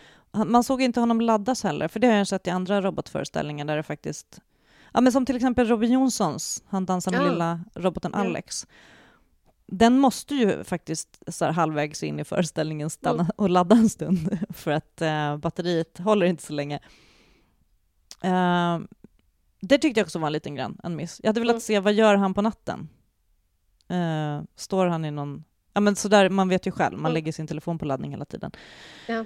Man 0.46 0.64
såg 0.64 0.82
inte 0.82 1.00
honom 1.00 1.22
laddas 1.22 1.64
heller, 1.64 1.88
för 1.88 2.00
det 2.00 2.08
har 2.08 2.16
jag 2.16 2.28
sett 2.28 2.48
i 2.48 2.50
andra 2.50 2.82
robotföreställningar 2.82 3.66
där 3.66 3.78
det 3.78 3.84
faktiskt... 3.84 4.42
Ja, 4.94 5.02
men 5.02 5.12
som 5.12 5.26
till 5.26 5.36
exempel 5.36 5.68
Robin 5.68 5.92
Johnsons, 5.92 6.64
han 6.68 6.86
dansar 6.86 7.12
med 7.12 7.22
ja. 7.22 7.30
lilla 7.30 7.62
roboten 7.76 8.14
Alex 8.14 8.68
den 9.68 10.00
måste 10.00 10.36
ju 10.36 10.64
faktiskt 10.64 11.24
så 11.28 11.46
här, 11.46 11.52
halvvägs 11.52 12.04
in 12.04 12.20
i 12.20 12.24
föreställningen 12.24 12.90
stanna 12.90 13.24
mm. 13.24 13.32
och 13.36 13.50
ladda 13.50 13.76
en 13.76 13.90
stund 13.90 14.40
för 14.50 14.72
att 14.72 15.02
uh, 15.02 15.38
batteriet 15.38 15.98
håller 15.98 16.26
inte 16.26 16.44
så 16.44 16.54
länge. 16.54 16.80
Uh, 18.26 18.80
det 19.62 19.78
tyckte 19.78 20.00
jag 20.00 20.06
också 20.06 20.20
var 20.20 20.28
en 20.28 20.34
liten 20.34 20.56
grann 20.56 20.80
en 20.84 20.96
miss. 20.96 21.20
Jag 21.24 21.30
hade 21.30 21.40
velat 21.40 21.54
mm. 21.54 21.62
se 21.62 21.80
vad 21.80 21.94
gör 21.94 22.16
han 22.16 22.34
på 22.34 22.42
natten? 22.42 22.90
Uh, 23.92 24.44
står 24.56 24.88
han 24.88 25.06
i 25.06 25.12
någon... 25.12 25.44
Ja 25.74 25.82
men 25.82 25.96
sådär, 25.96 26.30
man 26.30 26.50
vet 26.50 26.68
ju 26.68 26.72
själv, 26.72 26.94
man 26.94 27.06
mm. 27.06 27.14
lägger 27.14 27.32
sin 27.32 27.48
telefon 27.48 27.80
på 27.80 27.86
laddning 27.86 28.12
hela 28.12 28.26
tiden. 28.26 28.52
Ja. 29.08 29.26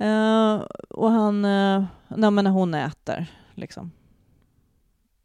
Uh, 0.00 0.62
och 0.88 1.10
han, 1.10 1.44
uh, 1.44 1.84
nej, 2.08 2.30
men 2.30 2.44
när 2.44 2.50
hon 2.50 2.74
äter, 2.74 3.26
liksom. 3.54 3.92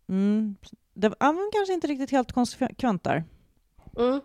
Mm. 0.08 0.56
Det 0.94 1.10
var 1.10 1.52
kanske 1.52 1.74
inte 1.74 1.88
riktigt 1.88 2.12
helt 2.12 2.32
konsekvent 2.32 3.04
där. 3.04 3.24
Mm. 3.98 4.22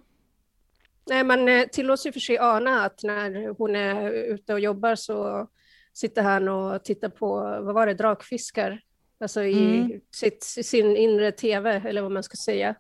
Nej, 1.11 1.25
man 1.25 1.49
eh, 1.49 1.67
tillåts 1.67 2.07
ju 2.07 2.13
för 2.13 2.21
sig 2.21 2.39
ana 2.39 2.85
att 2.85 3.03
när 3.03 3.55
hon 3.59 3.77
är 3.77 4.11
ute 4.11 4.53
och 4.53 4.61
jobbar 4.61 4.95
så 4.95 5.49
sitter 5.93 6.23
han 6.23 6.49
och 6.49 6.85
tittar 6.85 7.09
på, 7.09 7.35
vad 7.37 7.75
var 7.75 7.87
det, 7.87 7.95
drakfiskar, 7.95 8.81
alltså 9.21 9.43
i 9.43 9.79
mm. 9.79 10.01
sitt, 10.11 10.45
sin 10.45 10.97
inre 10.97 11.33
tv, 11.33 11.83
eller 11.85 12.03
vad 12.03 12.13
man 12.13 12.23
ska 12.23 12.37
säga. 12.37 12.75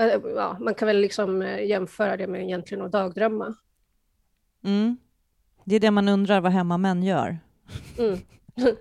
Eh, 0.00 0.20
ja, 0.36 0.58
man 0.60 0.74
kan 0.74 0.86
väl 0.86 1.00
liksom 1.00 1.42
eh, 1.42 1.66
jämföra 1.66 2.16
det 2.16 2.26
med 2.26 2.42
egentligen 2.42 2.84
att 2.84 2.92
dagdrömma. 2.92 3.54
Mm. 4.64 4.96
Det 5.64 5.76
är 5.76 5.80
det 5.80 5.90
man 5.90 6.08
undrar 6.08 6.40
vad 6.40 6.52
hemmamän 6.52 7.02
gör. 7.02 7.38
Mm. 7.98 8.18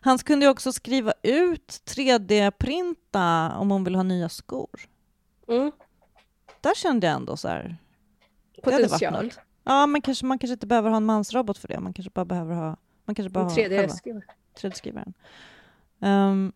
Han 0.00 0.18
kunde 0.18 0.48
också 0.48 0.72
skriva 0.72 1.12
ut 1.22 1.82
3D-printa 1.96 3.56
om 3.56 3.70
hon 3.70 3.84
vill 3.84 3.94
ha 3.94 4.02
nya 4.02 4.28
skor. 4.28 4.97
Mm. 5.48 5.72
Där 6.60 6.74
kände 6.74 7.06
jag 7.06 7.16
ändå 7.16 7.36
så 7.36 7.48
här... 7.48 7.76
Potential. 8.62 9.32
Ja, 9.64 9.86
men 9.86 10.02
kanske, 10.02 10.26
man 10.26 10.38
kanske 10.38 10.52
inte 10.52 10.66
behöver 10.66 10.90
ha 10.90 10.96
en 10.96 11.04
mansrobot 11.04 11.58
för 11.58 11.68
det. 11.68 11.80
Man 11.80 11.92
kanske 11.92 12.10
bara 12.10 12.24
behöver 12.24 12.54
ha... 12.54 12.76
Man 13.04 13.14
kanske 13.14 13.30
bara 13.30 13.48
3D-skrivaren. 13.48 14.22
3D-skrivaren. 14.60 15.14
Um, 15.98 16.52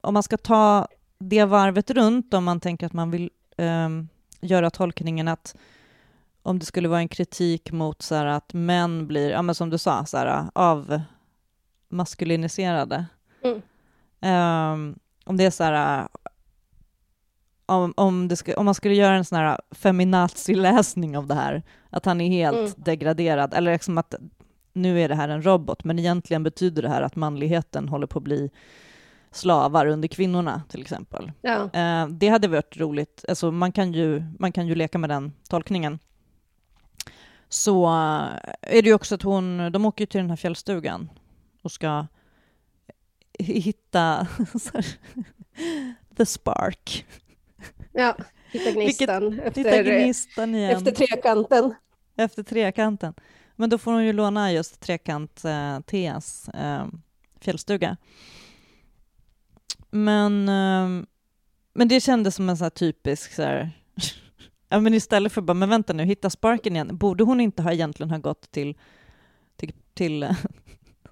om 0.00 0.14
man 0.14 0.22
ska 0.22 0.36
ta 0.36 0.88
det 1.18 1.44
varvet 1.44 1.90
runt, 1.90 2.34
om 2.34 2.44
man 2.44 2.60
tänker 2.60 2.86
att 2.86 2.92
man 2.92 3.10
vill 3.10 3.30
um, 3.56 4.08
göra 4.40 4.70
tolkningen 4.70 5.28
att 5.28 5.56
om 6.42 6.58
det 6.58 6.66
skulle 6.66 6.88
vara 6.88 7.00
en 7.00 7.08
kritik 7.08 7.72
mot 7.72 8.02
så 8.02 8.14
här, 8.14 8.26
att 8.26 8.52
män 8.52 9.06
blir, 9.06 9.30
ja, 9.30 9.42
men 9.42 9.54
som 9.54 9.70
du 9.70 9.78
sa, 9.78 10.04
så 10.06 10.16
här, 10.18 10.50
av 10.52 11.00
maskuliniserade. 11.88 13.06
Mm. 13.42 13.62
Um, 14.72 14.98
om 15.24 15.36
det 15.36 15.44
är 15.44 15.50
så 15.50 15.64
här, 15.64 16.08
om, 17.66 17.94
om, 17.96 18.36
ska, 18.36 18.56
om, 18.56 18.64
man 18.64 18.74
skulle 18.74 18.94
göra 18.94 19.14
en 19.14 19.24
sån 19.24 19.38
här 19.38 19.60
feminazi-läsning 19.70 21.18
av 21.18 21.26
det 21.26 21.34
här, 21.34 21.62
att 21.90 22.04
han 22.04 22.20
är 22.20 22.28
helt 22.28 22.56
mm. 22.56 22.72
degraderad, 22.76 23.54
eller 23.54 23.72
liksom 23.72 23.98
att 23.98 24.14
nu 24.72 25.00
är 25.00 25.08
det 25.08 25.14
här 25.14 25.28
en 25.28 25.42
robot, 25.42 25.84
men 25.84 25.98
egentligen 25.98 26.42
betyder 26.42 26.82
det 26.82 26.88
här 26.88 27.02
att 27.02 27.16
manligheten 27.16 27.88
håller 27.88 28.06
på 28.06 28.18
att 28.18 28.24
bli 28.24 28.50
slavar 29.30 29.86
under 29.86 30.08
kvinnorna, 30.08 30.62
till 30.68 30.80
exempel. 30.80 31.32
Ja. 31.40 31.70
Eh, 31.72 32.08
det 32.08 32.28
hade 32.28 32.48
varit 32.48 32.76
roligt. 32.76 33.24
Alltså, 33.28 33.50
man, 33.50 33.72
kan 33.72 33.92
ju, 33.92 34.22
man 34.38 34.52
kan 34.52 34.66
ju 34.66 34.74
leka 34.74 34.98
med 34.98 35.10
den 35.10 35.32
tolkningen. 35.48 35.98
så 37.48 37.86
är 38.60 38.82
det 38.82 38.88
ju 38.88 38.94
också 38.94 39.14
att 39.14 39.22
hon, 39.22 39.72
de 39.72 39.84
åker 39.86 40.06
till 40.06 40.20
den 40.20 40.30
här 40.30 40.36
fjällstugan 40.36 41.10
och 41.62 41.72
ska 41.72 42.06
hitta 43.38 44.26
the 46.16 46.26
spark. 46.26 47.06
Ja, 47.94 48.16
hitta 48.50 48.70
gnistan, 48.70 49.30
Vilket, 49.30 49.46
efter, 49.46 49.64
hitta 49.64 49.82
gnistan 49.82 50.54
igen. 50.54 50.70
efter 50.70 50.90
trekanten. 50.92 51.74
Efter 52.16 52.42
trekanten. 52.42 53.14
Men 53.56 53.70
då 53.70 53.78
får 53.78 53.92
hon 53.92 54.04
ju 54.04 54.12
låna 54.12 54.52
just 54.52 54.80
trekant 54.80 55.44
eh, 55.44 55.80
Teas 55.80 56.48
eh, 56.48 56.86
fjällstuga. 57.40 57.96
Men, 59.90 60.48
eh, 60.48 61.06
men 61.74 61.88
det 61.88 62.00
kändes 62.00 62.34
som 62.34 62.48
en 62.48 62.56
så 62.56 62.70
typisk 62.70 63.34
så 63.34 63.42
här, 63.42 63.70
ja, 64.68 64.80
men 64.80 64.94
istället 64.94 65.32
för 65.32 65.40
bara, 65.40 65.54
men 65.54 65.68
vänta 65.68 65.92
nu, 65.92 66.04
hitta 66.04 66.30
sparken 66.30 66.74
igen, 66.76 66.96
borde 66.96 67.24
hon 67.24 67.40
inte 67.40 67.62
ha 67.62 67.72
egentligen 67.72 68.10
ha 68.10 68.18
gått 68.18 68.50
till, 68.50 68.78
till, 69.56 69.72
till, 69.94 70.28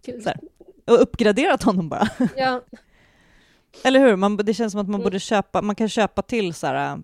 till. 0.02 0.22
Här, 0.26 0.40
och 0.86 1.02
uppgraderat 1.02 1.62
honom 1.62 1.88
bara? 1.88 2.08
Ja. 2.36 2.60
Eller 3.84 4.00
hur? 4.00 4.16
Man, 4.16 4.36
det 4.36 4.54
känns 4.54 4.72
som 4.72 4.80
att 4.80 4.88
man 4.88 4.94
mm. 4.94 5.04
borde 5.04 5.20
köpa, 5.20 5.62
man 5.62 5.76
kan 5.76 5.88
köpa 5.88 6.22
till 6.22 6.54
så 6.54 6.66
här, 6.66 7.02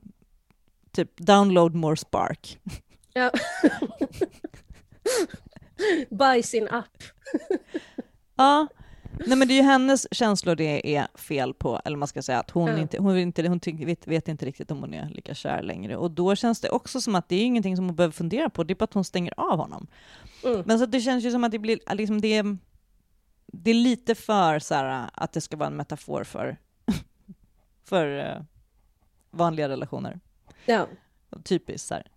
typ 0.93 1.17
download 1.17 1.75
more 1.75 1.97
spark. 1.97 2.59
Ja. 3.13 3.31
Buy 6.11 6.43
sin 6.43 6.69
app. 6.69 7.03
ja, 8.37 8.67
nej 9.27 9.39
men 9.39 9.49
det 9.49 9.55
är 9.55 9.57
ju 9.57 9.63
hennes 9.63 10.07
känslor 10.11 10.55
det 10.55 10.97
är 10.97 11.09
fel 11.15 11.55
på, 11.55 11.81
eller 11.85 11.97
man 11.97 12.09
ska 12.09 12.23
säga 12.23 12.41
att 12.41 12.51
hon, 12.51 12.69
ja. 12.69 12.79
inte, 12.79 12.99
hon, 12.99 13.19
inte, 13.19 13.49
hon 13.49 13.61
vet, 13.87 14.07
vet, 14.07 14.29
inte 14.29 14.47
riktigt 14.47 14.71
om 14.71 14.81
hon 14.81 14.95
är 14.95 15.09
lika 15.09 15.35
kär 15.35 15.63
längre. 15.63 15.97
Och 15.97 16.11
då 16.11 16.37
känns 16.37 16.61
det 16.61 16.71
också 16.71 17.01
som 17.01 17.15
att 17.15 17.29
det 17.29 17.37
är 17.37 17.45
ingenting 17.45 17.77
som 17.77 17.87
hon 17.87 17.97
behöver 17.97 18.13
fundera 18.13 18.51
på, 18.51 18.65
det 18.65 18.73
är 18.73 18.75
bara 18.75 18.85
att 18.85 18.95
hon 18.95 19.05
stänger 19.05 19.35
av 19.37 19.59
honom. 19.59 19.87
Mm. 20.45 20.63
Men 20.67 20.79
så 20.79 20.87
det 20.87 21.01
känns 21.01 21.25
ju 21.25 21.31
som 21.31 21.45
att 21.45 21.53
det 21.53 21.59
blir, 21.59 21.95
liksom 21.95 22.21
det, 22.21 22.45
det 23.53 23.71
är 23.71 23.75
lite 23.75 24.15
för 24.15 24.59
så 24.59 24.75
här, 24.75 25.11
att 25.13 25.33
det 25.33 25.41
ska 25.41 25.57
vara 25.57 25.67
en 25.67 25.77
metafor 25.77 26.25
för, 26.25 26.57
för 27.85 28.37
uh, 28.37 28.43
vanliga 29.31 29.69
relationer. 29.69 30.21
Ja. 30.67 30.87
Typiskt 31.45 31.89
så 31.89 31.95
här. 31.95 32.11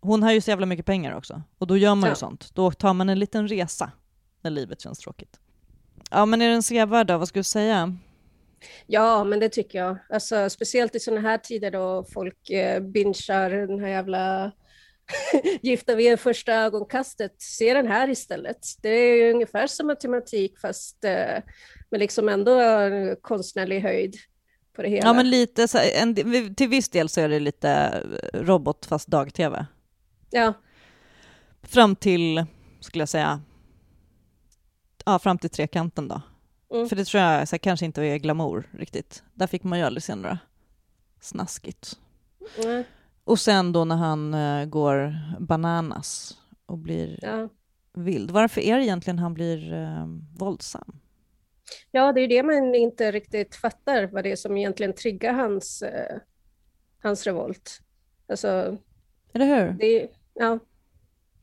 Hon 0.00 0.22
har 0.22 0.32
ju 0.32 0.40
så 0.40 0.50
jävla 0.50 0.66
mycket 0.66 0.86
pengar 0.86 1.16
också, 1.16 1.42
och 1.58 1.66
då 1.66 1.76
gör 1.76 1.94
man 1.94 2.06
ja. 2.06 2.12
ju 2.12 2.16
sånt. 2.16 2.54
Då 2.54 2.70
tar 2.70 2.94
man 2.94 3.08
en 3.08 3.18
liten 3.18 3.48
resa 3.48 3.92
när 4.40 4.50
livet 4.50 4.80
känns 4.80 4.98
tråkigt. 4.98 5.40
Ja, 6.10 6.26
men 6.26 6.42
är 6.42 6.48
den 6.48 6.62
sevärd 6.62 7.06
då? 7.06 7.18
Vad 7.18 7.28
ska 7.28 7.38
du 7.38 7.44
säga? 7.44 7.96
Ja, 8.86 9.24
men 9.24 9.40
det 9.40 9.48
tycker 9.48 9.78
jag. 9.78 9.98
Alltså, 10.10 10.50
speciellt 10.50 10.94
i 10.94 11.00
sådana 11.00 11.20
här 11.20 11.38
tider 11.38 11.70
då 11.70 12.04
folk 12.04 12.50
eh, 12.50 12.80
binchar 12.80 13.50
den 13.50 13.80
här 13.80 13.88
jävla 13.88 14.52
Gifta 15.62 15.94
vid 15.94 16.20
första 16.20 16.54
ögonkastet. 16.54 17.34
Se 17.38 17.74
den 17.74 17.86
här 17.86 18.10
istället. 18.10 18.66
Det 18.82 18.88
är 18.88 19.16
ju 19.16 19.32
ungefär 19.32 19.66
som 19.66 19.86
matematik 19.86 20.58
fast 20.58 21.04
eh, 21.04 21.42
med 21.90 22.00
liksom 22.00 22.28
ändå 22.28 22.60
konstnärlig 23.20 23.80
höjd 23.80 24.16
på 24.72 24.82
det 24.82 24.88
hela. 24.88 25.06
Ja, 25.06 25.12
men 25.12 25.30
lite 25.30 25.68
så, 25.68 25.78
en, 25.78 26.14
till 26.54 26.68
viss 26.68 26.88
del 26.88 27.08
så 27.08 27.20
är 27.20 27.28
det 27.28 27.40
lite 27.40 28.02
robot 28.32 28.86
fast 28.86 29.08
dag-tv. 29.08 29.66
Ja. 30.30 30.52
Fram 31.62 31.96
till, 31.96 32.44
skulle 32.80 33.02
jag 33.02 33.08
säga, 33.08 33.40
ja, 35.04 35.18
fram 35.18 35.38
till 35.38 35.50
trekanten 35.50 36.08
då. 36.08 36.22
Mm. 36.74 36.88
För 36.88 36.96
det 36.96 37.04
tror 37.04 37.22
jag 37.22 37.48
så 37.48 37.58
kanske 37.58 37.86
inte 37.86 38.02
är 38.02 38.16
glamour 38.16 38.68
riktigt. 38.72 39.22
Där 39.34 39.46
fick 39.46 39.62
man 39.62 39.78
ju 39.78 39.84
aldrig 39.84 40.02
se 40.02 40.14
några 40.14 40.38
snaskigt. 41.20 41.98
Mm. 42.64 42.84
Och 43.28 43.40
sen 43.40 43.72
då 43.72 43.84
när 43.84 43.96
han 43.96 44.34
uh, 44.34 44.64
går 44.64 45.14
bananas 45.40 46.38
och 46.66 46.78
blir 46.78 47.18
ja. 47.22 47.48
vild. 47.94 48.30
Varför 48.30 48.60
är 48.60 48.76
det 48.76 48.84
egentligen 48.84 49.18
han 49.18 49.34
blir 49.34 49.72
uh, 49.72 50.06
våldsam? 50.38 51.00
Ja, 51.90 52.12
det 52.12 52.20
är 52.20 52.28
det 52.28 52.42
man 52.42 52.74
inte 52.74 53.12
riktigt 53.12 53.56
fattar, 53.56 54.06
vad 54.06 54.24
det 54.24 54.32
är 54.32 54.36
som 54.36 54.56
egentligen 54.56 54.92
triggar 54.92 55.32
hans, 55.32 55.82
uh, 55.82 56.18
hans 57.02 57.26
revolt. 57.26 57.80
Alltså, 58.28 58.76
Eller 59.32 59.46
hur? 59.46 59.72
Det, 59.72 60.08
ja. 60.34 60.58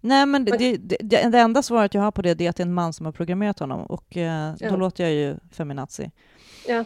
Nej, 0.01 0.25
men 0.25 0.45
det, 0.45 0.57
det, 0.57 0.77
det, 0.77 1.29
det, 1.29 1.39
enda 1.39 1.63
svaret 1.63 1.93
jag 1.93 2.01
har 2.01 2.11
på 2.11 2.21
det 2.21 2.29
är 2.29 2.49
att 2.49 2.55
det 2.55 2.63
är 2.63 2.65
en 2.65 2.73
man 2.73 2.93
som 2.93 3.05
har 3.05 3.13
programmerat 3.13 3.59
honom 3.59 3.86
och 3.86 4.17
eh, 4.17 4.55
ja. 4.59 4.69
då 4.69 4.77
låter 4.77 5.03
jag 5.03 5.13
ju 5.13 5.36
feminazi. 5.51 6.11
Ja. 6.67 6.86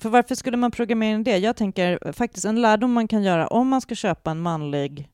För 0.00 0.08
varför 0.08 0.34
skulle 0.34 0.56
man 0.56 0.70
programmera 0.70 1.14
in 1.14 1.24
det? 1.24 1.38
Jag 1.38 1.56
tänker 1.56 2.12
faktiskt 2.12 2.44
en 2.44 2.62
lärdom 2.62 2.92
man 2.92 3.08
kan 3.08 3.22
göra 3.22 3.46
om 3.46 3.68
man 3.68 3.80
ska 3.80 3.94
köpa 3.94 4.30
en 4.30 4.40
manlig 4.40 5.10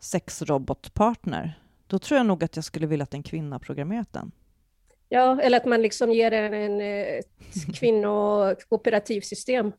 sexrobotpartner, 0.00 1.58
då 1.86 1.98
tror 1.98 2.18
jag 2.18 2.26
nog 2.26 2.44
att 2.44 2.56
jag 2.56 2.64
skulle 2.64 2.86
vilja 2.86 3.02
att 3.02 3.14
en 3.14 3.22
kvinna 3.22 3.58
programmerat 3.58 4.12
den. 4.12 4.32
Ja, 5.08 5.40
eller 5.40 5.56
att 5.56 5.64
man 5.64 5.82
liksom 5.82 6.12
ger 6.12 6.32
en, 6.32 6.80
ett 6.80 7.26
kvinnooperativsystem, 7.74 9.72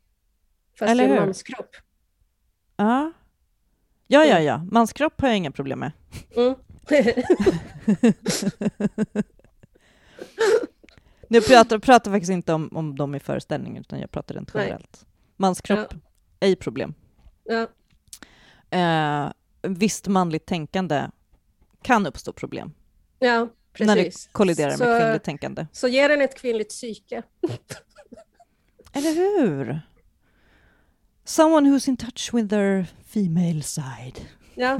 fast 0.80 0.92
eller 0.92 1.04
i 1.04 1.08
en 1.08 1.16
manskropp. 1.16 1.76
Ja. 2.78 3.12
Ja, 4.08 4.26
ja, 4.26 4.40
ja. 4.40 4.64
Manskropp 4.72 5.22
har 5.22 5.28
jag 5.28 5.38
inga 5.38 5.52
problem 5.52 5.80
med. 5.80 5.92
Mm. 6.36 6.56
Nu 11.28 11.42
pratar, 11.42 11.80
pratar 11.80 12.12
faktiskt 12.12 12.32
inte 12.32 12.54
om, 12.54 12.70
om 12.74 12.96
dem 12.96 13.16
i 13.16 13.20
föreställningen, 13.20 13.82
utan 13.82 14.00
jag 14.00 14.12
pratar 14.12 14.36
rent 14.36 14.52
generellt. 14.54 15.06
Manskropp, 15.38 15.88
ja. 15.90 15.98
ej 16.40 16.56
problem. 16.56 16.94
Ja. 17.44 17.68
Eh, 18.70 19.32
visst 19.62 20.08
manligt 20.08 20.46
tänkande 20.46 21.08
kan 21.82 22.08
uppstå 22.08 22.34
problem. 22.34 22.74
Ja, 23.20 23.48
precis. 23.74 23.88
När 23.88 23.96
det 23.96 24.12
kolliderar 24.32 24.72
så, 24.72 24.84
med 24.84 25.02
kvinnligt 25.02 25.26
tänkande. 25.26 25.68
Så 25.72 25.88
ge 25.88 26.08
den 26.08 26.22
ett 26.22 26.36
kvinnligt 26.36 26.70
psyke. 26.70 27.24
Eller 28.94 29.16
hur? 29.16 29.82
Someone 31.24 31.70
who's 31.70 31.90
in 31.90 31.98
touch 31.98 32.34
with 32.34 32.50
their 32.50 32.86
female 33.06 33.62
side. 33.64 34.22
Ja. 34.56 34.80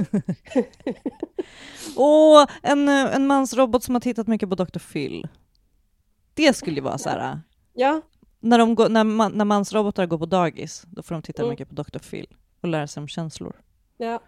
Och 1.96 2.50
en, 2.62 2.88
en 2.88 3.26
mansrobot 3.26 3.84
som 3.84 3.94
har 3.94 4.00
tittat 4.00 4.26
mycket 4.26 4.48
på 4.48 4.54
Dr. 4.54 4.78
Phil. 4.78 5.28
Det 6.36 6.56
skulle 6.56 6.76
ju 6.76 6.82
vara 6.82 6.98
så 6.98 7.08
här... 7.08 7.40
Ja. 7.74 8.00
När, 8.40 8.58
de 8.58 8.74
går, 8.74 8.88
när, 8.88 9.04
man, 9.04 9.32
när 9.32 9.44
mansrobotar 9.44 10.06
går 10.06 10.18
på 10.18 10.26
dagis, 10.26 10.84
då 10.86 11.02
får 11.02 11.14
de 11.14 11.22
titta 11.22 11.42
mm. 11.42 11.50
mycket 11.50 11.68
på 11.68 11.74
Dr. 11.74 11.98
Phil 11.98 12.26
och 12.60 12.68
lära 12.68 12.86
sig 12.86 13.00
om 13.00 13.08
känslor. 13.08 13.56
Ja. 13.96 14.20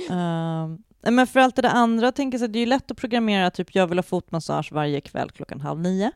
uh, 0.10 0.76
men 1.12 1.26
för 1.26 1.40
allt 1.40 1.56
det 1.56 1.62
där 1.62 1.70
andra, 1.70 2.12
tänker 2.12 2.38
jag 2.38 2.50
det 2.50 2.58
är 2.58 2.60
ju 2.60 2.66
lätt 2.66 2.90
att 2.90 2.96
programmera, 2.96 3.50
typ 3.50 3.74
jag 3.74 3.86
vill 3.86 3.98
ha 3.98 4.02
fotmassage 4.02 4.72
varje 4.72 5.00
kväll 5.00 5.30
klockan 5.30 5.60
halv 5.60 5.80
nio. 5.80 6.12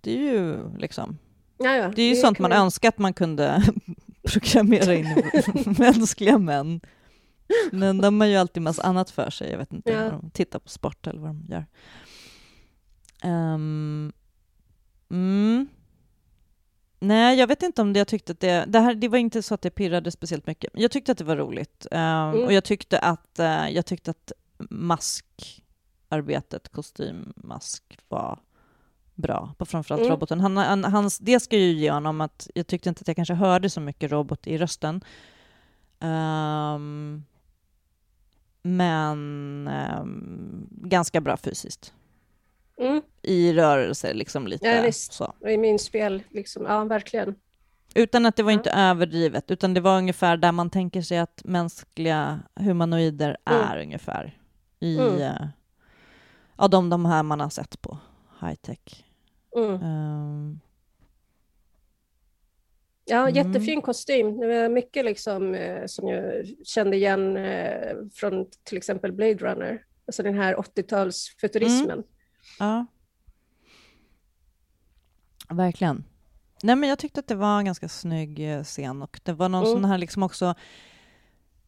Det 0.00 0.12
är 0.12 0.32
ju 0.32 0.56
liksom... 0.78 1.18
Ja, 1.58 1.74
ja. 1.74 1.88
Det 1.88 2.02
är 2.02 2.08
ju 2.08 2.14
det 2.14 2.20
sånt 2.20 2.38
man 2.38 2.52
önskar 2.52 2.88
att 2.88 2.98
man 2.98 3.14
kunde 3.14 3.62
programmera 4.22 4.94
in 4.94 5.22
mänskliga 5.78 6.38
män. 6.38 6.80
Men 7.72 7.98
de 7.98 8.20
har 8.20 8.28
ju 8.28 8.36
alltid 8.36 8.62
massa 8.62 8.82
annat 8.82 9.10
för 9.10 9.30
sig. 9.30 9.50
Jag 9.50 9.58
vet 9.58 9.72
inte, 9.72 9.90
ja. 9.90 10.10
de 10.10 10.30
tittar 10.30 10.58
på 10.58 10.68
sport 10.68 11.06
eller 11.06 11.20
vad 11.20 11.30
de 11.30 11.46
gör. 11.48 11.66
Um, 13.24 14.12
mm. 15.10 15.68
Nej, 16.98 17.38
jag 17.38 17.46
vet 17.46 17.62
inte 17.62 17.82
om 17.82 17.92
det, 17.92 17.98
jag 17.98 18.08
tyckte 18.08 18.32
att 18.32 18.40
det, 18.40 18.64
det, 18.68 18.80
här, 18.80 18.94
det 18.94 19.08
var 19.08 19.18
inte 19.18 19.42
så 19.42 19.54
att 19.54 19.62
det 19.62 19.70
pirrade 19.70 20.10
speciellt 20.10 20.46
mycket. 20.46 20.70
Jag 20.74 20.90
tyckte 20.90 21.12
att 21.12 21.18
det 21.18 21.24
var 21.24 21.36
roligt. 21.36 21.86
Um, 21.90 21.98
mm. 21.98 22.44
Och 22.44 22.52
jag 22.52 22.64
tyckte 22.64 22.98
att, 22.98 23.36
uh, 23.38 23.70
jag 23.70 23.86
tyckte 23.86 24.10
att 24.10 24.32
maskarbetet, 24.70 26.68
kostymmask, 26.68 27.98
var 28.08 28.38
bra 29.14 29.54
på 29.58 29.66
framförallt 29.66 30.00
mm. 30.00 30.12
roboten. 30.12 30.40
Han, 30.40 30.56
han, 30.56 30.84
hans, 30.84 31.18
det 31.18 31.40
ska 31.40 31.56
ju 31.56 31.72
ge 31.72 31.90
honom 31.90 32.20
att 32.20 32.50
jag 32.54 32.66
tyckte 32.66 32.88
inte 32.88 33.00
att 33.00 33.08
jag 33.08 33.16
kanske 33.16 33.34
hörde 33.34 33.70
så 33.70 33.80
mycket 33.80 34.12
robot 34.12 34.46
i 34.46 34.58
rösten. 34.58 35.00
Um, 36.00 37.24
men 38.62 39.68
um, 39.68 40.68
ganska 40.70 41.20
bra 41.20 41.36
fysiskt. 41.36 41.94
Mm. 42.82 43.02
I 43.22 43.52
rörelse, 43.52 44.14
liksom 44.14 44.46
lite 44.46 44.66
ja, 44.66 44.82
visst. 44.82 45.12
så. 45.12 45.34
I 45.48 45.56
min 45.56 45.78
spel, 45.78 46.22
liksom. 46.30 46.64
ja 46.64 46.84
verkligen. 46.84 47.34
Utan 47.94 48.26
att 48.26 48.36
det 48.36 48.42
var 48.42 48.50
ja. 48.50 48.58
inte 48.58 48.70
överdrivet, 48.70 49.50
utan 49.50 49.74
det 49.74 49.80
var 49.80 49.98
ungefär 49.98 50.36
där 50.36 50.52
man 50.52 50.70
tänker 50.70 51.02
sig 51.02 51.18
att 51.18 51.42
mänskliga 51.44 52.40
humanoider 52.54 53.36
mm. 53.44 53.60
är 53.60 53.82
ungefär. 53.82 54.38
I 54.80 54.98
mm. 54.98 55.14
uh, 55.14 55.48
ja, 56.58 56.68
de, 56.68 56.90
de 56.90 57.04
här 57.06 57.22
man 57.22 57.40
har 57.40 57.50
sett 57.50 57.82
på 57.82 57.98
high 58.40 58.54
tech. 58.54 59.04
Mm. 59.56 59.82
Um, 59.82 60.60
Ja, 63.04 63.28
mm. 63.28 63.34
jättefin 63.34 63.82
kostym. 63.82 64.40
Det 64.40 64.46
var 64.46 64.68
mycket 64.68 65.04
liksom, 65.04 65.54
eh, 65.54 65.86
som 65.86 66.08
jag 66.08 66.46
kände 66.64 66.96
igen 66.96 67.36
eh, 67.36 67.96
från 68.14 68.46
till 68.64 68.76
exempel 68.76 69.12
Blade 69.12 69.34
Runner. 69.34 69.84
Alltså 70.06 70.22
den 70.22 70.34
här 70.34 70.54
80-talsfuturismen. 70.54 72.02
Ja. 72.62 72.86
Verkligen. 75.48 76.04
Nej, 76.62 76.76
men 76.76 76.88
jag 76.88 76.98
tyckte 76.98 77.20
att 77.20 77.28
det 77.28 77.34
var 77.34 77.58
en 77.58 77.64
ganska 77.64 77.88
snygg 77.88 78.52
eh, 78.52 78.62
scen 78.62 79.02
och 79.02 79.20
det 79.22 79.32
var 79.32 79.48
någon 79.48 79.64
mm. 79.64 79.72
sån 79.72 79.84
här 79.84 79.98
liksom 79.98 80.22
också 80.22 80.54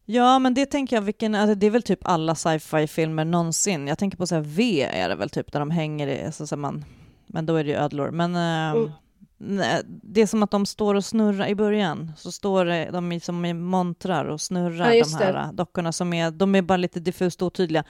Ja, 0.05 0.39
men 0.39 0.53
det 0.53 0.65
tänker 0.65 0.95
jag, 0.95 1.01
vilken, 1.01 1.35
alltså 1.35 1.55
det 1.55 1.65
är 1.65 1.71
väl 1.71 1.81
typ 1.83 1.99
alla 2.03 2.35
sci-fi-filmer 2.35 3.25
någonsin. 3.25 3.87
Jag 3.87 3.97
tänker 3.97 4.17
på 4.17 4.27
så 4.27 4.35
här 4.35 4.41
V 4.41 4.81
är 4.81 5.09
det 5.09 5.15
väl 5.15 5.29
typ, 5.29 5.51
där 5.51 5.59
de 5.59 5.71
hänger 5.71 6.07
i, 6.07 6.25
alltså 6.25 6.47
så 6.47 6.57
man, 6.57 6.85
men 7.27 7.45
då 7.45 7.55
är 7.55 7.63
det 7.63 7.69
ju 7.69 7.75
ödlor. 7.75 8.11
Men 8.11 8.35
mm. 8.35 9.61
äh, 9.61 9.79
det 9.85 10.21
är 10.21 10.27
som 10.27 10.43
att 10.43 10.51
de 10.51 10.65
står 10.65 10.95
och 10.95 11.05
snurrar 11.05 11.47
i 11.47 11.55
början, 11.55 12.11
så 12.17 12.31
står 12.31 12.91
de 12.91 13.11
i, 13.11 13.19
som 13.19 13.45
i 13.45 13.53
montrar 13.53 14.25
och 14.25 14.41
snurrar, 14.41 14.91
ja, 14.91 15.03
de 15.03 15.13
här 15.13 15.33
det. 15.33 15.49
dockorna 15.53 15.91
som 15.91 16.13
är, 16.13 16.31
de 16.31 16.55
är 16.55 16.61
bara 16.61 16.77
lite 16.77 16.99
diffust 16.99 17.41
otydliga. 17.41 17.83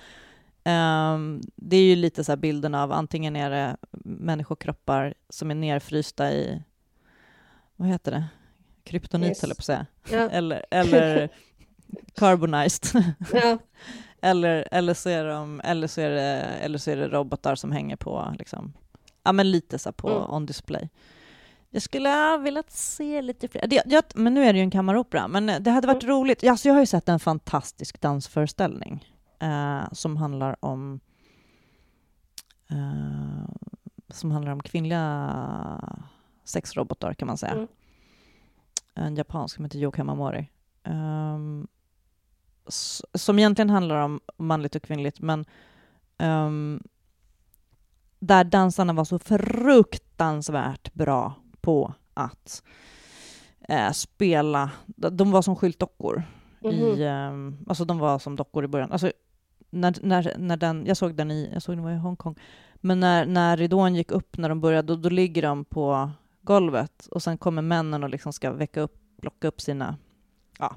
Um, 0.68 1.42
det 1.56 1.78
är 1.78 1.82
ju 1.84 1.96
lite 1.96 2.24
så 2.24 2.32
här 2.32 2.38
bilden 2.38 2.76
av 2.76 2.92
antingen 2.92 3.36
är 3.36 3.50
det 3.50 3.78
människokroppar 4.04 5.14
som 5.30 5.52
är 5.52 5.56
nerfrysta 5.56 6.32
i, 6.32 6.62
vad 7.76 7.88
heter 7.88 8.12
det, 8.12 8.26
kryptonit 8.84 9.30
yes. 9.30 9.44
eller 9.44 9.56
på 9.56 9.60
att 9.60 9.66
säga, 9.66 9.86
ja. 10.12 10.18
eller, 10.32 10.66
eller 10.72 11.30
carbonized. 12.16 13.04
Ja. 13.34 13.58
eller, 14.22 14.68
eller, 14.72 14.94
så 14.94 15.10
är 15.10 15.26
de, 15.26 15.62
eller, 15.64 15.88
så 15.88 16.02
är 16.02 16.10
det, 16.10 16.42
eller 16.42 16.78
så 16.78 16.92
är 16.92 16.96
det 16.96 17.08
robotar 17.08 17.56
som 17.56 17.72
hänger 17.72 17.96
på, 17.96 18.36
liksom, 18.40 18.74
ja 19.24 19.32
men 19.32 19.52
lite 19.52 19.80
så 19.80 19.92
på 19.92 20.10
mm. 20.10 20.30
on 20.30 20.46
display. 20.46 20.90
Jag 21.70 21.82
skulle 21.82 22.10
ha 22.10 22.38
velat 22.38 22.72
se 22.72 23.22
lite 23.22 23.48
fler. 23.48 23.68
Det, 23.68 23.84
jag, 23.86 24.04
men 24.16 24.34
nu 24.34 24.44
är 24.44 24.54
det 24.54 24.60
ju 24.60 24.64
en 24.64 24.72
kammaropera, 24.72 25.28
men 25.28 25.64
det 25.64 25.72
hade 25.72 25.88
varit 25.88 26.04
mm. 26.04 26.16
roligt. 26.16 26.44
Alltså, 26.44 26.68
jag 26.68 26.74
har 26.74 26.80
ju 26.82 26.86
sett 26.86 27.10
en 27.10 27.20
fantastisk 27.20 28.02
dansföreställning 28.02 29.15
eh, 29.40 29.84
som 29.92 30.18
handlar 30.18 30.66
om 30.66 31.00
eh, 32.70 33.56
som 34.10 34.32
handlar 34.32 34.52
om 34.52 34.64
kvinnliga 34.64 36.02
sexrobotar 36.44 37.14
kan 37.14 37.28
man 37.28 37.38
säga. 37.38 37.52
Mm. 37.52 37.68
En 38.94 39.16
japansk 39.16 39.56
som 39.56 39.66
heter 39.66 39.80
Yo 39.80 39.92
Kamamori. 39.92 40.50
Um, 40.84 41.68
som 43.14 43.40
egentligen 43.40 43.70
handlar 43.70 43.96
om 43.96 44.20
manligt 44.38 44.76
och 44.76 44.84
kvinnligt, 44.84 45.20
men 45.20 45.46
um, 46.18 46.84
där 48.20 48.44
dansarna 48.44 48.94
var 48.94 49.06
så 49.06 49.20
fruktansvärt 49.20 50.94
bra 50.94 51.34
på 51.62 51.94
att 52.14 52.64
uh, 53.72 53.92
spela. 53.92 54.72
De 54.88 55.32
var 55.32 55.42
som 55.42 55.56
skyltdockor. 55.56 56.24
Mm 56.64 56.76
-hmm. 56.76 56.98
i, 56.98 57.30
um, 57.30 57.66
alltså 57.68 57.86
de 57.86 58.00
var 58.00 58.20
som 58.20 58.36
dockor 58.36 58.64
i 58.64 58.68
början. 58.68 58.92
Alltså, 58.92 59.12
när, 59.76 59.96
när, 60.02 60.34
när 60.38 60.58
den, 60.58 60.86
jag 60.86 60.98
såg 60.98 61.16
den 61.16 61.32
i, 61.32 61.50
jag 61.54 61.62
såg 61.62 61.78
den 61.78 61.90
i 61.90 61.98
Hongkong, 61.98 62.36
men 62.76 63.00
när, 63.00 63.26
när 63.26 63.58
ridån 63.58 63.96
gick 63.96 64.12
upp 64.12 64.38
när 64.38 64.50
de 64.50 64.62
började, 64.62 64.88
då, 64.88 64.96
då 64.96 65.10
ligger 65.10 65.42
de 65.42 65.66
på 65.66 66.12
golvet 66.42 67.08
och 67.12 67.24
sen 67.24 67.38
kommer 67.38 67.62
männen 67.62 68.04
och 68.04 68.10
liksom 68.10 68.34
ska 68.34 68.52
väcka 68.52 68.82
upp, 68.82 68.98
plocka 69.22 69.48
upp 69.48 69.62
sina, 69.62 69.98
ja, 70.60 70.76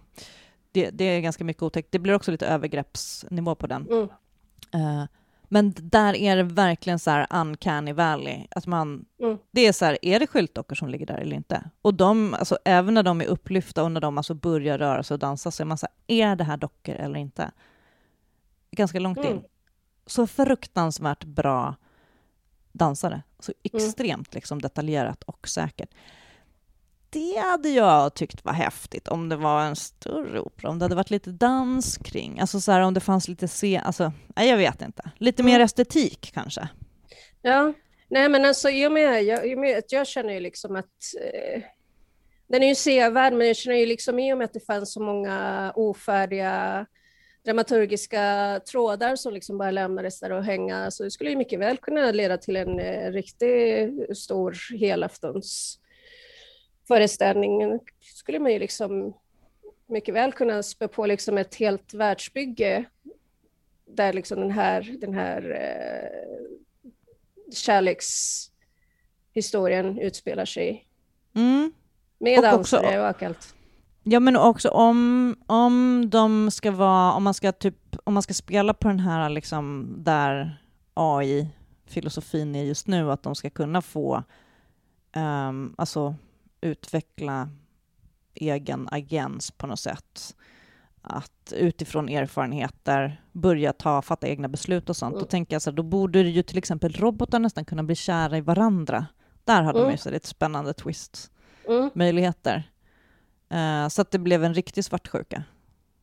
det, 0.73 0.91
det 0.91 1.05
är 1.05 1.21
ganska 1.21 1.45
mycket 1.45 1.63
otäckt. 1.63 1.93
Det 1.93 1.99
blir 1.99 2.15
också 2.15 2.31
lite 2.31 2.47
övergreppsnivå 2.47 3.55
på 3.55 3.67
den. 3.67 3.87
Mm. 3.91 4.09
Uh, 4.75 5.05
men 5.49 5.75
där 5.77 6.17
är 6.17 6.37
det 6.37 6.43
verkligen 6.43 6.99
så 6.99 7.11
här 7.11 7.27
uncanny 7.31 7.93
valley. 7.93 8.47
Att 8.51 8.67
man, 8.67 9.05
mm. 9.21 9.39
Det 9.51 9.67
är 9.67 9.73
så 9.73 9.85
här, 9.85 9.99
är 10.03 10.21
det 10.21 10.27
skyltdockor 10.27 10.75
som 10.75 10.89
ligger 10.89 11.07
där 11.07 11.19
eller 11.19 11.37
inte? 11.37 11.71
Och 11.83 11.95
de, 11.95 12.35
alltså, 12.35 12.59
även 12.65 12.95
när 12.95 13.03
de 13.03 13.21
är 13.21 13.27
upplyfta 13.27 13.85
och 13.85 13.93
när 13.93 14.01
de 14.01 14.19
alltså 14.19 14.35
börjar 14.35 14.79
röra 14.79 15.03
sig 15.03 15.15
och 15.15 15.19
dansa 15.19 15.51
så 15.51 15.63
är 15.63 15.65
man 15.65 15.79
så 15.79 15.87
här, 15.87 16.17
är 16.17 16.37
det 16.37 16.45
här 16.45 16.57
dockor 16.57 16.95
eller 16.95 17.21
inte? 17.21 17.51
Ganska 18.71 18.99
långt 18.99 19.19
mm. 19.19 19.33
in. 19.33 19.43
Så 20.07 20.27
fruktansvärt 20.27 21.25
bra 21.25 21.77
dansare. 22.73 23.23
Så 23.39 23.53
mm. 23.53 23.87
extremt 23.87 24.35
liksom, 24.35 24.62
detaljerat 24.62 25.23
och 25.23 25.49
säkert 25.49 25.91
det 27.11 27.37
hade 27.37 27.69
jag 27.69 28.14
tyckt 28.14 28.45
var 28.45 28.53
häftigt 28.53 29.09
om 29.09 29.29
det 29.29 29.37
var 29.37 29.62
en 29.62 29.77
större 29.77 30.41
opera, 30.41 30.71
om 30.71 30.79
det 30.79 30.85
hade 30.85 30.95
varit 30.95 31.11
lite 31.11 31.31
dans 31.31 31.99
kring, 31.99 32.41
alltså 32.41 32.61
så 32.61 32.73
här, 32.73 32.81
om 32.81 32.95
det 32.95 33.01
fanns 33.01 33.29
lite 33.29 33.49
se, 33.49 33.79
alltså, 33.85 34.12
nej, 34.37 34.49
jag 34.49 34.57
vet 34.57 34.83
inte, 34.83 35.11
lite 35.19 35.43
mer 35.43 35.55
mm. 35.55 35.64
estetik 35.64 36.31
kanske. 36.35 36.69
Ja, 37.43 37.73
nej 38.09 38.29
men 38.29 38.45
alltså 38.45 38.71
i 38.71 38.87
och 38.87 38.93
med, 38.93 39.25
jag, 39.25 39.53
och 39.53 39.59
med 39.59 39.79
att 39.79 39.93
jag 39.93 40.07
känner 40.07 40.33
ju 40.33 40.41
liksom 40.41 40.77
att 40.77 41.14
eh, 41.23 41.62
den 42.49 42.62
är 42.62 42.69
ju 42.69 42.75
sevärd, 42.75 43.33
men 43.33 43.47
jag 43.47 43.57
känner 43.57 43.77
ju 43.77 43.87
liksom 43.87 44.19
i 44.19 44.33
och 44.33 44.39
med 44.39 44.45
att 44.45 44.53
det 44.53 44.66
fanns 44.66 44.93
så 44.93 45.03
många 45.03 45.73
ofärdiga 45.75 46.87
dramaturgiska 47.49 48.61
trådar 48.71 49.17
som 49.17 49.35
liksom 49.35 49.59
bara 49.59 49.71
lämnades 49.71 50.21
där 50.21 50.33
och 50.33 50.45
hänga, 50.45 50.91
så 50.91 51.05
det 51.05 51.11
skulle 51.11 51.31
ju 51.31 51.37
mycket 51.37 51.61
väl 51.61 51.77
kunna 51.77 52.11
leda 52.11 52.39
till 52.39 52.57
en 52.57 52.81
eh, 52.81 53.13
riktigt 53.13 54.19
stor 54.19 54.57
helaftons 54.79 55.81
föreställningen 56.89 57.81
skulle 58.01 58.39
man 58.39 58.53
ju 58.53 58.59
liksom 58.59 59.17
mycket 59.87 60.15
väl 60.15 60.33
kunna 60.33 60.63
spä 60.63 60.89
på 60.89 61.07
liksom 61.07 61.39
ett 61.39 61.55
helt 61.55 61.95
världsbygge 61.95 62.85
där 63.87 64.13
liksom 64.13 64.41
den 64.41 64.51
här, 64.51 64.97
den 65.01 65.15
här 65.15 65.51
eh, 65.51 66.09
kärlekshistorien 67.55 69.99
utspelar 69.99 70.45
sig. 70.45 70.89
Mm. 71.35 71.73
Med 72.19 72.43
dansare 72.43 73.01
och 73.01 73.23
allt. 73.23 73.55
Ja, 74.11 74.21
men 74.21 74.37
också 74.37 74.69
om, 74.69 75.37
om 75.47 76.05
de 76.11 76.51
ska 76.51 76.71
vara, 76.71 77.13
om 77.13 77.23
man 77.23 77.35
ska 77.35 77.53
typ, 77.53 77.97
om 78.05 78.15
man 78.15 78.23
ska 78.23 78.35
spela 78.35 78.75
på 78.75 78.89
den 78.89 79.01
här 79.01 79.29
liksom 79.29 79.95
där 79.99 80.63
AI-filosofin 80.95 82.55
är 82.55 82.65
just 82.65 82.87
nu, 82.87 83.13
att 83.13 83.23
de 83.23 83.35
ska 83.35 83.51
kunna 83.51 83.83
få 83.83 84.23
um, 85.17 85.75
alltså 85.79 86.15
utveckla 86.61 87.49
egen 88.35 88.89
agens 88.91 89.51
på 89.51 89.67
något 89.67 89.81
sätt. 89.81 90.37
Att 91.03 91.53
utifrån 91.57 92.09
erfarenheter 92.09 93.23
börja 93.33 93.73
ta, 93.73 94.03
fatta 94.03 94.29
egna 94.29 94.49
beslut 94.49 94.89
och 94.91 94.97
sånt. 94.97 95.13
Mm. 95.13 95.21
Då 95.21 95.27
tänker 95.27 95.55
jag 95.55 95.63
så 95.63 95.71
här, 95.71 95.77
då 95.77 95.83
borde 95.83 96.21
ju 96.21 96.43
till 96.43 96.59
exempel 96.59 96.93
robotar 96.93 97.39
nästan 97.39 97.65
kunna 97.65 97.83
bli 97.83 97.95
kära 97.95 98.39
i 98.39 98.41
varandra. 98.41 99.07
Där 99.45 99.63
hade 99.63 99.79
mm. 99.79 99.83
man 99.83 99.93
ju 99.93 99.99
så 99.99 100.11
lite 100.11 100.29
spännande 100.29 100.73
twist-möjligheter. 100.73 102.53
Mm. 102.53 102.63
Uh, 103.55 103.89
så 103.89 104.03
att 104.03 104.11
det 104.11 104.19
blev 104.19 104.45
en 104.45 104.55
riktig 104.55 104.85
svartsjuka, 104.85 105.43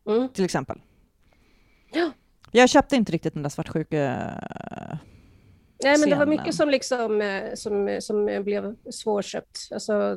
mm. 0.08 0.30
till 0.30 0.46
exempel. 0.46 0.82
Ja. 1.94 2.12
Jag 2.52 2.70
köpte 2.70 2.96
inte 2.96 3.12
riktigt 3.12 3.34
den 3.34 3.44
där 3.44 3.50
svartsjuke 3.50 4.32
Nej, 5.84 6.00
men 6.00 6.10
det 6.10 6.16
var 6.16 6.26
mycket 6.26 6.56
som, 6.56 6.70
liksom, 6.70 7.22
eh, 7.22 7.54
som, 7.56 7.98
som 8.02 8.26
blev 8.44 8.76
svårköpt. 8.92 9.60
Alltså, 9.72 10.16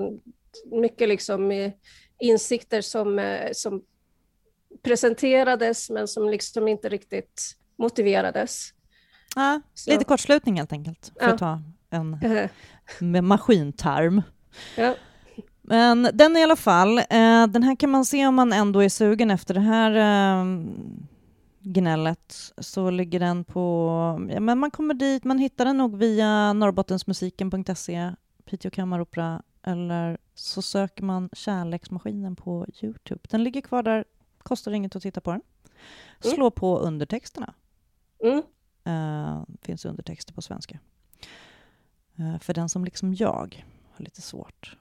mycket 0.72 1.08
liksom 1.08 1.72
insikter 2.18 2.80
som, 2.80 3.18
eh, 3.18 3.52
som 3.52 3.82
presenterades 4.82 5.90
men 5.90 6.08
som 6.08 6.28
liksom 6.28 6.68
inte 6.68 6.88
riktigt 6.88 7.56
motiverades. 7.78 8.74
Ja, 9.36 9.60
lite 9.86 10.04
kortslutning 10.04 10.56
helt 10.56 10.72
enkelt, 10.72 11.12
för 11.20 11.26
ja. 11.26 11.32
att 11.32 11.38
ta 11.38 11.62
en 11.90 12.18
med 12.98 13.24
maskinterm. 13.24 14.22
Ja. 14.76 14.94
Men 15.68 16.08
den 16.14 16.36
i 16.36 16.42
alla 16.42 16.56
fall, 16.56 16.98
eh, 16.98 17.46
den 17.46 17.62
här 17.62 17.76
kan 17.76 17.90
man 17.90 18.04
se 18.04 18.26
om 18.26 18.34
man 18.34 18.52
ändå 18.52 18.80
är 18.80 18.88
sugen 18.88 19.30
efter 19.30 19.54
det 19.54 19.60
här 19.60 19.92
gnället 21.60 22.52
så 22.58 22.90
ligger 22.90 23.20
den 23.20 23.44
på... 23.44 23.88
Ja, 24.30 24.40
men 24.40 24.58
man 24.58 24.70
kommer 24.70 24.94
dit, 24.94 25.24
man 25.24 25.38
hittar 25.38 25.64
den 25.64 25.78
nog 25.78 25.96
via 25.96 26.52
norrbottensmusiken.se, 26.52 28.12
Piteå 28.44 28.70
kammaropera, 28.70 29.42
eller 29.62 30.18
så 30.34 30.62
söker 30.62 31.04
man 31.04 31.30
Kärleksmaskinen 31.32 32.36
på 32.36 32.66
Youtube. 32.82 33.20
Den 33.30 33.44
ligger 33.44 33.60
kvar 33.60 33.82
där, 33.82 34.04
kostar 34.38 34.72
inget 34.72 34.96
att 34.96 35.02
titta 35.02 35.20
på 35.20 35.30
den. 35.30 35.42
Mm. 36.24 36.34
Slå 36.34 36.44
mm. 36.44 36.52
på 36.52 36.78
undertexterna. 36.78 37.54
Mm. 38.24 38.42
Uh, 38.86 39.44
finns 39.62 39.84
undertexter 39.84 40.34
på 40.34 40.42
svenska. 40.42 40.78
Uh, 42.20 42.38
för 42.38 42.54
den 42.54 42.68
som 42.68 42.84
liksom 42.84 43.14
jag 43.14 43.64
har 43.92 44.04
lite 44.04 44.22
svårt 44.22 44.76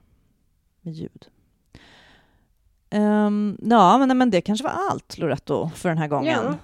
med 0.87 0.95
ljud. 0.95 1.27
Um, 2.91 3.57
ja, 3.61 3.97
men, 3.97 4.17
men 4.17 4.29
det 4.29 4.41
kanske 4.41 4.63
var 4.63 4.71
allt, 4.89 5.17
Loretto, 5.17 5.69
för 5.69 5.89
den 5.89 5.97
här 5.97 6.07
gången. 6.07 6.43
Ja. 6.43 6.55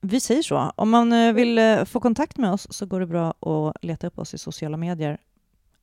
Vi 0.00 0.20
säger 0.20 0.42
så. 0.42 0.72
Om 0.76 0.90
man 0.90 1.12
eh, 1.12 1.32
vill 1.32 1.58
eh, 1.58 1.84
få 1.84 2.00
kontakt 2.00 2.36
med 2.36 2.52
oss 2.52 2.66
så 2.70 2.86
går 2.86 3.00
det 3.00 3.06
bra 3.06 3.30
att 3.30 3.84
leta 3.84 4.06
upp 4.06 4.18
oss 4.18 4.34
i 4.34 4.38
sociala 4.38 4.76
medier. 4.76 5.18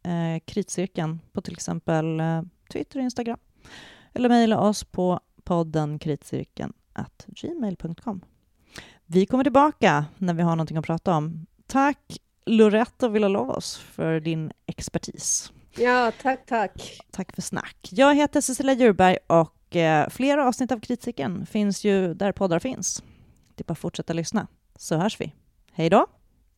Eh, 0.03 0.39
kritcirkeln 0.45 1.19
på 1.31 1.41
till 1.41 1.53
exempel 1.53 2.19
eh, 2.19 2.41
Twitter 2.71 2.99
och 2.99 3.03
Instagram. 3.03 3.39
Eller 4.13 4.29
mejla 4.29 4.59
oss 4.59 4.83
på 4.83 5.19
podden 5.43 5.99
kritcirkeln 5.99 6.73
gmail.com. 7.27 8.21
Vi 9.05 9.25
kommer 9.25 9.43
tillbaka 9.43 10.05
när 10.17 10.33
vi 10.33 10.43
har 10.43 10.55
någonting 10.55 10.77
att 10.77 10.85
prata 10.85 11.15
om. 11.15 11.45
Tack 11.67 12.17
Loretta 12.45 13.09
Villalovos 13.09 13.77
för 13.77 14.19
din 14.19 14.51
expertis. 14.65 15.51
Ja, 15.80 16.11
tack, 16.21 16.45
tack. 16.45 16.99
Tack 17.11 17.36
för 17.36 17.41
snack. 17.41 17.89
Jag 17.91 18.15
heter 18.15 18.41
Cecilia 18.41 18.73
Djurberg 18.73 19.17
och 19.27 19.75
eh, 19.75 20.09
flera 20.09 20.47
avsnitt 20.47 20.71
av 20.71 20.80
Kritiken 20.80 21.45
finns 21.45 21.84
ju 21.84 22.13
där 22.13 22.32
poddar 22.32 22.59
finns. 22.59 23.03
Det 23.55 23.61
är 23.61 23.65
bara 23.65 23.71
att 23.71 23.80
fortsätta 23.80 24.13
lyssna, 24.13 24.47
så 24.75 24.97
hörs 24.97 25.21
vi. 25.21 25.34
Hej 25.71 25.89
då! 25.89 26.07